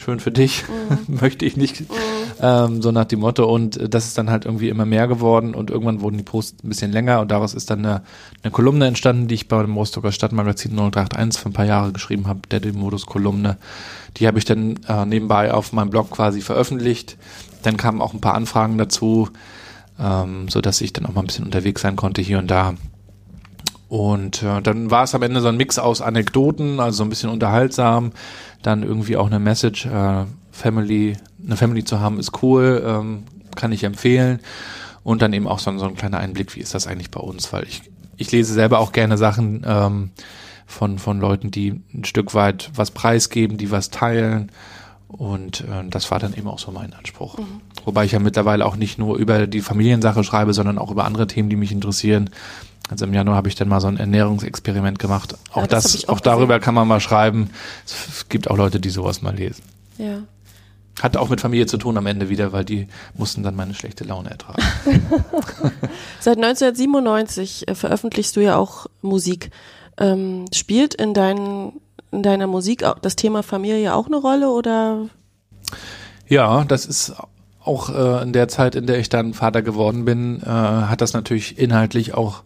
schön 0.00 0.18
für 0.18 0.30
dich, 0.30 0.64
mhm. 0.68 1.18
möchte 1.20 1.44
ich 1.44 1.56
nicht, 1.56 1.82
mhm. 1.82 1.94
ähm, 2.40 2.82
so 2.82 2.90
nach 2.90 3.04
dem 3.04 3.20
Motto. 3.20 3.44
Und 3.44 3.76
äh, 3.76 3.88
das 3.88 4.06
ist 4.06 4.16
dann 4.16 4.30
halt 4.30 4.46
irgendwie 4.46 4.68
immer 4.68 4.86
mehr 4.86 5.06
geworden 5.06 5.54
und 5.54 5.70
irgendwann 5.70 6.00
wurden 6.00 6.16
die 6.16 6.24
Posts 6.24 6.64
ein 6.64 6.68
bisschen 6.68 6.90
länger 6.90 7.20
und 7.20 7.30
daraus 7.30 7.54
ist 7.54 7.70
dann 7.70 7.84
eine, 7.84 8.02
eine 8.42 8.50
Kolumne 8.50 8.86
entstanden, 8.86 9.28
die 9.28 9.34
ich 9.34 9.48
bei 9.48 9.60
dem 9.60 9.76
Rostocker 9.76 10.12
Stadtmagazin 10.12 10.76
081 10.76 11.40
für 11.40 11.50
ein 11.50 11.52
paar 11.52 11.66
Jahre 11.66 11.92
geschrieben 11.92 12.26
habe, 12.26 12.40
der 12.50 12.60
Modus-Kolumne. 12.72 13.58
Die 14.16 14.26
habe 14.26 14.38
ich 14.38 14.44
dann 14.44 14.80
äh, 14.88 15.04
nebenbei 15.04 15.52
auf 15.52 15.72
meinem 15.72 15.90
Blog 15.90 16.10
quasi 16.10 16.40
veröffentlicht. 16.40 17.16
Dann 17.62 17.76
kamen 17.76 18.00
auch 18.00 18.14
ein 18.14 18.20
paar 18.20 18.34
Anfragen 18.34 18.78
dazu, 18.78 19.28
ähm, 19.98 20.48
so 20.48 20.60
dass 20.60 20.80
ich 20.80 20.92
dann 20.92 21.04
auch 21.06 21.12
mal 21.12 21.20
ein 21.20 21.26
bisschen 21.26 21.44
unterwegs 21.44 21.82
sein 21.82 21.96
konnte 21.96 22.22
hier 22.22 22.38
und 22.38 22.50
da. 22.50 22.74
Und 23.90 24.44
äh, 24.44 24.62
dann 24.62 24.92
war 24.92 25.02
es 25.02 25.16
am 25.16 25.22
Ende 25.22 25.40
so 25.40 25.48
ein 25.48 25.56
Mix 25.56 25.76
aus 25.76 26.00
Anekdoten, 26.00 26.78
also 26.78 26.98
so 26.98 27.02
ein 27.02 27.08
bisschen 27.08 27.28
unterhaltsam, 27.28 28.12
dann 28.62 28.84
irgendwie 28.84 29.16
auch 29.16 29.26
eine 29.26 29.40
Message, 29.40 29.84
äh, 29.86 30.26
Family, 30.52 31.16
eine 31.44 31.56
Family 31.56 31.82
zu 31.82 31.98
haben 31.98 32.20
ist 32.20 32.40
cool, 32.40 32.84
ähm, 32.86 33.24
kann 33.56 33.72
ich 33.72 33.82
empfehlen. 33.82 34.38
Und 35.02 35.22
dann 35.22 35.32
eben 35.32 35.48
auch 35.48 35.58
so, 35.58 35.76
so 35.76 35.86
ein 35.86 35.96
kleiner 35.96 36.18
Einblick, 36.18 36.54
wie 36.54 36.60
ist 36.60 36.72
das 36.72 36.86
eigentlich 36.86 37.10
bei 37.10 37.18
uns, 37.18 37.52
weil 37.52 37.64
ich, 37.64 37.82
ich 38.16 38.30
lese 38.30 38.54
selber 38.54 38.78
auch 38.78 38.92
gerne 38.92 39.18
Sachen 39.18 39.64
ähm, 39.66 40.10
von, 40.66 41.00
von 41.00 41.18
Leuten, 41.18 41.50
die 41.50 41.80
ein 41.92 42.04
Stück 42.04 42.32
weit 42.32 42.70
was 42.76 42.92
preisgeben, 42.92 43.58
die 43.58 43.72
was 43.72 43.90
teilen. 43.90 44.52
Und 45.08 45.62
äh, 45.62 45.88
das 45.90 46.12
war 46.12 46.20
dann 46.20 46.34
eben 46.34 46.46
auch 46.46 46.60
so 46.60 46.70
mein 46.70 46.92
Anspruch. 46.92 47.38
Mhm. 47.38 47.60
Wobei 47.84 48.04
ich 48.04 48.12
ja 48.12 48.20
mittlerweile 48.20 48.66
auch 48.66 48.76
nicht 48.76 49.00
nur 49.00 49.16
über 49.16 49.48
die 49.48 49.62
Familiensache 49.62 50.22
schreibe, 50.22 50.52
sondern 50.52 50.78
auch 50.78 50.92
über 50.92 51.06
andere 51.06 51.26
Themen, 51.26 51.50
die 51.50 51.56
mich 51.56 51.72
interessieren. 51.72 52.30
Also 52.90 53.04
im 53.04 53.14
Januar 53.14 53.36
habe 53.36 53.48
ich 53.48 53.54
dann 53.54 53.68
mal 53.68 53.80
so 53.80 53.86
ein 53.86 53.96
Ernährungsexperiment 53.96 54.98
gemacht. 54.98 55.36
Auch 55.52 55.62
ja, 55.62 55.66
das, 55.66 55.92
das 55.92 56.08
auch, 56.08 56.14
auch 56.16 56.20
darüber 56.20 56.58
kann 56.58 56.74
man 56.74 56.88
mal 56.88 57.00
schreiben. 57.00 57.50
Es 57.86 58.28
gibt 58.28 58.50
auch 58.50 58.56
Leute, 58.56 58.80
die 58.80 58.90
sowas 58.90 59.22
mal 59.22 59.34
lesen. 59.34 59.62
Ja. 59.96 60.22
Hat 61.00 61.16
auch 61.16 61.28
mit 61.28 61.40
Familie 61.40 61.66
zu 61.66 61.78
tun 61.78 61.96
am 61.96 62.06
Ende 62.06 62.28
wieder, 62.28 62.52
weil 62.52 62.64
die 62.64 62.88
mussten 63.14 63.42
dann 63.42 63.54
meine 63.54 63.74
schlechte 63.74 64.04
Laune 64.04 64.30
ertragen. 64.30 64.60
Seit 66.20 66.36
1997 66.36 67.68
äh, 67.68 67.74
veröffentlichst 67.74 68.36
du 68.36 68.40
ja 68.40 68.56
auch 68.56 68.86
Musik. 69.00 69.50
Ähm, 69.96 70.46
spielt 70.52 70.94
in, 70.94 71.14
dein, 71.14 71.72
in 72.10 72.22
deiner 72.22 72.46
Musik 72.48 72.84
das 73.02 73.16
Thema 73.16 73.42
Familie 73.42 73.94
auch 73.94 74.06
eine 74.06 74.16
Rolle 74.16 74.50
oder? 74.50 75.06
Ja, 76.26 76.64
das 76.64 76.86
ist 76.86 77.14
auch 77.64 77.90
äh, 77.90 78.22
in 78.22 78.32
der 78.32 78.48
Zeit, 78.48 78.74
in 78.74 78.86
der 78.86 78.98
ich 78.98 79.08
dann 79.08 79.32
Vater 79.32 79.62
geworden 79.62 80.04
bin, 80.04 80.42
äh, 80.42 80.46
hat 80.46 81.00
das 81.00 81.12
natürlich 81.12 81.58
inhaltlich 81.58 82.14
auch 82.14 82.42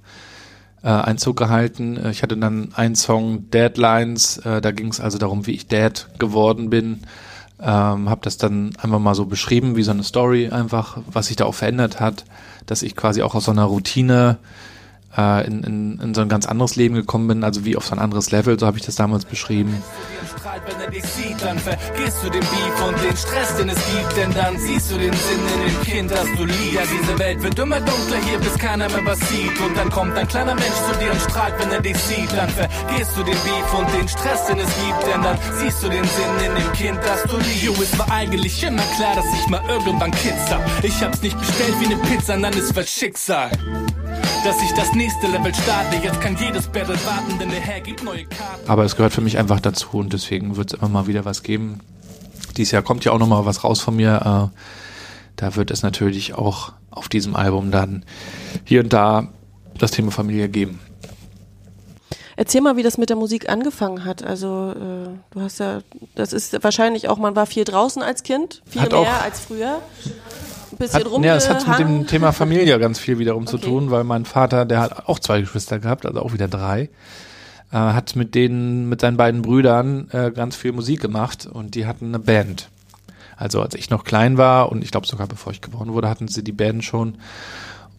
äh, 0.85 0.89
Einzug 0.89 1.37
gehalten. 1.37 1.99
Ich 2.11 2.23
hatte 2.23 2.37
dann 2.37 2.69
einen 2.75 2.95
Song 2.95 3.51
Deadlines, 3.51 4.37
äh, 4.39 4.61
da 4.61 4.71
ging 4.71 4.89
es 4.89 5.01
also 5.01 5.19
darum, 5.19 5.47
wie 5.47 5.53
ich 5.53 5.67
Dad 5.67 6.09
geworden 6.19 6.71
bin. 6.71 7.01
Ähm, 7.61 8.11
habe 8.11 8.21
das 8.23 8.37
dann 8.37 8.77
einfach 8.81 8.99
mal 8.99 9.15
so 9.15 9.25
beschrieben, 9.25 9.77
wie 9.77 9.83
so 9.83 9.93
eine 9.93 10.03
Story 10.03 10.49
einfach, 10.51 10.99
was 11.07 11.27
sich 11.27 11.37
da 11.37 11.47
auch 11.47 11.55
verändert 11.55 12.01
hat, 12.01 12.25
dass 12.67 12.83
ich 12.83 12.97
quasi 12.97 13.23
auch 13.23 13.35
aus 13.35 13.47
so 13.47 13.53
einer 13.53 13.65
Routine 13.65 14.39
äh, 15.17 15.47
in, 15.47 15.63
in, 15.63 16.01
in 16.01 16.15
so 16.15 16.21
ein 16.21 16.29
ganz 16.29 16.47
anderes 16.47 16.77
Leben 16.77 16.95
gekommen 16.95 17.29
bin, 17.29 17.45
also 17.45 17.65
wie 17.65 17.77
auf 17.77 17.87
so 17.87 17.93
ein 17.95 17.99
anderes 17.99 18.31
Level, 18.31 18.59
so 18.59 18.67
habe 18.67 18.79
ich 18.79 18.85
das 18.85 18.95
damals 18.97 19.25
beschrieben. 19.25 19.83
Ja, 26.75 26.83
diese 26.83 27.19
Welt 27.19 27.43
wird 27.43 27.59
immer 27.59 27.81
dunkler 27.81 28.19
hier, 28.25 28.39
bis 28.39 28.55
keiner 28.59 28.89
mehr 28.89 29.05
was 29.05 29.19
sieht. 29.29 29.61
Und 29.61 29.77
dann 29.77 29.91
kommt 29.91 30.17
ein 30.17 30.29
kleiner 30.29 30.55
Mensch 30.55 30.67
zu 30.91 30.99
dir 30.99 31.11
und 31.11 31.21
strahlt, 31.21 31.55
wenn 31.59 31.71
er 31.71 31.81
dich 31.81 31.97
sieht. 31.97 32.33
Dann 32.37 32.49
vergisst 32.49 33.17
du 33.17 33.23
den 33.23 33.35
Beef 33.35 33.75
und 33.79 33.93
den 33.95 34.09
Stress, 34.09 34.47
den 34.47 34.59
es 34.59 34.67
gibt, 34.67 35.13
denn 35.13 35.23
dann 35.23 35.39
siehst 35.59 35.83
du 35.83 35.89
den 35.89 36.05
Sinn 36.05 36.47
in 36.47 36.55
dem 36.55 36.73
Kind, 36.73 36.99
das 37.05 37.23
du 37.25 37.37
liebst. 37.37 37.63
Jo, 37.63 37.73
es 37.83 37.99
war 37.99 38.11
eigentlich 38.11 38.63
immer 38.63 38.83
klar, 38.97 39.17
dass 39.17 39.27
ich 39.41 39.49
mal 39.49 39.63
irgendwann 39.69 40.11
Kids 40.13 40.51
hab. 40.51 40.63
Ich 40.83 41.03
hab's 41.03 41.21
nicht 41.23 41.39
bestellt 41.39 41.75
wie 41.81 41.89
ne 41.89 41.97
Pizza, 41.97 42.37
dann 42.37 42.53
ist 42.53 42.75
was 42.77 42.89
Schicksal 42.91 43.51
dass 44.45 44.61
ich 44.63 44.73
das 44.73 44.93
nächste 44.93 45.27
Level 45.27 45.55
starte. 45.55 45.97
Jetzt 45.97 46.21
kann 46.21 46.37
jedes 46.37 46.67
Battle 46.67 46.97
warten, 47.05 47.39
denn 47.39 47.51
der 47.51 47.61
Herr 47.61 47.81
gibt 47.81 48.03
neue 48.03 48.25
Karten. 48.25 48.69
Aber 48.69 48.85
es 48.85 48.97
gehört 48.97 49.13
für 49.13 49.21
mich 49.21 49.39
einfach 49.39 49.61
dazu 49.61 49.89
und 49.93 50.13
deswegen 50.13 50.57
wird 50.57 50.73
es 50.73 50.79
immer 50.79 50.89
mal 50.89 51.07
wieder 51.07 51.25
was 51.25 51.43
geben. 51.43 51.81
Dieses 52.57 52.73
Jahr 52.73 52.83
kommt 52.83 53.05
ja 53.05 53.13
auch 53.13 53.19
noch 53.19 53.27
mal 53.27 53.47
was 53.47 53.65
raus 53.65 53.81
von 53.81 53.97
mir. 53.97 54.51
Äh, 54.53 54.59
da 55.37 55.57
wird 55.57 55.71
es 55.71 55.83
natürlich 55.83 56.35
auch 56.35 56.73
auf 56.91 57.09
diesem 57.09 57.35
Album 57.37 57.71
dann 57.71 58.05
hier 58.65 58.81
und 58.81 58.93
da 58.93 59.29
das 59.79 59.91
Thema 59.91 60.11
Familie 60.11 60.49
geben. 60.49 60.79
Erzähl 62.37 62.61
mal, 62.61 62.77
wie 62.77 62.83
das 62.83 62.99
mit 62.99 63.11
der 63.11 63.17
Musik 63.17 63.49
angefangen 63.49 64.05
hat. 64.05 64.25
Also 64.25 64.73
äh, 64.73 65.09
du 65.31 65.41
hast 65.41 65.61
ja, 65.61 65.81
das 66.15 66.33
ist 66.33 66.63
wahrscheinlich 66.65 67.09
auch, 67.09 67.19
man 67.19 67.37
war 67.37 67.47
viel 67.47 67.65
draußen 67.65 68.03
als 68.03 68.23
Kind, 68.25 68.63
viel 68.67 68.83
hat 68.83 68.93
mehr 68.93 69.23
als 69.23 69.41
früher 69.41 69.81
bisschen 70.77 71.05
hat, 71.05 71.25
Ja, 71.25 71.37
es 71.37 71.49
hat 71.49 71.67
mit 71.67 71.79
dem 71.79 72.07
Thema 72.07 72.33
Familie 72.33 72.79
ganz 72.79 72.99
viel 72.99 73.19
wiederum 73.19 73.43
okay. 73.47 73.51
zu 73.53 73.59
tun, 73.59 73.91
weil 73.91 74.05
mein 74.05 74.25
Vater, 74.25 74.65
der 74.65 74.81
hat 74.81 75.09
auch 75.09 75.19
zwei 75.19 75.41
Geschwister 75.41 75.79
gehabt, 75.79 76.07
also 76.07 76.21
auch 76.21 76.33
wieder 76.33 76.49
drei, 76.49 76.91
äh, 77.73 77.77
hat 77.77 78.17
mit 78.17 78.35
denen, 78.35 78.89
mit 78.89 79.01
seinen 79.01 79.17
beiden 79.17 79.43
Brüdern 79.43 80.09
äh, 80.11 80.31
ganz 80.31 80.57
viel 80.57 80.73
Musik 80.73 81.01
gemacht 81.01 81.47
und 81.51 81.75
die 81.75 81.87
hatten 81.87 82.07
eine 82.07 82.19
Band. 82.19 82.69
Also 83.37 83.61
als 83.61 83.75
ich 83.75 83.91
noch 83.91 84.05
klein 84.05 84.39
war 84.39 84.71
und 84.71 84.85
ich 84.85 84.91
glaube 84.91 85.07
sogar 85.07 85.27
bevor 85.27 85.53
ich 85.53 85.61
geboren 85.61 85.93
wurde, 85.93 86.09
hatten 86.09 86.29
sie 86.29 86.45
die 86.45 86.53
Band 86.53 86.85
schon. 86.85 87.17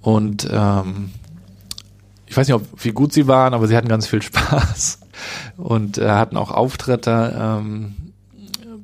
Und 0.01 0.47
ähm, 0.51 1.11
ich 2.25 2.37
weiß 2.37 2.47
nicht, 2.47 2.55
ob, 2.55 2.63
wie 2.83 2.91
gut 2.91 3.13
sie 3.13 3.27
waren, 3.27 3.53
aber 3.53 3.67
sie 3.67 3.75
hatten 3.75 3.87
ganz 3.87 4.07
viel 4.07 4.21
Spaß 4.21 4.99
und 5.57 5.97
äh, 5.97 6.09
hatten 6.09 6.37
auch 6.37 6.51
Auftritte. 6.51 7.35
Ähm, 7.37 7.95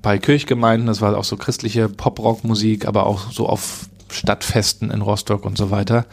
bei 0.02 0.18
Kirchgemeinden, 0.18 0.88
das 0.88 1.02
war 1.02 1.18
auch 1.18 1.24
so 1.24 1.38
christliche 1.38 1.90
Pop-Rock-Musik, 1.90 2.88
aber 2.88 3.06
auch 3.06 3.32
so 3.32 3.48
auf 3.48 3.88
Stadtfesten 4.10 4.92
in 4.92 5.02
Rostock 5.02 5.46
und 5.46 5.58
so 5.58 5.72
weiter. 5.72 6.06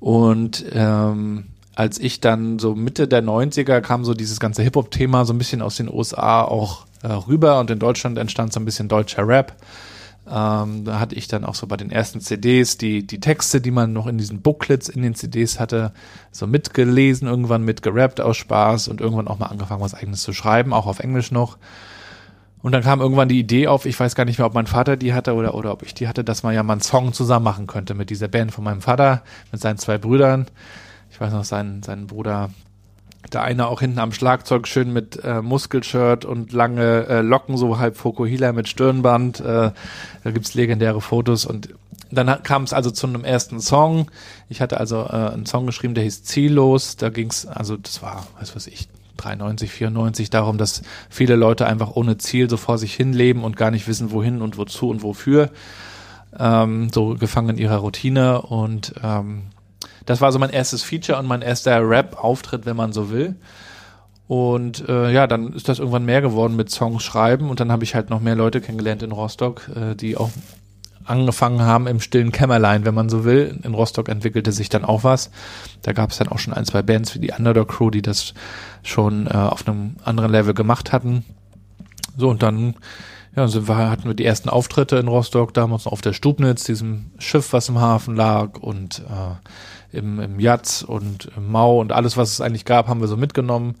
Und 0.00 0.64
ähm, 0.72 1.46
als 1.74 1.98
ich 1.98 2.20
dann 2.20 2.58
so 2.58 2.74
Mitte 2.74 3.06
der 3.06 3.22
90er 3.22 3.80
kam 3.80 4.04
so 4.04 4.14
dieses 4.14 4.40
ganze 4.40 4.62
Hip-Hop-Thema 4.62 5.24
so 5.24 5.32
ein 5.32 5.38
bisschen 5.38 5.62
aus 5.62 5.76
den 5.76 5.92
USA 5.92 6.42
auch 6.42 6.86
äh, 7.02 7.08
rüber 7.08 7.60
und 7.60 7.70
in 7.70 7.78
Deutschland 7.78 8.18
entstand 8.18 8.52
so 8.52 8.60
ein 8.60 8.64
bisschen 8.64 8.88
deutscher 8.88 9.26
Rap. 9.26 9.54
Ähm, 10.28 10.84
da 10.84 10.98
hatte 10.98 11.14
ich 11.14 11.28
dann 11.28 11.44
auch 11.44 11.54
so 11.54 11.68
bei 11.68 11.76
den 11.76 11.92
ersten 11.92 12.20
CDs 12.20 12.78
die, 12.78 13.06
die 13.06 13.20
Texte, 13.20 13.60
die 13.60 13.70
man 13.70 13.92
noch 13.92 14.08
in 14.08 14.18
diesen 14.18 14.42
Booklets 14.42 14.88
in 14.88 15.02
den 15.02 15.14
CDs 15.14 15.60
hatte, 15.60 15.92
so 16.32 16.48
mitgelesen, 16.48 17.28
irgendwann 17.28 17.62
mitgerappt 17.62 18.20
aus 18.20 18.36
Spaß 18.36 18.88
und 18.88 19.00
irgendwann 19.00 19.28
auch 19.28 19.38
mal 19.38 19.46
angefangen, 19.46 19.82
was 19.82 19.94
eigenes 19.94 20.22
zu 20.22 20.32
schreiben, 20.32 20.72
auch 20.72 20.86
auf 20.86 20.98
Englisch 20.98 21.30
noch. 21.30 21.58
Und 22.62 22.72
dann 22.72 22.82
kam 22.82 23.00
irgendwann 23.00 23.28
die 23.28 23.38
Idee 23.38 23.68
auf, 23.68 23.86
ich 23.86 23.98
weiß 23.98 24.14
gar 24.14 24.24
nicht 24.24 24.38
mehr, 24.38 24.46
ob 24.46 24.54
mein 24.54 24.66
Vater 24.66 24.96
die 24.96 25.14
hatte 25.14 25.34
oder, 25.34 25.54
oder 25.54 25.72
ob 25.72 25.82
ich 25.82 25.94
die 25.94 26.08
hatte, 26.08 26.24
dass 26.24 26.42
man 26.42 26.54
ja 26.54 26.62
mal 26.62 26.74
einen 26.74 26.82
Song 26.82 27.12
zusammen 27.12 27.44
machen 27.44 27.66
könnte 27.66 27.94
mit 27.94 28.10
dieser 28.10 28.28
Band 28.28 28.52
von 28.52 28.64
meinem 28.64 28.80
Vater, 28.80 29.22
mit 29.52 29.60
seinen 29.60 29.78
zwei 29.78 29.98
Brüdern. 29.98 30.46
Ich 31.10 31.20
weiß 31.20 31.32
noch, 31.32 31.44
sein, 31.44 31.82
sein 31.82 32.06
Bruder, 32.06 32.50
der 33.32 33.42
eine 33.42 33.68
auch 33.68 33.80
hinten 33.80 33.98
am 33.98 34.12
Schlagzeug 34.12 34.66
schön 34.66 34.92
mit 34.92 35.22
äh, 35.22 35.42
Muskelshirt 35.42 36.24
und 36.24 36.52
lange 36.52 37.06
äh, 37.06 37.20
Locken, 37.20 37.56
so 37.56 37.78
halb 37.78 37.96
Fokuhila 37.96 38.52
mit 38.52 38.68
Stirnband. 38.68 39.40
Äh, 39.40 39.70
da 40.24 40.30
gibt's 40.30 40.54
legendäre 40.54 41.00
Fotos 41.00 41.44
und 41.44 41.74
dann 42.10 42.42
kam 42.42 42.62
es 42.62 42.72
also 42.72 42.90
zu 42.90 43.06
einem 43.06 43.24
ersten 43.24 43.60
Song. 43.60 44.10
Ich 44.48 44.60
hatte 44.60 44.78
also 44.78 45.02
äh, 45.04 45.32
einen 45.32 45.46
Song 45.46 45.66
geschrieben, 45.66 45.94
der 45.94 46.04
hieß 46.04 46.22
Ziellos. 46.24 46.96
Da 46.96 47.08
ging's, 47.10 47.46
also 47.46 47.76
das 47.76 48.02
war, 48.02 48.26
was 48.38 48.54
weiß 48.54 48.68
ich, 48.68 48.88
93, 49.16 49.70
94 49.70 50.30
darum, 50.30 50.58
dass 50.58 50.82
viele 51.08 51.36
Leute 51.36 51.66
einfach 51.66 51.94
ohne 51.94 52.18
Ziel 52.18 52.48
so 52.48 52.56
vor 52.56 52.78
sich 52.78 52.94
hin 52.94 53.12
leben 53.12 53.44
und 53.44 53.56
gar 53.56 53.70
nicht 53.70 53.88
wissen, 53.88 54.10
wohin 54.10 54.42
und 54.42 54.58
wozu 54.58 54.88
und 54.88 55.02
wofür. 55.02 55.50
Ähm, 56.38 56.90
so 56.92 57.14
gefangen 57.14 57.50
in 57.50 57.58
ihrer 57.58 57.76
Routine 57.76 58.42
und 58.42 58.94
ähm, 59.02 59.44
das 60.04 60.20
war 60.20 60.32
so 60.32 60.38
mein 60.38 60.50
erstes 60.50 60.82
Feature 60.82 61.18
und 61.18 61.26
mein 61.26 61.42
erster 61.42 61.88
Rap-Auftritt, 61.88 62.66
wenn 62.66 62.76
man 62.76 62.92
so 62.92 63.10
will. 63.10 63.36
Und 64.28 64.88
äh, 64.88 65.12
ja, 65.12 65.26
dann 65.26 65.52
ist 65.52 65.68
das 65.68 65.78
irgendwann 65.78 66.04
mehr 66.04 66.20
geworden 66.20 66.56
mit 66.56 66.70
Songs 66.70 67.02
schreiben 67.02 67.48
und 67.48 67.60
dann 67.60 67.70
habe 67.70 67.84
ich 67.84 67.94
halt 67.94 68.10
noch 68.10 68.20
mehr 68.20 68.34
Leute 68.34 68.60
kennengelernt 68.60 69.02
in 69.02 69.12
Rostock, 69.12 69.68
äh, 69.74 69.94
die 69.94 70.16
auch 70.16 70.30
angefangen 71.06 71.62
haben 71.62 71.86
im 71.86 72.00
stillen 72.00 72.32
Kämmerlein, 72.32 72.84
wenn 72.84 72.94
man 72.94 73.08
so 73.08 73.24
will. 73.24 73.58
In 73.62 73.74
Rostock 73.74 74.08
entwickelte 74.08 74.52
sich 74.52 74.68
dann 74.68 74.84
auch 74.84 75.04
was. 75.04 75.30
Da 75.82 75.92
gab 75.92 76.10
es 76.10 76.18
dann 76.18 76.28
auch 76.28 76.38
schon 76.38 76.54
ein, 76.54 76.64
zwei 76.64 76.82
Bands 76.82 77.14
wie 77.14 77.20
die 77.20 77.32
Underdog 77.32 77.68
Crew, 77.68 77.90
die 77.90 78.02
das 78.02 78.34
schon 78.82 79.26
äh, 79.26 79.30
auf 79.30 79.66
einem 79.66 79.96
anderen 80.04 80.30
Level 80.30 80.54
gemacht 80.54 80.92
hatten. 80.92 81.24
So, 82.16 82.28
und 82.28 82.42
dann 82.42 82.74
ja, 83.36 83.46
sind 83.48 83.68
wir, 83.68 83.76
hatten 83.76 84.04
wir 84.04 84.14
die 84.14 84.24
ersten 84.24 84.48
Auftritte 84.48 84.96
in 84.96 85.08
Rostock, 85.08 85.52
damals 85.52 85.84
noch 85.84 85.92
auf 85.92 86.00
der 86.00 86.14
Stubnitz, 86.14 86.64
diesem 86.64 87.10
Schiff, 87.18 87.52
was 87.52 87.68
im 87.68 87.78
Hafen 87.78 88.16
lag 88.16 88.58
und 88.58 89.00
äh, 89.00 89.96
im, 89.96 90.20
im 90.20 90.40
Jatz 90.40 90.82
und 90.82 91.30
im 91.36 91.50
Mau 91.50 91.80
und 91.80 91.92
alles, 91.92 92.16
was 92.16 92.32
es 92.32 92.40
eigentlich 92.40 92.64
gab, 92.64 92.88
haben 92.88 93.00
wir 93.00 93.08
so 93.08 93.16
mitgenommen. 93.16 93.76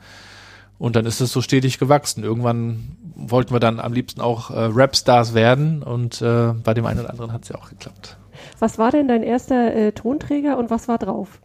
Und 0.78 0.94
dann 0.94 1.06
ist 1.06 1.20
es 1.20 1.32
so 1.32 1.40
stetig 1.40 1.78
gewachsen. 1.78 2.22
Irgendwann 2.22 2.96
wollten 3.16 3.52
wir 3.52 3.60
dann 3.60 3.80
am 3.80 3.92
liebsten 3.92 4.20
auch 4.20 4.50
äh, 4.50 4.68
Rapstars 4.72 5.34
werden 5.34 5.82
und 5.82 6.22
äh, 6.22 6.52
bei 6.52 6.74
dem 6.74 6.86
einen 6.86 7.00
oder 7.00 7.10
anderen 7.10 7.32
hat 7.32 7.42
es 7.42 7.48
ja 7.48 7.56
auch 7.56 7.68
geklappt. 7.68 8.16
Was 8.58 8.78
war 8.78 8.90
denn 8.90 9.08
dein 9.08 9.22
erster 9.22 9.74
äh, 9.74 9.92
Tonträger 9.92 10.58
und 10.58 10.70
was 10.70 10.88
war 10.88 10.98
drauf? 10.98 11.40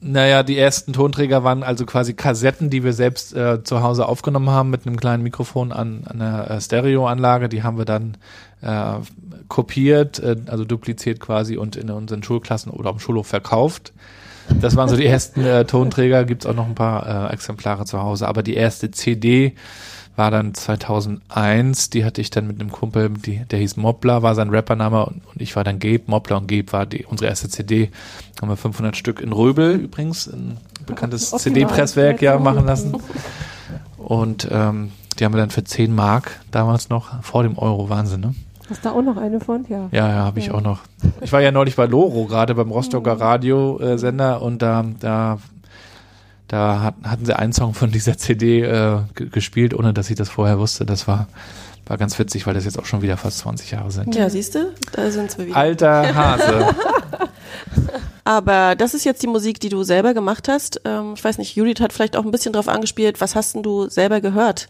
Naja, 0.00 0.42
die 0.42 0.58
ersten 0.58 0.92
Tonträger 0.92 1.42
waren 1.42 1.62
also 1.62 1.86
quasi 1.86 2.12
Kassetten, 2.12 2.68
die 2.68 2.84
wir 2.84 2.92
selbst 2.92 3.34
äh, 3.34 3.64
zu 3.64 3.82
Hause 3.82 4.06
aufgenommen 4.06 4.50
haben 4.50 4.68
mit 4.70 4.86
einem 4.86 4.98
kleinen 4.98 5.22
Mikrofon 5.22 5.72
an, 5.72 6.02
an 6.04 6.20
einer 6.20 6.50
äh, 6.50 6.60
Stereoanlage. 6.60 7.48
Die 7.48 7.62
haben 7.62 7.78
wir 7.78 7.86
dann 7.86 8.18
äh, 8.60 8.98
kopiert, 9.48 10.18
äh, 10.18 10.36
also 10.46 10.64
dupliziert 10.64 11.18
quasi 11.18 11.56
und 11.56 11.76
in 11.76 11.90
unseren 11.90 12.22
Schulklassen 12.22 12.70
oder 12.70 12.90
am 12.90 12.98
Schulhof 12.98 13.26
verkauft. 13.26 13.94
Das 14.60 14.76
waren 14.76 14.88
so 14.88 14.96
die 14.96 15.06
ersten 15.06 15.44
äh, 15.44 15.64
Tonträger, 15.64 16.24
gibt's 16.24 16.46
auch 16.46 16.54
noch 16.54 16.66
ein 16.66 16.74
paar 16.74 17.30
äh, 17.30 17.32
Exemplare 17.32 17.86
zu 17.86 18.02
Hause. 18.02 18.28
Aber 18.28 18.42
die 18.42 18.54
erste 18.54 18.90
CD 18.90 19.54
war 20.16 20.30
dann 20.30 20.54
2001, 20.54 21.90
die 21.90 22.04
hatte 22.04 22.20
ich 22.20 22.30
dann 22.30 22.46
mit 22.46 22.60
einem 22.60 22.72
Kumpel, 22.72 23.10
die, 23.10 23.44
der 23.44 23.58
hieß 23.58 23.76
Mobler, 23.76 24.22
war 24.22 24.34
sein 24.34 24.50
Rappername 24.50 25.04
und, 25.06 25.22
und 25.26 25.40
ich 25.40 25.54
war 25.54 25.64
dann 25.64 25.78
Gabe, 25.78 26.02
Mobler 26.06 26.38
und 26.38 26.48
Gabe 26.48 26.72
war 26.72 26.86
die, 26.86 27.04
unsere 27.04 27.28
erste 27.28 27.48
CD, 27.48 27.90
haben 28.40 28.48
wir 28.48 28.56
500 28.56 28.96
Stück 28.96 29.20
in 29.20 29.32
Röbel 29.32 29.76
übrigens, 29.76 30.26
ein 30.26 30.56
bekanntes 30.86 31.30
CD-Presswerk 31.30 32.22
ja 32.22 32.38
machen 32.38 32.64
lassen 32.66 32.96
und 33.98 34.48
ähm, 34.50 34.92
die 35.18 35.24
haben 35.24 35.32
wir 35.32 35.38
dann 35.38 35.50
für 35.50 35.64
10 35.64 35.94
Mark 35.94 36.40
damals 36.50 36.88
noch, 36.88 37.22
vor 37.22 37.42
dem 37.42 37.58
Euro, 37.58 37.88
Wahnsinn, 37.88 38.20
ne? 38.20 38.34
Hast 38.68 38.84
du 38.84 38.88
da 38.88 38.94
auch 38.96 39.02
noch 39.02 39.16
eine 39.16 39.38
von? 39.38 39.64
Ja. 39.68 39.88
Ja, 39.92 40.08
ja, 40.08 40.24
habe 40.24 40.40
ich 40.40 40.46
ja. 40.46 40.54
auch 40.54 40.60
noch. 40.60 40.80
Ich 41.20 41.32
war 41.32 41.40
ja 41.40 41.52
neulich 41.52 41.76
bei 41.76 41.86
Loro, 41.86 42.26
gerade 42.26 42.54
beim 42.54 42.70
Rostocker 42.70 43.14
mhm. 43.14 43.20
Radiosender 43.20 44.42
und 44.42 44.60
da, 44.60 44.84
da, 44.98 45.38
da 46.48 46.80
hat, 46.80 46.94
hatten 47.02 47.24
sie 47.24 47.36
einen 47.36 47.52
Song 47.52 47.74
von 47.74 47.90
dieser 47.90 48.16
CD 48.16 48.62
äh, 48.62 48.98
gespielt, 49.14 49.74
ohne 49.74 49.92
dass 49.92 50.10
ich 50.10 50.16
das 50.16 50.28
vorher 50.28 50.58
wusste. 50.58 50.86
Das 50.86 51.08
war, 51.08 51.28
war 51.86 51.98
ganz 51.98 52.18
witzig, 52.18 52.46
weil 52.46 52.54
das 52.54 52.64
jetzt 52.64 52.78
auch 52.78 52.84
schon 52.84 53.02
wieder 53.02 53.16
fast 53.16 53.38
20 53.38 53.72
Jahre 53.72 53.90
sind. 53.90 54.14
Ja, 54.14 54.30
siehst 54.30 54.54
du? 54.54 54.72
Da 54.92 55.10
sind 55.10 55.36
wir 55.38 55.46
wieder. 55.46 55.56
Alter 55.56 56.14
Hase. 56.14 56.74
Aber 58.24 58.74
das 58.74 58.94
ist 58.94 59.04
jetzt 59.04 59.22
die 59.22 59.28
Musik, 59.28 59.60
die 59.60 59.68
du 59.68 59.84
selber 59.84 60.12
gemacht 60.14 60.48
hast. 60.48 60.80
Ähm, 60.84 61.14
ich 61.16 61.22
weiß 61.22 61.38
nicht, 61.38 61.54
Judith 61.54 61.80
hat 61.80 61.92
vielleicht 61.92 62.16
auch 62.16 62.24
ein 62.24 62.32
bisschen 62.32 62.52
drauf 62.52 62.68
angespielt. 62.68 63.20
Was 63.20 63.36
hast 63.36 63.54
denn 63.54 63.62
du 63.62 63.88
selber 63.88 64.20
gehört? 64.20 64.68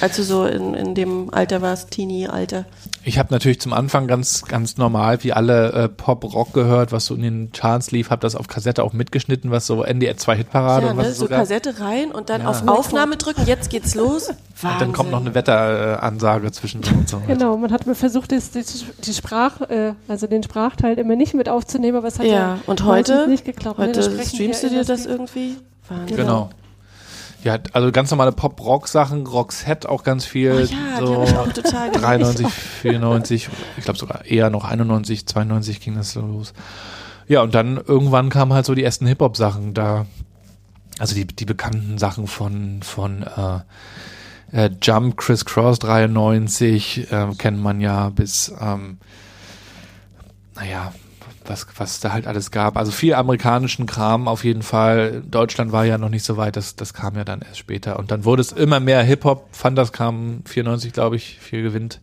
Als 0.00 0.16
du 0.16 0.24
so 0.24 0.44
in, 0.46 0.74
in 0.74 0.94
dem 0.96 1.32
Alter 1.32 1.62
warst, 1.62 1.92
Teenie-Alter. 1.92 2.64
Ich 3.04 3.18
habe 3.20 3.32
natürlich 3.32 3.60
zum 3.60 3.72
Anfang 3.72 4.08
ganz, 4.08 4.44
ganz 4.44 4.76
normal, 4.78 5.22
wie 5.22 5.32
alle 5.32 5.72
äh, 5.72 5.88
Pop-Rock 5.88 6.52
gehört, 6.52 6.90
was 6.90 7.06
so 7.06 7.14
in 7.14 7.22
den 7.22 7.52
Charts 7.52 7.92
lief, 7.92 8.10
habe 8.10 8.20
das 8.20 8.34
auf 8.34 8.48
Kassette 8.48 8.82
auch 8.82 8.92
mitgeschnitten, 8.92 9.52
was 9.52 9.66
so 9.66 9.84
NDR 9.84 10.16
2 10.16 10.36
Hitparade 10.38 10.86
Ja, 10.86 10.92
und 10.92 10.98
was 10.98 11.04
ne? 11.06 11.10
es 11.12 11.18
so 11.18 11.24
sogar. 11.26 11.38
Kassette 11.38 11.78
rein 11.78 12.10
und 12.10 12.30
dann 12.30 12.42
Ja. 12.42 12.48
auf 12.48 12.66
Aufnahme 12.66 13.16
drücken, 13.16 13.46
jetzt 13.46 13.70
geht's 13.70 13.94
los. 13.94 14.28
Und 14.62 14.80
dann 14.80 14.92
kommt 14.94 15.10
noch 15.10 15.20
eine 15.20 15.34
Wetteransage 15.34 16.50
zwischendrin 16.50 17.00
und 17.00 17.08
so. 17.10 17.20
Genau, 17.26 17.58
man 17.58 17.70
hat 17.72 17.86
mir 17.86 17.94
versucht, 17.94 18.32
das, 18.32 18.52
die, 18.52 18.64
die 19.04 19.12
Sprach, 19.12 19.60
äh, 19.68 19.92
also 20.08 20.26
den 20.26 20.42
Sprachteil 20.42 20.98
immer 20.98 21.14
nicht 21.14 21.34
mit 21.34 21.50
aufzunehmen, 21.50 21.98
aber 21.98 22.08
es 22.08 22.18
hat 22.18 22.24
ja, 22.24 22.32
Ja, 22.32 22.58
und 22.66 22.82
heute, 22.84 23.28
nicht 23.28 23.44
geklappt. 23.44 23.78
Ne, 23.78 23.88
heute 23.88 24.02
streamst 24.24 24.62
du 24.62 24.70
dir 24.70 24.82
das 24.82 25.04
irgendwie? 25.04 25.56
Wahnsinn. 25.90 26.16
Genau. 26.16 26.48
Ja, 27.46 27.60
also 27.72 27.92
ganz 27.92 28.10
normale 28.10 28.32
Pop-Rock-Sachen, 28.32 29.24
Roxette 29.24 29.88
auch 29.88 30.02
ganz 30.02 30.24
viel. 30.24 30.50
Oh 30.52 30.58
ja, 30.58 31.00
die 31.00 31.06
so 31.06 31.22
ich 31.22 31.36
auch 31.36 31.52
total 31.52 31.90
geliebt. 31.90 32.04
93, 32.04 32.48
94, 32.48 33.48
ich 33.76 33.84
glaube 33.84 34.00
sogar 34.00 34.24
eher 34.24 34.50
noch 34.50 34.64
91, 34.64 35.26
92 35.26 35.80
ging 35.80 35.94
das 35.94 36.10
so 36.10 36.22
los. 36.22 36.54
Ja, 37.28 37.42
und 37.42 37.54
dann 37.54 37.76
irgendwann 37.76 38.30
kamen 38.30 38.52
halt 38.52 38.66
so 38.66 38.74
die 38.74 38.82
ersten 38.82 39.06
Hip-Hop-Sachen 39.06 39.74
da. 39.74 40.06
Also 40.98 41.14
die, 41.14 41.24
die 41.24 41.44
bekannten 41.44 41.98
Sachen 41.98 42.26
von, 42.26 42.82
von 42.82 43.22
äh, 43.22 43.60
äh, 44.50 44.70
Jump, 44.82 45.16
Criss 45.16 45.44
Cross 45.44 45.78
93, 45.78 47.12
äh, 47.12 47.28
kennt 47.38 47.62
man 47.62 47.80
ja 47.80 48.08
bis, 48.08 48.52
ähm, 48.60 48.98
naja, 50.56 50.92
was, 51.48 51.66
was 51.76 52.00
da 52.00 52.12
halt 52.12 52.26
alles 52.26 52.50
gab. 52.50 52.76
Also 52.76 52.92
viel 52.92 53.14
amerikanischen 53.14 53.86
Kram 53.86 54.28
auf 54.28 54.44
jeden 54.44 54.62
Fall. 54.62 55.22
Deutschland 55.28 55.72
war 55.72 55.84
ja 55.84 55.98
noch 55.98 56.08
nicht 56.08 56.24
so 56.24 56.36
weit, 56.36 56.56
das, 56.56 56.76
das 56.76 56.94
kam 56.94 57.16
ja 57.16 57.24
dann 57.24 57.40
erst 57.42 57.58
später. 57.58 57.98
Und 57.98 58.10
dann 58.10 58.24
wurde 58.24 58.40
es 58.42 58.52
immer 58.52 58.80
mehr 58.80 59.02
Hip-Hop. 59.02 59.48
Fanders 59.52 59.92
kam 59.92 60.42
94, 60.46 60.92
glaube 60.92 61.16
ich, 61.16 61.38
viel 61.38 61.62
gewinnt. 61.62 62.00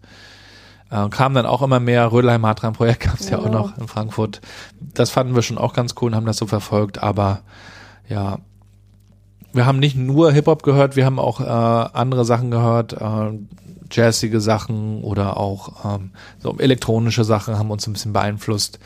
Äh, 0.90 1.10
kam 1.10 1.34
dann 1.34 1.46
auch 1.46 1.62
immer 1.62 1.80
mehr. 1.80 2.12
Rödelheim 2.12 2.46
Hartran 2.46 2.74
Projekt 2.74 3.00
gab 3.06 3.20
es 3.20 3.30
ja 3.30 3.40
auch 3.40 3.46
Genau. 3.46 3.68
noch 3.68 3.78
in 3.78 3.88
Frankfurt. 3.88 4.42
Das 4.80 5.10
fanden 5.10 5.36
wir 5.36 5.42
schon 5.42 5.58
auch 5.58 5.74
ganz 5.74 5.96
cool 6.02 6.10
und 6.12 6.16
haben 6.16 6.26
das 6.26 6.38
so 6.38 6.48
verfolgt. 6.48 7.02
Aber 7.02 7.42
ja, 8.08 8.40
wir 9.54 9.66
haben 9.66 9.80
nicht 9.80 9.96
nur 9.96 10.32
Hip-Hop 10.32 10.64
gehört, 10.64 10.96
wir 10.96 11.06
haben 11.06 11.20
auch 11.20 11.40
äh, 11.40 11.44
andere 11.46 12.26
Sachen 12.26 12.52
gehört, 12.52 12.94
äh, 12.94 13.32
jazzige 13.92 14.42
Sachen 14.42 15.04
oder 15.04 15.38
auch 15.38 15.86
ähm, 15.96 16.12
so 16.40 16.58
elektronische 16.58 17.24
Sachen 17.24 17.58
haben 17.58 17.70
uns 17.70 17.86
ein 17.88 17.94
bisschen 17.94 18.14
beeinflusst. 18.14 18.80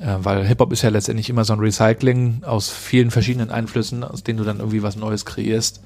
Äh, 0.00 0.16
weil 0.18 0.44
Hip-Hop 0.46 0.72
ist 0.72 0.82
ja 0.82 0.90
letztendlich 0.90 1.30
immer 1.30 1.44
so 1.44 1.52
ein 1.52 1.60
Recycling 1.60 2.42
aus 2.44 2.70
vielen 2.70 3.10
verschiedenen 3.10 3.50
Einflüssen, 3.50 4.04
aus 4.04 4.22
denen 4.24 4.38
du 4.38 4.44
dann 4.44 4.58
irgendwie 4.58 4.82
was 4.82 4.96
Neues 4.96 5.24
kreierst. 5.24 5.80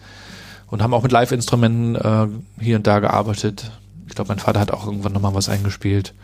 Und 0.71 0.83
haben 0.83 0.93
auch 0.95 1.03
mit 1.03 1.13
Live-Instrumenten 1.13 1.95
äh, 1.97 2.29
hier 2.63 2.77
und 2.77 2.87
da 2.87 2.99
gearbeitet. 3.01 3.71
Ich 4.07 4.15
glaube, 4.15 4.29
mein 4.29 4.39
Vater 4.39 4.61
hat 4.61 4.71
auch 4.71 4.87
irgendwann 4.87 5.13
nochmal 5.13 5.35
was 5.35 5.49
eingespielt. 5.49 6.15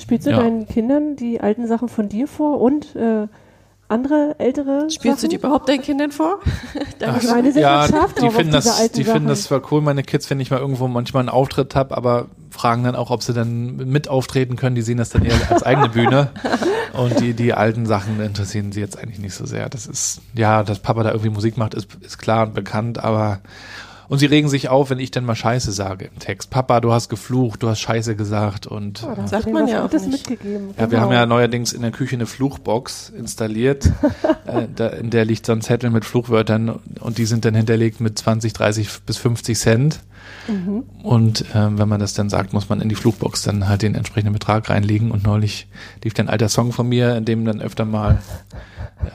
Spielst 0.00 0.26
du 0.26 0.30
Ja. 0.30 0.38
deinen 0.40 0.66
Kindern 0.66 1.16
die 1.16 1.40
alten 1.40 1.66
Sachen 1.66 1.88
von 1.88 2.08
dir 2.08 2.26
vor 2.28 2.60
und 2.60 2.94
äh, 2.96 3.26
andere 3.88 4.36
ältere 4.38 4.88
Spielst 4.90 5.18
du 5.18 5.26
Sachen? 5.26 5.30
die 5.30 5.36
überhaupt 5.36 5.68
deinen 5.68 5.82
Kindern 5.82 6.12
vor? 6.12 6.38
Ach, 7.04 7.22
meine 7.24 7.52
sind 7.52 7.62
ja, 7.62 7.86
scharf 7.86 8.14
die 8.14 8.20
drauf 8.22 8.34
finden 8.34 8.52
das, 8.52 8.90
die 8.92 9.04
finden 9.04 9.28
das 9.28 9.42
zwar 9.44 9.60
cool, 9.70 9.82
meine 9.82 10.02
Kids, 10.02 10.30
wenn 10.30 10.40
ich 10.40 10.50
mal 10.50 10.60
irgendwo 10.60 10.88
manchmal 10.88 11.20
einen 11.20 11.28
Auftritt 11.28 11.74
habe, 11.74 11.96
aber 11.96 12.28
fragen 12.52 12.84
dann 12.84 12.94
auch, 12.94 13.10
ob 13.10 13.22
sie 13.22 13.32
dann 13.32 13.76
mit 13.76 14.08
auftreten 14.08 14.56
können. 14.56 14.74
Die 14.74 14.82
sehen 14.82 14.98
das 14.98 15.10
dann 15.10 15.24
eher 15.24 15.50
als 15.50 15.62
eigene 15.62 15.88
Bühne. 15.88 16.30
Und 16.92 17.20
die, 17.20 17.32
die 17.32 17.54
alten 17.54 17.86
Sachen 17.86 18.20
interessieren 18.20 18.70
sie 18.70 18.80
jetzt 18.80 18.98
eigentlich 18.98 19.18
nicht 19.18 19.34
so 19.34 19.46
sehr. 19.46 19.68
Das 19.70 19.86
ist, 19.86 20.20
ja, 20.34 20.62
dass 20.62 20.78
Papa 20.78 21.02
da 21.02 21.10
irgendwie 21.10 21.30
Musik 21.30 21.56
macht, 21.56 21.72
ist, 21.72 21.88
ist 22.02 22.18
klar 22.18 22.46
und 22.48 22.54
bekannt, 22.54 23.02
aber 23.02 23.40
und 24.08 24.18
sie 24.18 24.26
regen 24.26 24.48
sich 24.48 24.68
auf, 24.68 24.90
wenn 24.90 24.98
ich 24.98 25.10
dann 25.10 25.24
mal 25.24 25.34
Scheiße 25.34 25.72
sage 25.72 26.06
im 26.06 26.18
Text. 26.18 26.50
Papa, 26.50 26.80
du 26.80 26.92
hast 26.92 27.08
geflucht, 27.08 27.62
du 27.62 27.68
hast 27.68 27.80
Scheiße 27.80 28.16
gesagt 28.16 28.66
und 28.66 29.02
Oh, 29.04 29.14
da 29.14 29.22
hast 29.22 29.30
Sagt 29.30 29.52
man 29.52 29.66
ja 29.68 29.80
auch 29.80 29.90
Gutes 29.90 30.06
nicht. 30.06 30.28
mitgegeben. 30.30 30.70
ja, 30.70 30.80
wir 30.82 30.86
genau. 30.88 31.02
haben 31.02 31.12
ja 31.12 31.26
neuerdings 31.26 31.72
in 31.72 31.82
der 31.82 31.90
Küche 31.90 32.16
eine 32.16 32.26
Fluchbox 32.26 33.10
installiert. 33.10 33.86
äh, 34.46 34.66
da, 34.74 34.88
in 34.88 35.10
der 35.10 35.24
liegt 35.24 35.46
so 35.46 35.52
ein 35.52 35.60
Zettel 35.62 35.90
mit 35.90 36.04
Fluchwörtern 36.04 36.80
und 37.00 37.18
die 37.18 37.26
sind 37.26 37.44
dann 37.44 37.54
hinterlegt 37.54 38.00
mit 38.00 38.18
20, 38.18 38.52
30 38.52 38.88
bis 39.06 39.16
50 39.18 39.58
Cent. 39.58 40.00
Mhm. 40.48 40.84
Und 41.02 41.44
ähm, 41.54 41.78
wenn 41.78 41.88
man 41.88 42.00
das 42.00 42.14
dann 42.14 42.28
sagt, 42.28 42.52
muss 42.52 42.68
man 42.68 42.80
in 42.80 42.88
die 42.88 42.94
Fluchbox 42.94 43.42
dann 43.42 43.68
halt 43.68 43.82
den 43.82 43.94
entsprechenden 43.94 44.32
Betrag 44.32 44.68
reinlegen. 44.70 45.10
Und 45.10 45.24
neulich 45.24 45.66
lief 46.02 46.14
dann 46.14 46.26
ein 46.26 46.32
alter 46.32 46.48
Song 46.48 46.72
von 46.72 46.88
mir, 46.88 47.16
in 47.16 47.24
dem 47.24 47.44
dann 47.44 47.60
öfter 47.60 47.84
mal 47.84 48.18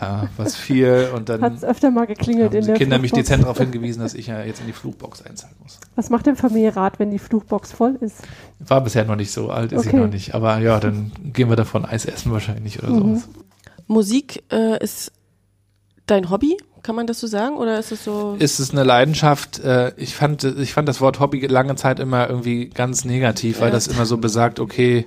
ja, 0.02 0.30
was 0.38 0.56
fiel. 0.56 1.10
Und 1.16 1.30
dann 1.30 1.42
Hat 1.42 1.56
es 1.56 1.64
öfter 1.64 1.92
mal 1.92 2.06
geklingelt 2.08 2.48
haben 2.50 2.56
in 2.56 2.62
die 2.62 2.68
der 2.68 2.76
Kinder 2.78 2.98
mich 3.00 3.12
Fluchbox. 3.12 3.28
dezent 3.28 3.44
darauf 3.44 3.58
hingewiesen, 3.58 4.02
dass 4.02 4.14
ich 4.14 4.28
ja 4.28 4.42
jetzt 4.44 4.60
in 4.62 4.68
die 4.68 4.74
Fluchbox 4.74 5.22
einzahlen 5.24 5.56
muss. 5.64 5.80
Was 5.96 6.10
macht 6.10 6.26
denn 6.26 6.36
Familienrat, 6.36 7.00
wenn 7.00 7.12
die 7.12 7.20
Fluchbox 7.20 7.72
voll 7.72 7.98
ist? 8.02 8.16
War 8.60 8.82
bisher 8.82 9.06
noch 9.06 9.16
nicht 9.16 9.32
so 9.32 9.50
alt, 9.50 9.72
ist 9.72 9.84
sie 9.84 9.90
Okay. 9.90 9.98
noch 9.98 10.08
nicht. 10.10 10.36
Aber 10.36 10.58
ja, 10.60 10.80
dann 10.80 11.12
gehen 11.34 11.50
wir 11.50 11.56
davon 11.56 11.86
Eis 11.86 12.06
essen 12.06 12.32
wahrscheinlich 12.32 12.82
oder 12.84 12.92
Mhm. 12.92 13.16
sowas. 13.18 13.30
Musik 13.88 14.44
äh, 14.52 14.84
ist 14.84 15.12
dein 16.06 16.30
Hobby, 16.30 16.58
kann 16.84 16.96
man 16.96 17.08
das 17.08 17.20
so 17.20 17.28
sagen? 17.28 17.58
Oder 17.58 17.80
ist 17.80 17.92
es 17.92 18.04
so? 18.04 18.36
ist 18.40 18.60
es 18.60 18.72
eine 18.72 18.84
Leidenschaft. 18.84 19.60
Äh, 19.60 19.92
ich 19.98 20.16
fand, 20.16 20.44
ich 20.44 20.74
fand 20.74 20.88
das 20.88 21.02
Wort 21.02 21.20
Hobby 21.20 21.46
lange 21.48 21.76
Zeit 21.76 22.00
immer 22.00 22.30
irgendwie 22.30 22.70
ganz 22.70 23.04
negativ, 23.06 23.60
weil 23.60 23.68
Ja. 23.70 23.74
das 23.74 23.88
immer 23.88 24.06
so 24.06 24.18
besagt, 24.18 24.60
okay, 24.60 25.06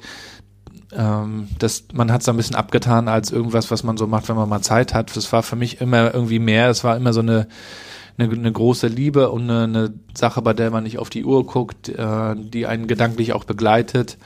ähm, 0.97 1.49
das, 1.59 1.84
man 1.93 2.12
hat 2.12 2.22
es 2.22 2.28
ein 2.28 2.36
bisschen 2.36 2.57
abgetan 2.57 3.09
als 3.09 3.30
irgendwas, 3.30 3.70
was 3.70 3.82
man 3.84 3.97
so 3.97 4.07
macht, 4.07 4.28
wenn 4.28 4.36
man 4.36 4.49
mal 4.49 4.62
Zeit 4.62 4.95
hat. 4.95 5.16
Das 5.16 5.32
war 5.32 5.43
für 5.43 5.57
mich 5.57 5.80
immer 5.80 6.12
irgendwie 6.14 6.38
mehr. 6.38 6.68
Es 6.68 6.84
war 6.84 6.97
immer 6.97 7.12
so 7.12 7.20
eine, 7.20 7.47
eine, 8.18 8.32
eine 8.32 8.53
große 8.53 8.88
Liebe 8.88 9.30
und 9.30 9.43
eine, 9.51 9.64
eine 9.64 9.95
Sache, 10.14 10.43
bei 10.43 10.53
der 10.53 10.70
man 10.70 10.84
nicht 10.84 10.99
auf 10.99 11.11
die 11.11 11.24
Uhr 11.24 11.47
guckt, 11.47 11.88
äh, 11.88 12.34
die 12.36 12.66
einen 12.66 12.86
gedanklich 12.86 13.32
auch 13.32 13.45
begleitet. 13.45 14.18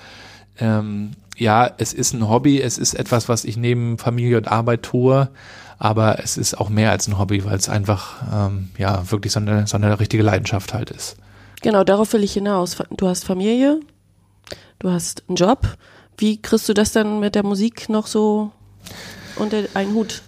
Ähm, 0.59 1.13
ja, 1.37 1.71
es 1.79 1.93
ist 1.93 2.13
ein 2.13 2.29
Hobby, 2.29 2.61
es 2.61 2.79
ist 2.79 2.95
etwas, 2.95 3.29
was 3.29 3.45
ich 3.45 3.57
neben 3.57 3.99
Familie 3.99 4.37
und 4.39 4.49
Arbeit 4.49 4.85
tue, 4.85 5.29
aber 5.79 6.23
es 6.23 6.37
ist 6.37 6.59
auch 6.59 6.69
mehr 6.69 6.91
als 6.91 7.09
ein 7.09 7.19
Hobby, 7.19 7.45
weil 7.45 7.57
es 7.57 7.69
einfach 7.69 8.23
ähm, 8.33 8.71
ja 8.79 9.11
wirklich 9.11 9.33
so 9.33 9.41
eine, 9.41 9.67
so 9.67 9.77
eine 9.77 9.99
richtige 9.99 10.23
Leidenschaft 10.23 10.73
halt 10.73 10.91
ist. 10.91 11.17
Genau, 11.61 11.83
darauf 11.83 12.13
will 12.13 12.23
ich 12.23 12.35
hinaus. 12.35 12.77
Du 12.97 13.09
hast 13.09 13.25
Familie, 13.25 13.81
du 14.79 14.91
hast 14.91 15.25
einen 15.29 15.37
Job. 15.37 15.77
Wie 16.17 16.41
kriegst 16.41 16.69
du 16.69 16.75
das 16.75 16.93
dann 16.93 17.21
mit 17.21 17.35
der 17.35 17.45
Musik 17.45 17.89
noch 17.89 18.07
so 18.07 18.53
unter 19.37 19.65
einen 19.75 19.95
Hut? 19.95 20.23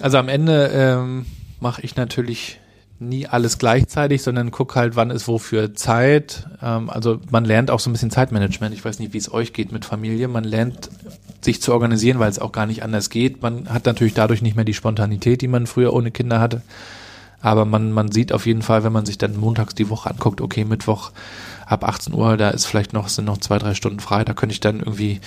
Also 0.00 0.18
am 0.18 0.28
Ende 0.28 0.70
ähm, 0.72 1.26
mache 1.60 1.82
ich 1.82 1.96
natürlich 1.96 2.60
nie 3.00 3.26
alles 3.26 3.58
gleichzeitig, 3.58 4.22
sondern 4.22 4.50
guck 4.50 4.76
halt, 4.76 4.96
wann 4.96 5.10
ist 5.10 5.26
wofür 5.28 5.74
Zeit. 5.74 6.46
Ähm, 6.62 6.90
also 6.90 7.20
man 7.30 7.44
lernt 7.44 7.70
auch 7.70 7.80
so 7.80 7.90
ein 7.90 7.92
bisschen 7.92 8.10
Zeitmanagement. 8.10 8.74
Ich 8.74 8.84
weiß 8.84 8.98
nicht, 8.98 9.12
wie 9.12 9.18
es 9.18 9.32
euch 9.32 9.52
geht 9.52 9.72
mit 9.72 9.84
Familie. 9.84 10.28
Man 10.28 10.44
lernt 10.44 10.90
sich 11.40 11.60
zu 11.60 11.72
organisieren, 11.72 12.18
weil 12.18 12.30
es 12.30 12.38
auch 12.38 12.52
gar 12.52 12.66
nicht 12.66 12.82
anders 12.82 13.10
geht. 13.10 13.42
Man 13.42 13.68
hat 13.68 13.86
natürlich 13.86 14.14
dadurch 14.14 14.42
nicht 14.42 14.56
mehr 14.56 14.64
die 14.64 14.74
Spontanität, 14.74 15.42
die 15.42 15.48
man 15.48 15.66
früher 15.66 15.92
ohne 15.92 16.10
Kinder 16.10 16.40
hatte. 16.40 16.62
Aber 17.40 17.66
man, 17.66 17.92
man 17.92 18.10
sieht 18.10 18.32
auf 18.32 18.46
jeden 18.46 18.62
Fall, 18.62 18.84
wenn 18.84 18.92
man 18.92 19.04
sich 19.04 19.18
dann 19.18 19.36
montags 19.36 19.74
die 19.74 19.90
Woche 19.90 20.08
anguckt, 20.08 20.40
okay, 20.40 20.64
Mittwoch 20.64 21.12
ab 21.66 21.84
18 21.84 22.14
Uhr, 22.14 22.36
da 22.36 22.50
ist 22.50 22.66
vielleicht 22.66 22.92
noch, 22.92 23.08
sind 23.08 23.24
noch 23.24 23.38
zwei, 23.38 23.58
drei 23.58 23.74
Stunden 23.74 24.00
frei, 24.00 24.24
da 24.24 24.34
könnte 24.34 24.52
ich 24.52 24.60
dann 24.60 24.80
irgendwie 24.80 25.20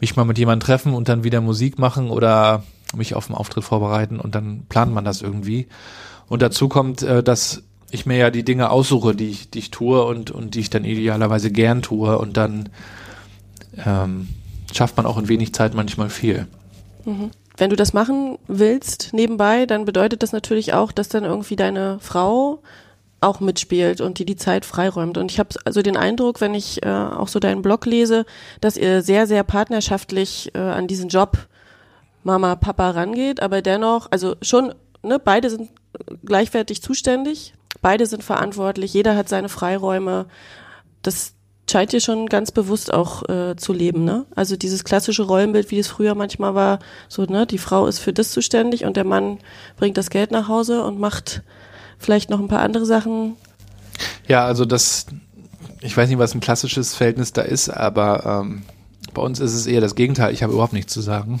mich 0.00 0.16
mal 0.16 0.24
mit 0.24 0.38
jemandem 0.38 0.66
treffen 0.66 0.94
und 0.94 1.08
dann 1.08 1.24
wieder 1.24 1.40
Musik 1.40 1.78
machen 1.78 2.10
oder 2.10 2.62
mich 2.94 3.14
auf 3.14 3.26
den 3.26 3.36
Auftritt 3.36 3.64
vorbereiten 3.64 4.20
und 4.20 4.34
dann 4.34 4.64
plant 4.68 4.92
man 4.92 5.04
das 5.04 5.22
irgendwie. 5.22 5.66
Und 6.28 6.42
dazu 6.42 6.68
kommt, 6.68 7.02
äh, 7.02 7.22
dass 7.22 7.62
ich 7.90 8.06
mir 8.06 8.16
ja 8.16 8.30
die 8.30 8.44
Dinge 8.44 8.70
aussuche, 8.70 9.14
die 9.14 9.30
ich, 9.30 9.50
die 9.50 9.60
ich 9.60 9.70
tue 9.70 10.04
und, 10.04 10.30
und 10.30 10.54
die 10.54 10.60
ich 10.60 10.70
dann 10.70 10.84
idealerweise 10.84 11.50
gern 11.50 11.82
tue 11.82 12.18
und 12.18 12.36
dann 12.36 12.68
ähm, 13.84 14.28
schafft 14.72 14.96
man 14.96 15.06
auch 15.06 15.18
in 15.18 15.28
wenig 15.28 15.54
Zeit 15.54 15.74
manchmal 15.74 16.10
viel. 16.10 16.46
Wenn 17.56 17.70
du 17.70 17.76
das 17.76 17.92
machen 17.92 18.38
willst 18.46 19.10
nebenbei, 19.12 19.66
dann 19.66 19.84
bedeutet 19.84 20.22
das 20.22 20.32
natürlich 20.32 20.74
auch, 20.74 20.92
dass 20.92 21.08
dann 21.08 21.24
irgendwie 21.24 21.56
deine 21.56 21.98
Frau 22.00 22.62
auch 23.20 23.40
mitspielt 23.40 24.00
und 24.00 24.18
die 24.18 24.24
die 24.24 24.36
Zeit 24.36 24.64
freiräumt. 24.64 25.18
Und 25.18 25.30
ich 25.30 25.38
habe 25.38 25.50
also 25.64 25.82
den 25.82 25.96
Eindruck, 25.96 26.40
wenn 26.40 26.54
ich 26.54 26.84
äh, 26.84 26.88
auch 26.88 27.28
so 27.28 27.40
deinen 27.40 27.62
Blog 27.62 27.86
lese, 27.86 28.26
dass 28.60 28.76
ihr 28.76 29.02
sehr, 29.02 29.26
sehr 29.26 29.42
partnerschaftlich 29.42 30.52
äh, 30.54 30.58
an 30.58 30.86
diesen 30.86 31.08
Job 31.08 31.48
Mama, 32.22 32.56
Papa 32.56 32.90
rangeht, 32.90 33.40
aber 33.40 33.62
dennoch, 33.62 34.08
also 34.10 34.36
schon, 34.42 34.74
ne, 35.02 35.18
beide 35.18 35.50
sind 35.50 35.70
gleichwertig 36.24 36.82
zuständig, 36.82 37.54
beide 37.80 38.06
sind 38.06 38.22
verantwortlich, 38.22 38.92
jeder 38.92 39.16
hat 39.16 39.28
seine 39.28 39.48
Freiräume. 39.48 40.26
Das 41.02 41.34
scheint 41.70 41.92
ihr 41.92 42.00
schon 42.00 42.26
ganz 42.26 42.50
bewusst 42.50 42.92
auch 42.92 43.28
äh, 43.28 43.56
zu 43.56 43.72
leben, 43.72 44.04
ne? 44.04 44.26
Also 44.34 44.56
dieses 44.56 44.84
klassische 44.84 45.22
Rollenbild, 45.22 45.70
wie 45.70 45.78
es 45.78 45.88
früher 45.88 46.14
manchmal 46.14 46.54
war, 46.54 46.78
so, 47.08 47.24
ne, 47.24 47.46
die 47.46 47.58
Frau 47.58 47.86
ist 47.86 47.98
für 47.98 48.12
das 48.12 48.30
zuständig 48.30 48.84
und 48.84 48.96
der 48.96 49.04
Mann 49.04 49.38
bringt 49.76 49.96
das 49.96 50.10
Geld 50.10 50.30
nach 50.30 50.48
Hause 50.48 50.82
und 50.84 50.98
macht 50.98 51.42
vielleicht 51.98 52.30
noch 52.30 52.40
ein 52.40 52.48
paar 52.48 52.60
andere 52.60 52.86
Sachen. 52.86 53.36
Ja, 54.26 54.44
also 54.44 54.64
das, 54.64 55.06
ich 55.80 55.96
weiß 55.96 56.08
nicht, 56.08 56.18
was 56.18 56.34
ein 56.34 56.40
klassisches 56.40 56.94
Verhältnis 56.94 57.32
da 57.32 57.42
ist, 57.42 57.68
aber 57.68 58.42
ähm, 58.42 58.62
bei 59.14 59.22
uns 59.22 59.40
ist 59.40 59.54
es 59.54 59.66
eher 59.66 59.80
das 59.80 59.94
Gegenteil. 59.94 60.32
Ich 60.32 60.42
habe 60.42 60.52
überhaupt 60.52 60.72
nichts 60.72 60.92
zu 60.92 61.00
sagen. 61.00 61.40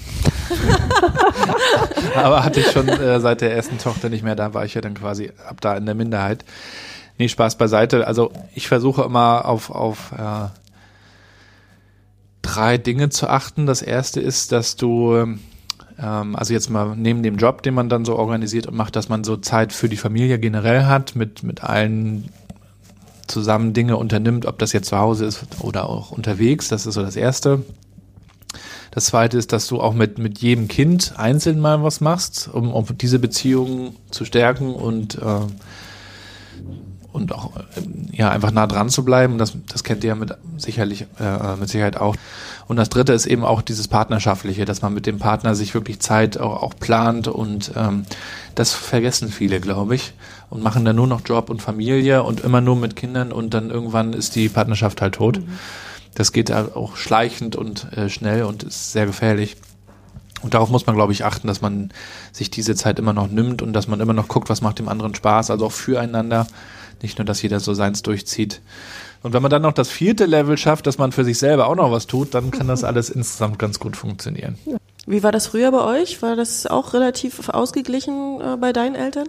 aber 2.14 2.44
hatte 2.44 2.60
ich 2.60 2.70
schon 2.70 2.88
äh, 2.88 3.20
seit 3.20 3.40
der 3.40 3.54
ersten 3.54 3.78
Tochter 3.78 4.08
nicht 4.08 4.24
mehr, 4.24 4.34
da 4.34 4.54
war 4.54 4.64
ich 4.64 4.74
ja 4.74 4.80
dann 4.80 4.94
quasi 4.94 5.32
ab 5.48 5.60
da 5.60 5.76
in 5.76 5.86
der 5.86 5.94
Minderheit. 5.94 6.44
Nee, 7.18 7.28
Spaß 7.28 7.58
beiseite. 7.58 8.06
Also 8.06 8.32
ich 8.54 8.68
versuche 8.68 9.02
immer 9.02 9.44
auf, 9.44 9.70
auf 9.70 10.12
äh, 10.12 10.48
drei 12.42 12.78
Dinge 12.78 13.10
zu 13.10 13.28
achten. 13.28 13.66
Das 13.66 13.82
erste 13.82 14.20
ist, 14.20 14.52
dass 14.52 14.76
du, 14.76 15.36
ähm, 16.00 16.36
also 16.36 16.52
jetzt 16.52 16.70
mal 16.70 16.94
neben 16.96 17.22
dem 17.22 17.36
Job, 17.36 17.62
den 17.62 17.74
man 17.74 17.88
dann 17.88 18.04
so 18.04 18.16
organisiert 18.16 18.66
und 18.66 18.76
macht, 18.76 18.96
dass 18.96 19.08
man 19.08 19.24
so 19.24 19.36
Zeit 19.36 19.72
für 19.72 19.88
die 19.88 19.96
Familie 19.96 20.38
generell 20.38 20.84
hat, 20.84 21.16
mit, 21.16 21.42
mit 21.42 21.62
allen 21.62 22.30
zusammen 23.26 23.74
Dinge 23.74 23.96
unternimmt, 23.96 24.46
ob 24.46 24.58
das 24.58 24.72
jetzt 24.72 24.88
zu 24.88 24.98
Hause 24.98 25.26
ist 25.26 25.46
oder 25.60 25.88
auch 25.88 26.10
unterwegs. 26.10 26.68
Das 26.68 26.86
ist 26.86 26.94
so 26.94 27.02
das 27.02 27.16
Erste. 27.16 27.62
Das 28.90 29.06
Zweite 29.06 29.36
ist, 29.36 29.52
dass 29.52 29.66
du 29.66 29.80
auch 29.80 29.92
mit, 29.92 30.18
mit 30.18 30.38
jedem 30.38 30.66
Kind 30.66 31.14
einzeln 31.16 31.60
mal 31.60 31.82
was 31.82 32.00
machst, 32.00 32.48
um, 32.52 32.72
um 32.72 32.86
diese 32.96 33.18
Beziehungen 33.18 33.94
zu 34.10 34.24
stärken 34.24 34.74
und, 34.74 35.16
äh, 35.16 35.40
und 37.18 37.32
auch 37.32 37.56
äh, 37.56 38.16
ja, 38.16 38.30
einfach 38.30 38.50
nah 38.50 38.66
dran 38.66 38.88
zu 38.88 39.04
bleiben. 39.04 39.38
Das, 39.38 39.52
das 39.70 39.84
kennt 39.84 40.04
ihr 40.04 40.08
ja 40.08 40.14
mit, 40.14 40.34
sicherlich, 40.56 41.06
äh, 41.20 41.56
mit 41.56 41.68
Sicherheit 41.68 41.96
auch. 41.96 42.16
Und 42.66 42.76
das 42.76 42.88
Dritte 42.88 43.12
ist 43.12 43.26
eben 43.26 43.44
auch 43.44 43.62
dieses 43.62 43.88
Partnerschaftliche, 43.88 44.64
dass 44.64 44.82
man 44.82 44.94
mit 44.94 45.06
dem 45.06 45.18
Partner 45.18 45.54
sich 45.54 45.74
wirklich 45.74 46.00
Zeit 46.00 46.38
auch, 46.38 46.62
auch 46.62 46.74
plant 46.78 47.28
und 47.28 47.72
ähm, 47.76 48.04
das 48.54 48.72
vergessen 48.72 49.28
viele, 49.28 49.60
glaube 49.60 49.94
ich, 49.94 50.14
und 50.50 50.62
machen 50.62 50.84
dann 50.84 50.96
nur 50.96 51.06
noch 51.06 51.22
Job 51.24 51.50
und 51.50 51.62
Familie 51.62 52.22
und 52.22 52.40
immer 52.40 52.60
nur 52.60 52.76
mit 52.76 52.96
Kindern 52.96 53.32
und 53.32 53.54
dann 53.54 53.70
irgendwann 53.70 54.12
ist 54.12 54.36
die 54.36 54.48
Partnerschaft 54.48 55.02
halt 55.02 55.14
tot. 55.14 55.38
Mhm. 55.38 55.58
Das 56.14 56.32
geht 56.32 56.52
auch 56.52 56.96
schleichend 56.96 57.56
und 57.56 57.92
äh, 57.96 58.08
schnell 58.08 58.42
und 58.42 58.64
ist 58.64 58.92
sehr 58.92 59.06
gefährlich. 59.06 59.56
Und 60.42 60.54
darauf 60.54 60.70
muss 60.70 60.86
man, 60.86 60.94
glaube 60.94 61.12
ich, 61.12 61.24
achten, 61.24 61.46
dass 61.46 61.60
man 61.60 61.90
sich 62.32 62.50
diese 62.50 62.74
Zeit 62.74 62.98
immer 62.98 63.12
noch 63.12 63.28
nimmt 63.28 63.62
und 63.62 63.72
dass 63.72 63.88
man 63.88 64.00
immer 64.00 64.12
noch 64.12 64.28
guckt, 64.28 64.48
was 64.48 64.60
macht 64.60 64.78
dem 64.78 64.88
anderen 64.88 65.14
Spaß, 65.14 65.50
also 65.50 65.66
auch 65.66 65.72
füreinander. 65.72 66.46
Nicht 67.02 67.18
nur, 67.18 67.24
dass 67.24 67.42
jeder 67.42 67.60
so 67.60 67.74
seins 67.74 68.02
durchzieht. 68.02 68.60
Und 69.22 69.32
wenn 69.32 69.42
man 69.42 69.50
dann 69.50 69.62
noch 69.62 69.72
das 69.72 69.88
vierte 69.88 70.26
Level 70.26 70.56
schafft, 70.56 70.86
dass 70.86 70.98
man 70.98 71.12
für 71.12 71.24
sich 71.24 71.38
selber 71.38 71.66
auch 71.66 71.74
noch 71.74 71.90
was 71.90 72.06
tut, 72.06 72.34
dann 72.34 72.50
kann 72.50 72.68
das 72.68 72.84
alles 72.84 73.10
insgesamt 73.10 73.58
ganz 73.58 73.80
gut 73.80 73.96
funktionieren. 73.96 74.56
Wie 75.06 75.22
war 75.22 75.32
das 75.32 75.48
früher 75.48 75.72
bei 75.72 75.84
euch? 75.84 76.22
War 76.22 76.36
das 76.36 76.66
auch 76.66 76.94
relativ 76.94 77.48
ausgeglichen 77.48 78.40
äh, 78.40 78.56
bei 78.56 78.72
deinen 78.72 78.94
Eltern? 78.94 79.28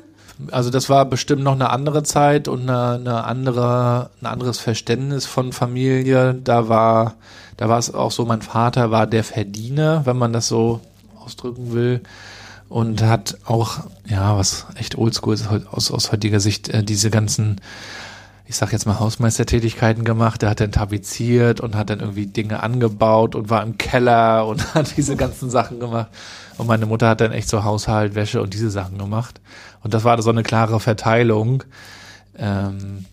Also 0.52 0.70
das 0.70 0.90
war 0.90 1.06
bestimmt 1.06 1.44
noch 1.44 1.54
eine 1.54 1.70
andere 1.70 2.04
Zeit 2.04 2.48
und 2.48 2.70
eine, 2.70 2.94
eine 2.94 3.24
andere, 3.26 4.10
ein 4.22 4.26
anderes 4.26 4.58
Verständnis 4.60 5.26
von 5.26 5.52
Familie. 5.52 6.34
Da 6.34 6.70
war, 6.70 7.16
da 7.58 7.68
war 7.68 7.78
es 7.78 7.94
auch 7.94 8.12
so, 8.12 8.26
mein 8.26 8.42
Vater 8.42 8.92
war 8.92 9.06
der 9.06 9.24
Verdiener, 9.24 10.06
wenn 10.06 10.18
man 10.18 10.32
das 10.32 10.48
so 10.48 10.80
ausdrücken 11.20 11.74
will. 11.74 12.02
Und 12.70 13.02
hat 13.02 13.38
auch, 13.46 13.80
ja, 14.08 14.38
was 14.38 14.68
echt 14.76 14.98
oldschool 14.98 15.34
ist 15.34 15.48
aus, 15.72 15.92
aus 15.92 16.12
heutiger 16.12 16.40
Sicht, 16.40 16.70
äh, 16.70 16.84
diese 16.84 17.10
ganzen 17.10 17.60
ich 18.50 18.56
sag 18.56 18.72
jetzt 18.72 18.88
mal 18.88 19.00
Hausmeistertätigkeiten 19.00 20.04
gemacht. 20.04 20.42
Der 20.42 20.50
hat 20.50 20.60
dann 20.60 20.72
tapeziert 20.72 21.62
und 21.62 21.76
hat 21.76 21.92
dann 21.92 22.00
irgendwie 22.00 22.26
Dinge 22.26 22.64
angebaut 22.64 23.36
und 23.36 23.52
war 23.52 23.62
im 23.62 23.78
Keller 23.78 24.48
und 24.48 24.74
hat 24.74 24.98
diese 24.98 25.16
ganzen 25.16 25.52
Sachen 25.52 25.80
gemacht. 25.80 26.08
Und 26.58 26.66
meine 26.66 26.88
Mutter 26.88 27.08
hat 27.10 27.22
dann 27.22 27.32
echt 27.32 27.48
so 27.48 27.64
Haushalt, 27.64 28.16
Wäsche 28.16 28.42
und 28.42 28.56
diese 28.56 28.72
Sachen 28.72 28.98
gemacht. 28.98 29.40
Und 29.84 29.94
das 29.94 30.04
war 30.04 30.20
so 30.24 30.32
eine 30.32 30.42
klare 30.42 30.80
Verteilung. 30.80 31.64
Ähm, 32.36 33.06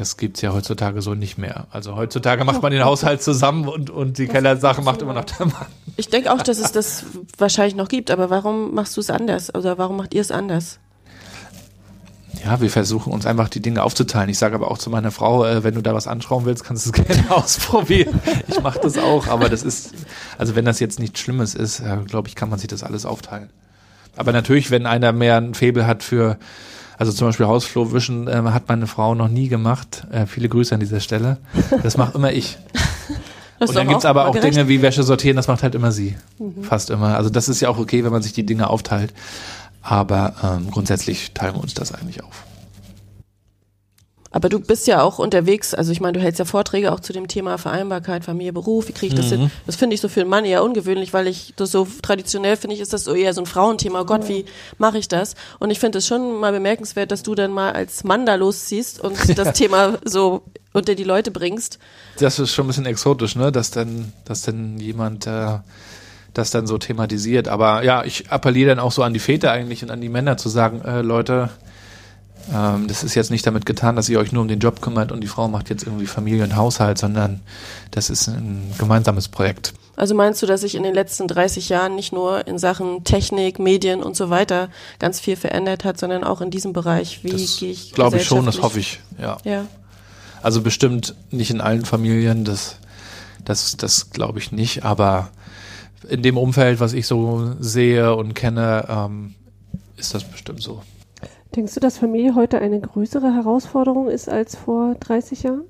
das 0.00 0.16
gibt's 0.16 0.40
ja 0.40 0.54
heutzutage 0.54 1.02
so 1.02 1.14
nicht 1.14 1.36
mehr. 1.36 1.66
Also 1.70 1.94
heutzutage 1.94 2.42
macht 2.44 2.62
man 2.62 2.72
den 2.72 2.82
Haushalt 2.82 3.22
zusammen 3.22 3.68
und, 3.68 3.90
und 3.90 4.16
die 4.16 4.28
Kellersachen 4.28 4.82
macht 4.82 5.02
immer 5.02 5.12
noch 5.12 5.26
der 5.26 5.44
Mann. 5.44 5.66
Ich 5.98 6.08
denke 6.08 6.32
auch, 6.32 6.40
dass 6.40 6.58
es 6.58 6.72
das 6.72 7.04
wahrscheinlich 7.36 7.74
noch 7.74 7.88
gibt, 7.88 8.10
aber 8.10 8.30
warum 8.30 8.74
machst 8.74 8.96
du 8.96 9.02
es 9.02 9.10
anders? 9.10 9.54
Oder 9.54 9.76
warum 9.76 9.98
macht 9.98 10.14
ihr 10.14 10.22
es 10.22 10.30
anders? 10.30 10.78
Ja, 12.42 12.62
wir 12.62 12.70
versuchen 12.70 13.12
uns 13.12 13.26
einfach 13.26 13.50
die 13.50 13.60
Dinge 13.60 13.82
aufzuteilen. 13.82 14.30
Ich 14.30 14.38
sage 14.38 14.54
aber 14.54 14.70
auch 14.70 14.78
zu 14.78 14.88
meiner 14.88 15.10
Frau, 15.10 15.44
äh, 15.44 15.64
wenn 15.64 15.74
du 15.74 15.82
da 15.82 15.92
was 15.92 16.06
anschauen 16.06 16.46
willst, 16.46 16.64
kannst 16.64 16.86
du 16.86 16.92
es 16.92 17.06
gerne 17.06 17.30
ausprobieren. 17.30 18.22
Ich 18.48 18.62
mache 18.62 18.80
das 18.80 18.96
auch, 18.96 19.26
aber 19.26 19.50
das 19.50 19.62
ist, 19.62 19.92
also 20.38 20.56
wenn 20.56 20.64
das 20.64 20.80
jetzt 20.80 20.98
nichts 20.98 21.20
Schlimmes 21.20 21.54
ist, 21.54 21.80
äh, 21.80 21.98
glaube 22.06 22.28
ich, 22.28 22.36
kann 22.36 22.48
man 22.48 22.58
sich 22.58 22.68
das 22.68 22.82
alles 22.82 23.04
aufteilen. 23.04 23.50
Aber 24.16 24.32
natürlich, 24.32 24.70
wenn 24.70 24.86
einer 24.86 25.12
mehr 25.12 25.36
ein 25.36 25.52
Faible 25.52 25.86
hat 25.86 26.02
für, 26.02 26.38
also 27.00 27.12
zum 27.12 27.28
Beispiel 27.28 27.46
Hausflur 27.46 27.94
wischen, 27.94 28.28
äh, 28.28 28.42
hat 28.50 28.68
meine 28.68 28.86
Frau 28.86 29.14
noch 29.14 29.28
nie 29.28 29.48
gemacht. 29.48 30.06
Äh, 30.12 30.26
viele 30.26 30.50
Grüße 30.50 30.74
an 30.74 30.80
dieser 30.80 31.00
Stelle. 31.00 31.38
Das 31.82 31.96
mache 31.96 32.18
immer 32.18 32.30
ich. 32.30 32.58
Und 33.58 33.74
dann 33.74 33.88
gibt's 33.88 34.04
aber 34.04 34.26
auch 34.26 34.34
gerecht. 34.34 34.54
Dinge 34.54 34.68
wie 34.68 34.82
Wäsche 34.82 35.02
sortieren, 35.02 35.36
das 35.36 35.48
macht 35.48 35.62
halt 35.62 35.74
immer 35.74 35.92
sie. 35.92 36.16
Mhm. 36.38 36.62
Fast 36.62 36.90
immer. 36.90 37.16
Also 37.16 37.30
das 37.30 37.48
ist 37.48 37.60
ja 37.60 37.70
auch 37.70 37.78
okay, 37.78 38.04
wenn 38.04 38.12
man 38.12 38.20
sich 38.20 38.34
die 38.34 38.44
Dinge 38.44 38.68
aufteilt. 38.68 39.14
Aber 39.80 40.34
ähm, 40.42 40.70
grundsätzlich 40.70 41.32
teilen 41.32 41.54
wir 41.54 41.62
uns 41.62 41.72
das 41.72 41.94
eigentlich 41.94 42.22
auf. 42.22 42.44
Aber 44.32 44.48
du 44.48 44.60
bist 44.60 44.86
ja 44.86 45.02
auch 45.02 45.18
unterwegs, 45.18 45.74
also 45.74 45.90
ich 45.90 46.00
meine, 46.00 46.12
du 46.12 46.20
hältst 46.20 46.38
ja 46.38 46.44
Vorträge 46.44 46.92
auch 46.92 47.00
zu 47.00 47.12
dem 47.12 47.26
Thema 47.26 47.58
Vereinbarkeit, 47.58 48.24
Familie, 48.24 48.52
Beruf, 48.52 48.86
wie 48.86 48.92
kriege 48.92 49.14
ich 49.14 49.20
das 49.20 49.30
mhm. 49.30 49.40
hin? 49.40 49.50
Das 49.66 49.74
finde 49.74 49.94
ich 49.94 50.00
so 50.00 50.08
für 50.08 50.20
einen 50.20 50.30
Mann 50.30 50.44
eher 50.44 50.62
ungewöhnlich, 50.62 51.12
weil 51.12 51.26
ich 51.26 51.52
das 51.56 51.72
so 51.72 51.86
traditionell 52.00 52.56
finde 52.56 52.76
ich, 52.76 52.80
ist 52.80 52.92
das 52.92 53.04
so 53.04 53.14
eher 53.14 53.34
so 53.34 53.42
ein 53.42 53.46
Frauenthema. 53.46 54.02
Oh 54.02 54.04
Gott, 54.04 54.28
wie 54.28 54.44
mache 54.78 54.98
ich 54.98 55.08
das? 55.08 55.34
Und 55.58 55.70
ich 55.70 55.80
finde 55.80 55.98
es 55.98 56.06
schon 56.06 56.38
mal 56.38 56.52
bemerkenswert, 56.52 57.10
dass 57.10 57.24
du 57.24 57.34
dann 57.34 57.50
mal 57.50 57.72
als 57.72 58.04
Mann 58.04 58.24
da 58.24 58.36
losziehst 58.36 59.00
und 59.00 59.16
ja. 59.26 59.34
das 59.34 59.52
Thema 59.54 59.98
so 60.04 60.42
unter 60.72 60.94
die 60.94 61.04
Leute 61.04 61.32
bringst. 61.32 61.80
Das 62.18 62.38
ist 62.38 62.52
schon 62.52 62.66
ein 62.66 62.68
bisschen 62.68 62.86
exotisch, 62.86 63.34
ne? 63.34 63.50
Dass 63.50 63.72
dann, 63.72 64.12
dass 64.24 64.42
dann 64.42 64.78
jemand 64.78 65.26
äh, 65.26 65.58
das 66.34 66.50
dann 66.50 66.68
so 66.68 66.78
thematisiert. 66.78 67.48
Aber 67.48 67.82
ja, 67.82 68.04
ich 68.04 68.30
appelliere 68.30 68.70
dann 68.70 68.78
auch 68.78 68.92
so 68.92 69.02
an 69.02 69.12
die 69.12 69.18
Väter 69.18 69.50
eigentlich 69.50 69.82
und 69.82 69.90
an 69.90 70.00
die 70.00 70.08
Männer 70.08 70.36
zu 70.36 70.48
sagen, 70.48 70.82
äh, 70.82 71.02
Leute, 71.02 71.50
ähm, 72.52 72.88
das 72.88 73.04
ist 73.04 73.14
jetzt 73.14 73.30
nicht 73.30 73.46
damit 73.46 73.66
getan, 73.66 73.96
dass 73.96 74.08
ihr 74.08 74.18
euch 74.18 74.32
nur 74.32 74.42
um 74.42 74.48
den 74.48 74.58
Job 74.58 74.80
kümmert 74.80 75.12
und 75.12 75.20
die 75.20 75.26
Frau 75.26 75.48
macht 75.48 75.70
jetzt 75.70 75.84
irgendwie 75.84 76.06
Familie 76.06 76.44
und 76.44 76.56
Haushalt, 76.56 76.98
sondern 76.98 77.40
das 77.90 78.10
ist 78.10 78.28
ein 78.28 78.72
gemeinsames 78.78 79.28
Projekt. 79.28 79.74
Also 79.96 80.14
meinst 80.14 80.40
du, 80.42 80.46
dass 80.46 80.62
sich 80.62 80.74
in 80.74 80.82
den 80.82 80.94
letzten 80.94 81.28
30 81.28 81.68
Jahren 81.68 81.94
nicht 81.94 82.12
nur 82.12 82.46
in 82.46 82.58
Sachen 82.58 83.04
Technik, 83.04 83.58
Medien 83.58 84.02
und 84.02 84.16
so 84.16 84.30
weiter 84.30 84.70
ganz 84.98 85.20
viel 85.20 85.36
verändert 85.36 85.84
hat, 85.84 85.98
sondern 85.98 86.24
auch 86.24 86.40
in 86.40 86.50
diesem 86.50 86.72
Bereich? 86.72 87.22
Wie 87.22 87.30
gehe 87.30 87.70
ich 87.70 87.92
Glaube 87.92 88.16
ich 88.16 88.24
schon, 88.24 88.46
das 88.46 88.62
hoffe 88.62 88.80
ich, 88.80 89.00
ja. 89.20 89.36
ja. 89.44 89.66
Also 90.42 90.62
bestimmt 90.62 91.14
nicht 91.30 91.50
in 91.50 91.60
allen 91.60 91.84
Familien, 91.84 92.44
das, 92.44 92.76
das, 93.44 93.76
das 93.76 94.10
glaube 94.10 94.38
ich 94.38 94.52
nicht, 94.52 94.84
aber 94.84 95.30
in 96.08 96.22
dem 96.22 96.38
Umfeld, 96.38 96.80
was 96.80 96.94
ich 96.94 97.06
so 97.06 97.54
sehe 97.60 98.14
und 98.14 98.32
kenne, 98.34 98.86
ähm, 98.88 99.34
ist 99.96 100.14
das 100.14 100.24
bestimmt 100.24 100.62
so. 100.62 100.82
Denkst 101.56 101.74
du, 101.74 101.80
dass 101.80 101.98
Familie 101.98 102.36
heute 102.36 102.60
eine 102.60 102.80
größere 102.80 103.34
Herausforderung 103.34 104.08
ist 104.08 104.28
als 104.28 104.54
vor 104.54 104.94
30 105.00 105.42
Jahren? 105.42 105.64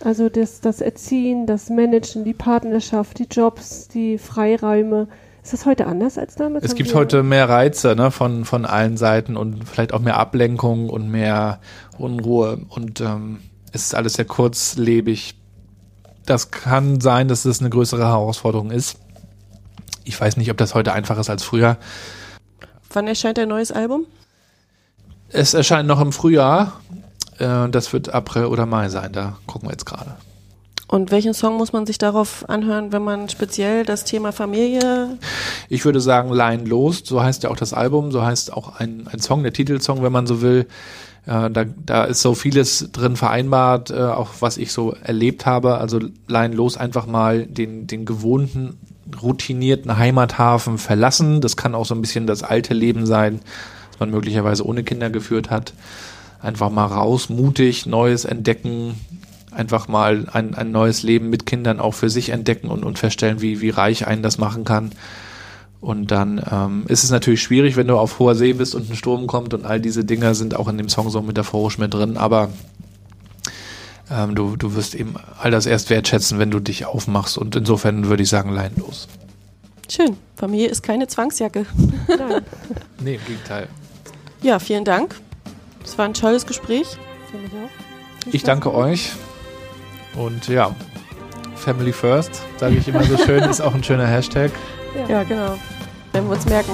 Also 0.00 0.28
das, 0.28 0.60
das 0.60 0.80
Erziehen, 0.80 1.46
das 1.46 1.70
Managen, 1.70 2.24
die 2.24 2.34
Partnerschaft, 2.34 3.18
die 3.18 3.24
Jobs, 3.24 3.88
die 3.88 4.18
Freiräume. 4.18 5.08
Ist 5.42 5.54
das 5.54 5.66
heute 5.66 5.86
anders 5.86 6.18
als 6.18 6.34
damals? 6.34 6.64
Es 6.64 6.74
gibt 6.74 6.94
heute 6.94 7.22
mehr 7.22 7.48
Reize 7.48 7.96
ne, 7.96 8.10
von, 8.10 8.44
von 8.44 8.66
allen 8.66 8.96
Seiten 8.98 9.36
und 9.36 9.66
vielleicht 9.66 9.94
auch 9.94 10.00
mehr 10.00 10.18
Ablenkung 10.18 10.90
und 10.90 11.10
mehr 11.10 11.60
Unruhe. 11.96 12.60
Und 12.68 13.00
ähm, 13.00 13.38
es 13.72 13.84
ist 13.84 13.94
alles 13.94 14.14
sehr 14.14 14.26
kurzlebig. 14.26 15.36
Das 16.26 16.50
kann 16.50 17.00
sein, 17.00 17.28
dass 17.28 17.46
es 17.46 17.60
eine 17.60 17.70
größere 17.70 18.06
Herausforderung 18.06 18.70
ist. 18.70 18.98
Ich 20.04 20.20
weiß 20.20 20.36
nicht, 20.36 20.50
ob 20.50 20.58
das 20.58 20.74
heute 20.74 20.92
einfacher 20.92 21.20
ist 21.20 21.30
als 21.30 21.42
früher. 21.42 21.78
Wann 22.92 23.06
erscheint 23.06 23.38
ein 23.38 23.48
neues 23.48 23.72
Album? 23.72 24.06
Es 25.30 25.54
erscheint 25.54 25.88
noch 25.88 26.00
im 26.00 26.12
Frühjahr. 26.12 26.80
Äh, 27.38 27.68
das 27.68 27.92
wird 27.92 28.12
April 28.12 28.46
oder 28.46 28.66
Mai 28.66 28.88
sein. 28.88 29.12
Da 29.12 29.38
gucken 29.46 29.68
wir 29.68 29.72
jetzt 29.72 29.86
gerade. 29.86 30.16
Und 30.88 31.10
welchen 31.10 31.34
Song 31.34 31.58
muss 31.58 31.74
man 31.74 31.84
sich 31.84 31.98
darauf 31.98 32.48
anhören, 32.48 32.92
wenn 32.92 33.02
man 33.02 33.28
speziell 33.28 33.84
das 33.84 34.04
Thema 34.04 34.32
Familie? 34.32 35.18
Ich 35.68 35.84
würde 35.84 36.00
sagen, 36.00 36.32
Line 36.32 36.64
los, 36.64 37.02
so 37.04 37.22
heißt 37.22 37.42
ja 37.42 37.50
auch 37.50 37.56
das 37.56 37.74
Album, 37.74 38.10
so 38.10 38.24
heißt 38.24 38.54
auch 38.54 38.80
ein, 38.80 39.06
ein 39.12 39.20
Song, 39.20 39.42
der 39.42 39.52
Titelsong, 39.52 40.02
wenn 40.02 40.12
man 40.12 40.26
so 40.26 40.40
will. 40.40 40.66
Äh, 41.26 41.50
da, 41.50 41.64
da 41.84 42.04
ist 42.04 42.22
so 42.22 42.34
vieles 42.34 42.90
drin 42.90 43.16
vereinbart, 43.16 43.90
äh, 43.90 44.00
auch 44.00 44.30
was 44.40 44.56
ich 44.56 44.72
so 44.72 44.92
erlebt 45.02 45.44
habe. 45.44 45.76
Also 45.76 46.00
Line 46.26 46.54
los 46.54 46.78
einfach 46.78 47.06
mal 47.06 47.44
den, 47.44 47.86
den 47.86 48.06
gewohnten 48.06 48.78
routinierten 49.22 49.98
Heimathafen 49.98 50.78
verlassen. 50.78 51.42
Das 51.42 51.58
kann 51.58 51.74
auch 51.74 51.84
so 51.84 51.94
ein 51.94 52.00
bisschen 52.00 52.26
das 52.26 52.42
alte 52.42 52.72
Leben 52.72 53.04
sein, 53.04 53.40
man 54.00 54.10
möglicherweise 54.10 54.66
ohne 54.66 54.84
Kinder 54.84 55.10
geführt 55.10 55.50
hat. 55.50 55.72
Einfach 56.40 56.70
mal 56.70 56.86
raus, 56.86 57.28
mutig, 57.28 57.86
Neues 57.86 58.24
entdecken, 58.24 58.94
einfach 59.50 59.88
mal 59.88 60.26
ein, 60.32 60.54
ein 60.54 60.70
neues 60.70 61.02
Leben 61.02 61.30
mit 61.30 61.46
Kindern 61.46 61.80
auch 61.80 61.94
für 61.94 62.10
sich 62.10 62.30
entdecken 62.30 62.68
und, 62.68 62.84
und 62.84 62.98
feststellen, 62.98 63.40
wie, 63.40 63.60
wie 63.60 63.70
reich 63.70 64.06
einen 64.06 64.22
das 64.22 64.38
machen 64.38 64.64
kann. 64.64 64.92
Und 65.80 66.10
dann 66.10 66.44
ähm, 66.50 66.84
ist 66.88 67.04
es 67.04 67.10
natürlich 67.10 67.42
schwierig, 67.42 67.76
wenn 67.76 67.86
du 67.86 67.96
auf 67.96 68.18
hoher 68.18 68.34
See 68.34 68.52
bist 68.52 68.74
und 68.74 68.90
ein 68.90 68.96
Sturm 68.96 69.26
kommt 69.26 69.54
und 69.54 69.64
all 69.64 69.80
diese 69.80 70.04
Dinge 70.04 70.34
sind 70.34 70.56
auch 70.56 70.68
in 70.68 70.78
dem 70.78 70.88
Song 70.88 71.08
so 71.10 71.22
metaphorisch 71.22 71.78
mit 71.78 71.94
drin, 71.94 72.16
aber 72.16 72.50
ähm, 74.10 74.34
du, 74.34 74.56
du 74.56 74.74
wirst 74.74 74.94
eben 74.94 75.14
all 75.40 75.50
das 75.50 75.66
erst 75.66 75.90
wertschätzen, 75.90 76.38
wenn 76.38 76.50
du 76.50 76.60
dich 76.60 76.86
aufmachst. 76.86 77.38
Und 77.38 77.54
insofern 77.54 78.08
würde 78.08 78.22
ich 78.22 78.28
sagen, 78.28 78.52
leinlos. 78.52 79.08
Schön. 79.88 80.16
Familie 80.36 80.68
ist 80.68 80.82
keine 80.82 81.06
Zwangsjacke. 81.06 81.66
Nein. 82.08 82.42
nee, 83.00 83.14
im 83.14 83.24
Gegenteil. 83.24 83.68
Ja, 84.42 84.58
vielen 84.58 84.84
Dank. 84.84 85.16
Es 85.84 85.96
war 85.98 86.04
ein 86.04 86.14
tolles 86.14 86.46
Gespräch. 86.46 86.96
Für 87.30 87.38
mich 87.38 87.52
auch. 87.52 88.26
Ich 88.26 88.40
Spaß. 88.40 88.42
danke 88.44 88.74
euch. 88.74 89.12
Und 90.14 90.48
ja, 90.48 90.74
Family 91.56 91.92
First, 91.92 92.42
sage 92.56 92.76
ich 92.76 92.88
immer 92.88 93.02
so 93.04 93.16
schön, 93.16 93.42
ist 93.50 93.60
auch 93.60 93.74
ein 93.74 93.84
schöner 93.84 94.06
Hashtag. 94.06 94.50
Ja, 95.08 95.22
genau. 95.22 95.58
Werden 96.12 96.28
wir 96.28 96.30
uns 96.30 96.46
merken. 96.46 96.72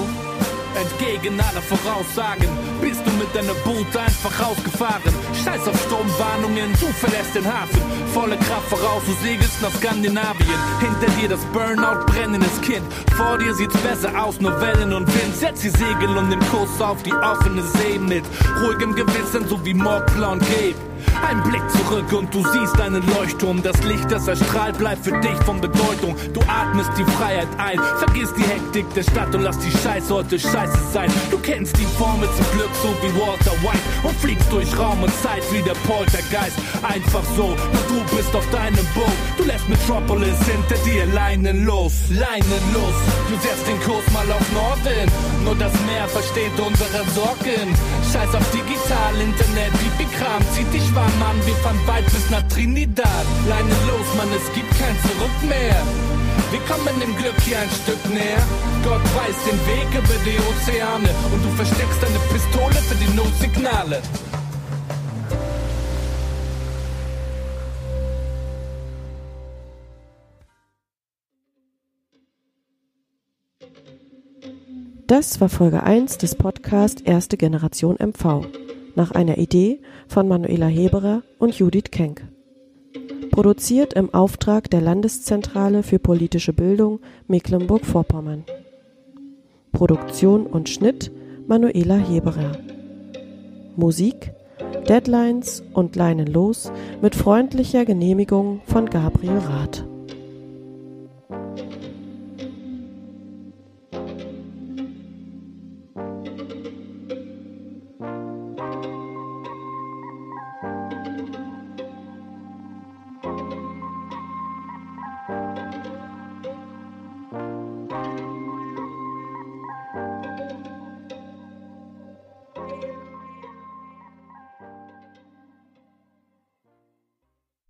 Entgegen 0.75 1.39
aller 1.39 1.61
Voraussagen 1.61 2.49
bist 2.81 3.01
du 3.05 3.11
mit 3.11 3.33
deiner 3.33 3.53
Boot 3.63 3.95
einfach 3.95 4.33
rausgefahren. 4.45 5.13
Scheiß 5.43 5.67
auf 5.67 5.81
Sturmwarnungen, 5.85 6.71
du 6.73 6.87
verlässt 6.87 7.33
den 7.33 7.45
Hafen. 7.45 7.81
Volle 8.13 8.37
Kraft 8.37 8.67
voraus, 8.69 9.01
du 9.05 9.13
segelst 9.25 9.61
nach 9.61 9.73
Skandinavien. 9.75 10.59
Hinter 10.79 11.11
dir 11.19 11.29
das 11.29 11.45
Burnout, 11.53 12.05
brennendes 12.07 12.59
Kind. 12.61 12.85
Vor 13.15 13.37
dir 13.37 13.53
sieht's 13.55 13.77
besser 13.77 14.11
aus, 14.21 14.41
nur 14.41 14.59
Wellen 14.59 14.93
und 14.93 15.07
Wind. 15.07 15.35
Setz 15.35 15.61
die 15.61 15.69
Segel 15.69 16.17
und 16.17 16.29
den 16.29 16.41
Kurs 16.51 16.81
auf 16.81 17.01
die 17.03 17.13
offene 17.13 17.63
See 17.63 17.97
mit 17.97 18.25
ruhigem 18.61 18.95
Gewissen, 18.95 19.47
so 19.47 19.63
wie 19.65 19.73
Mordplan 19.73 20.39
Gabe. 20.39 20.75
Ein 21.27 21.41
Blick 21.43 21.63
zurück 21.71 22.11
und 22.13 22.33
du 22.33 22.43
siehst 22.51 22.79
einen 22.79 23.03
Leuchtturm. 23.15 23.61
Das 23.63 23.81
Licht, 23.83 24.11
das 24.11 24.27
erstrahlt, 24.27 24.77
bleibt 24.77 25.05
für 25.05 25.19
dich 25.19 25.37
von 25.45 25.59
Bedeutung. 25.59 26.15
Du 26.33 26.41
atmest 26.47 26.91
die 26.97 27.03
Freiheit 27.03 27.47
ein, 27.57 27.79
vergiss 27.97 28.33
die 28.33 28.43
Hektik 28.43 28.85
der 28.93 29.03
Stadt 29.03 29.33
und 29.33 29.41
lass 29.41 29.57
die 29.59 29.71
Scheiße 29.71 30.13
heute 30.13 30.39
scheiße 30.39 30.77
sein. 30.93 31.11
Du 31.31 31.37
kennst 31.39 31.77
die 31.77 31.85
Formel 31.97 32.29
zum 32.35 32.45
Glück 32.57 32.69
so 32.81 32.89
wie 33.01 33.13
Walter 33.19 33.51
White 33.63 33.85
und 34.03 34.15
fliegst 34.19 34.51
durch 34.51 34.77
Raum 34.77 35.01
und 35.03 35.13
Zeit 35.21 35.43
wie 35.51 35.61
der 35.61 35.75
Poltergeist. 35.87 36.57
Einfach 36.83 37.23
so, 37.35 37.47
nur 37.47 37.85
du 37.87 38.15
bist 38.15 38.35
auf 38.35 38.47
deinem 38.51 38.85
Boot. 38.93 39.17
Du 39.37 39.43
lässt 39.43 39.67
Metropolis 39.69 40.37
hinter 40.45 40.77
dir 40.85 41.05
Leinen 41.07 41.65
los, 41.65 41.93
Leinen 42.09 42.63
los. 42.73 42.95
Du 43.29 43.35
setzt 43.41 43.67
den 43.67 43.79
Kurs 43.81 44.05
mal 44.13 44.29
auf 44.31 44.45
Norden, 44.53 45.11
nur 45.43 45.55
das 45.55 45.73
Meer 45.85 46.07
versteht 46.07 46.53
unsere 46.59 47.03
Sorgen. 47.13 47.75
Scheiß 48.11 48.33
auf 48.35 48.51
digital, 48.51 49.13
Internet, 49.19 49.71
Pipi-Kram, 49.73 50.41
zieht 50.53 50.73
dich 50.73 50.94
warm 50.95 51.21
an, 51.21 51.45
wir 51.45 51.55
fahren 51.55 51.79
weit 51.85 52.05
bis 52.05 52.29
nach 52.29 52.43
Trinidad. 52.47 53.25
Leinen 53.47 53.79
los, 53.87 54.07
Mann, 54.17 54.29
es 54.35 54.51
gibt 54.53 54.71
kein 54.79 54.95
Zurück 55.03 55.37
mehr. 55.47 55.75
Wir 56.51 56.59
kommen 56.61 56.99
dem 56.99 57.15
Glück 57.17 57.39
hier 57.41 57.59
ein 57.59 57.69
Stück 57.69 58.03
näher. 58.13 58.41
Gott 58.83 59.03
weiß 59.03 59.35
den 59.45 59.59
Weg 59.67 59.89
über 59.91 60.17
die 60.23 60.39
Ozeane 60.49 61.09
und 61.33 61.43
du 61.43 61.49
versteckst 61.55 62.01
deine 62.01 62.19
Pistole 62.31 62.75
für 62.75 62.95
die 62.95 63.13
Notsignale. 63.13 64.01
Das 75.07 75.39
war 75.39 75.49
Folge 75.49 75.83
1 75.83 76.17
des 76.17 76.35
Podcasts 76.35 77.01
Erste 77.01 77.37
Generation 77.37 77.95
MV 77.99 78.47
nach 78.95 79.11
einer 79.11 79.37
Idee 79.37 79.81
von 80.07 80.27
Manuela 80.27 80.67
Heberer 80.67 81.23
und 81.37 81.57
Judith 81.57 81.91
Kenk. 81.91 82.27
Produziert 83.31 83.93
im 83.93 84.13
Auftrag 84.13 84.69
der 84.69 84.81
Landeszentrale 84.81 85.83
für 85.83 85.99
politische 85.99 86.53
Bildung 86.53 86.99
Mecklenburg-Vorpommern. 87.27 88.45
Produktion 89.71 90.45
und 90.47 90.69
Schnitt 90.69 91.11
Manuela 91.47 91.97
Heberer. 91.97 92.53
Musik 93.75 94.31
Deadlines 94.87 95.63
und 95.73 95.95
Leinen 95.95 96.27
los 96.27 96.71
mit 97.01 97.15
freundlicher 97.15 97.85
Genehmigung 97.85 98.61
von 98.65 98.85
Gabriel 98.85 99.39
Rath. 99.39 99.85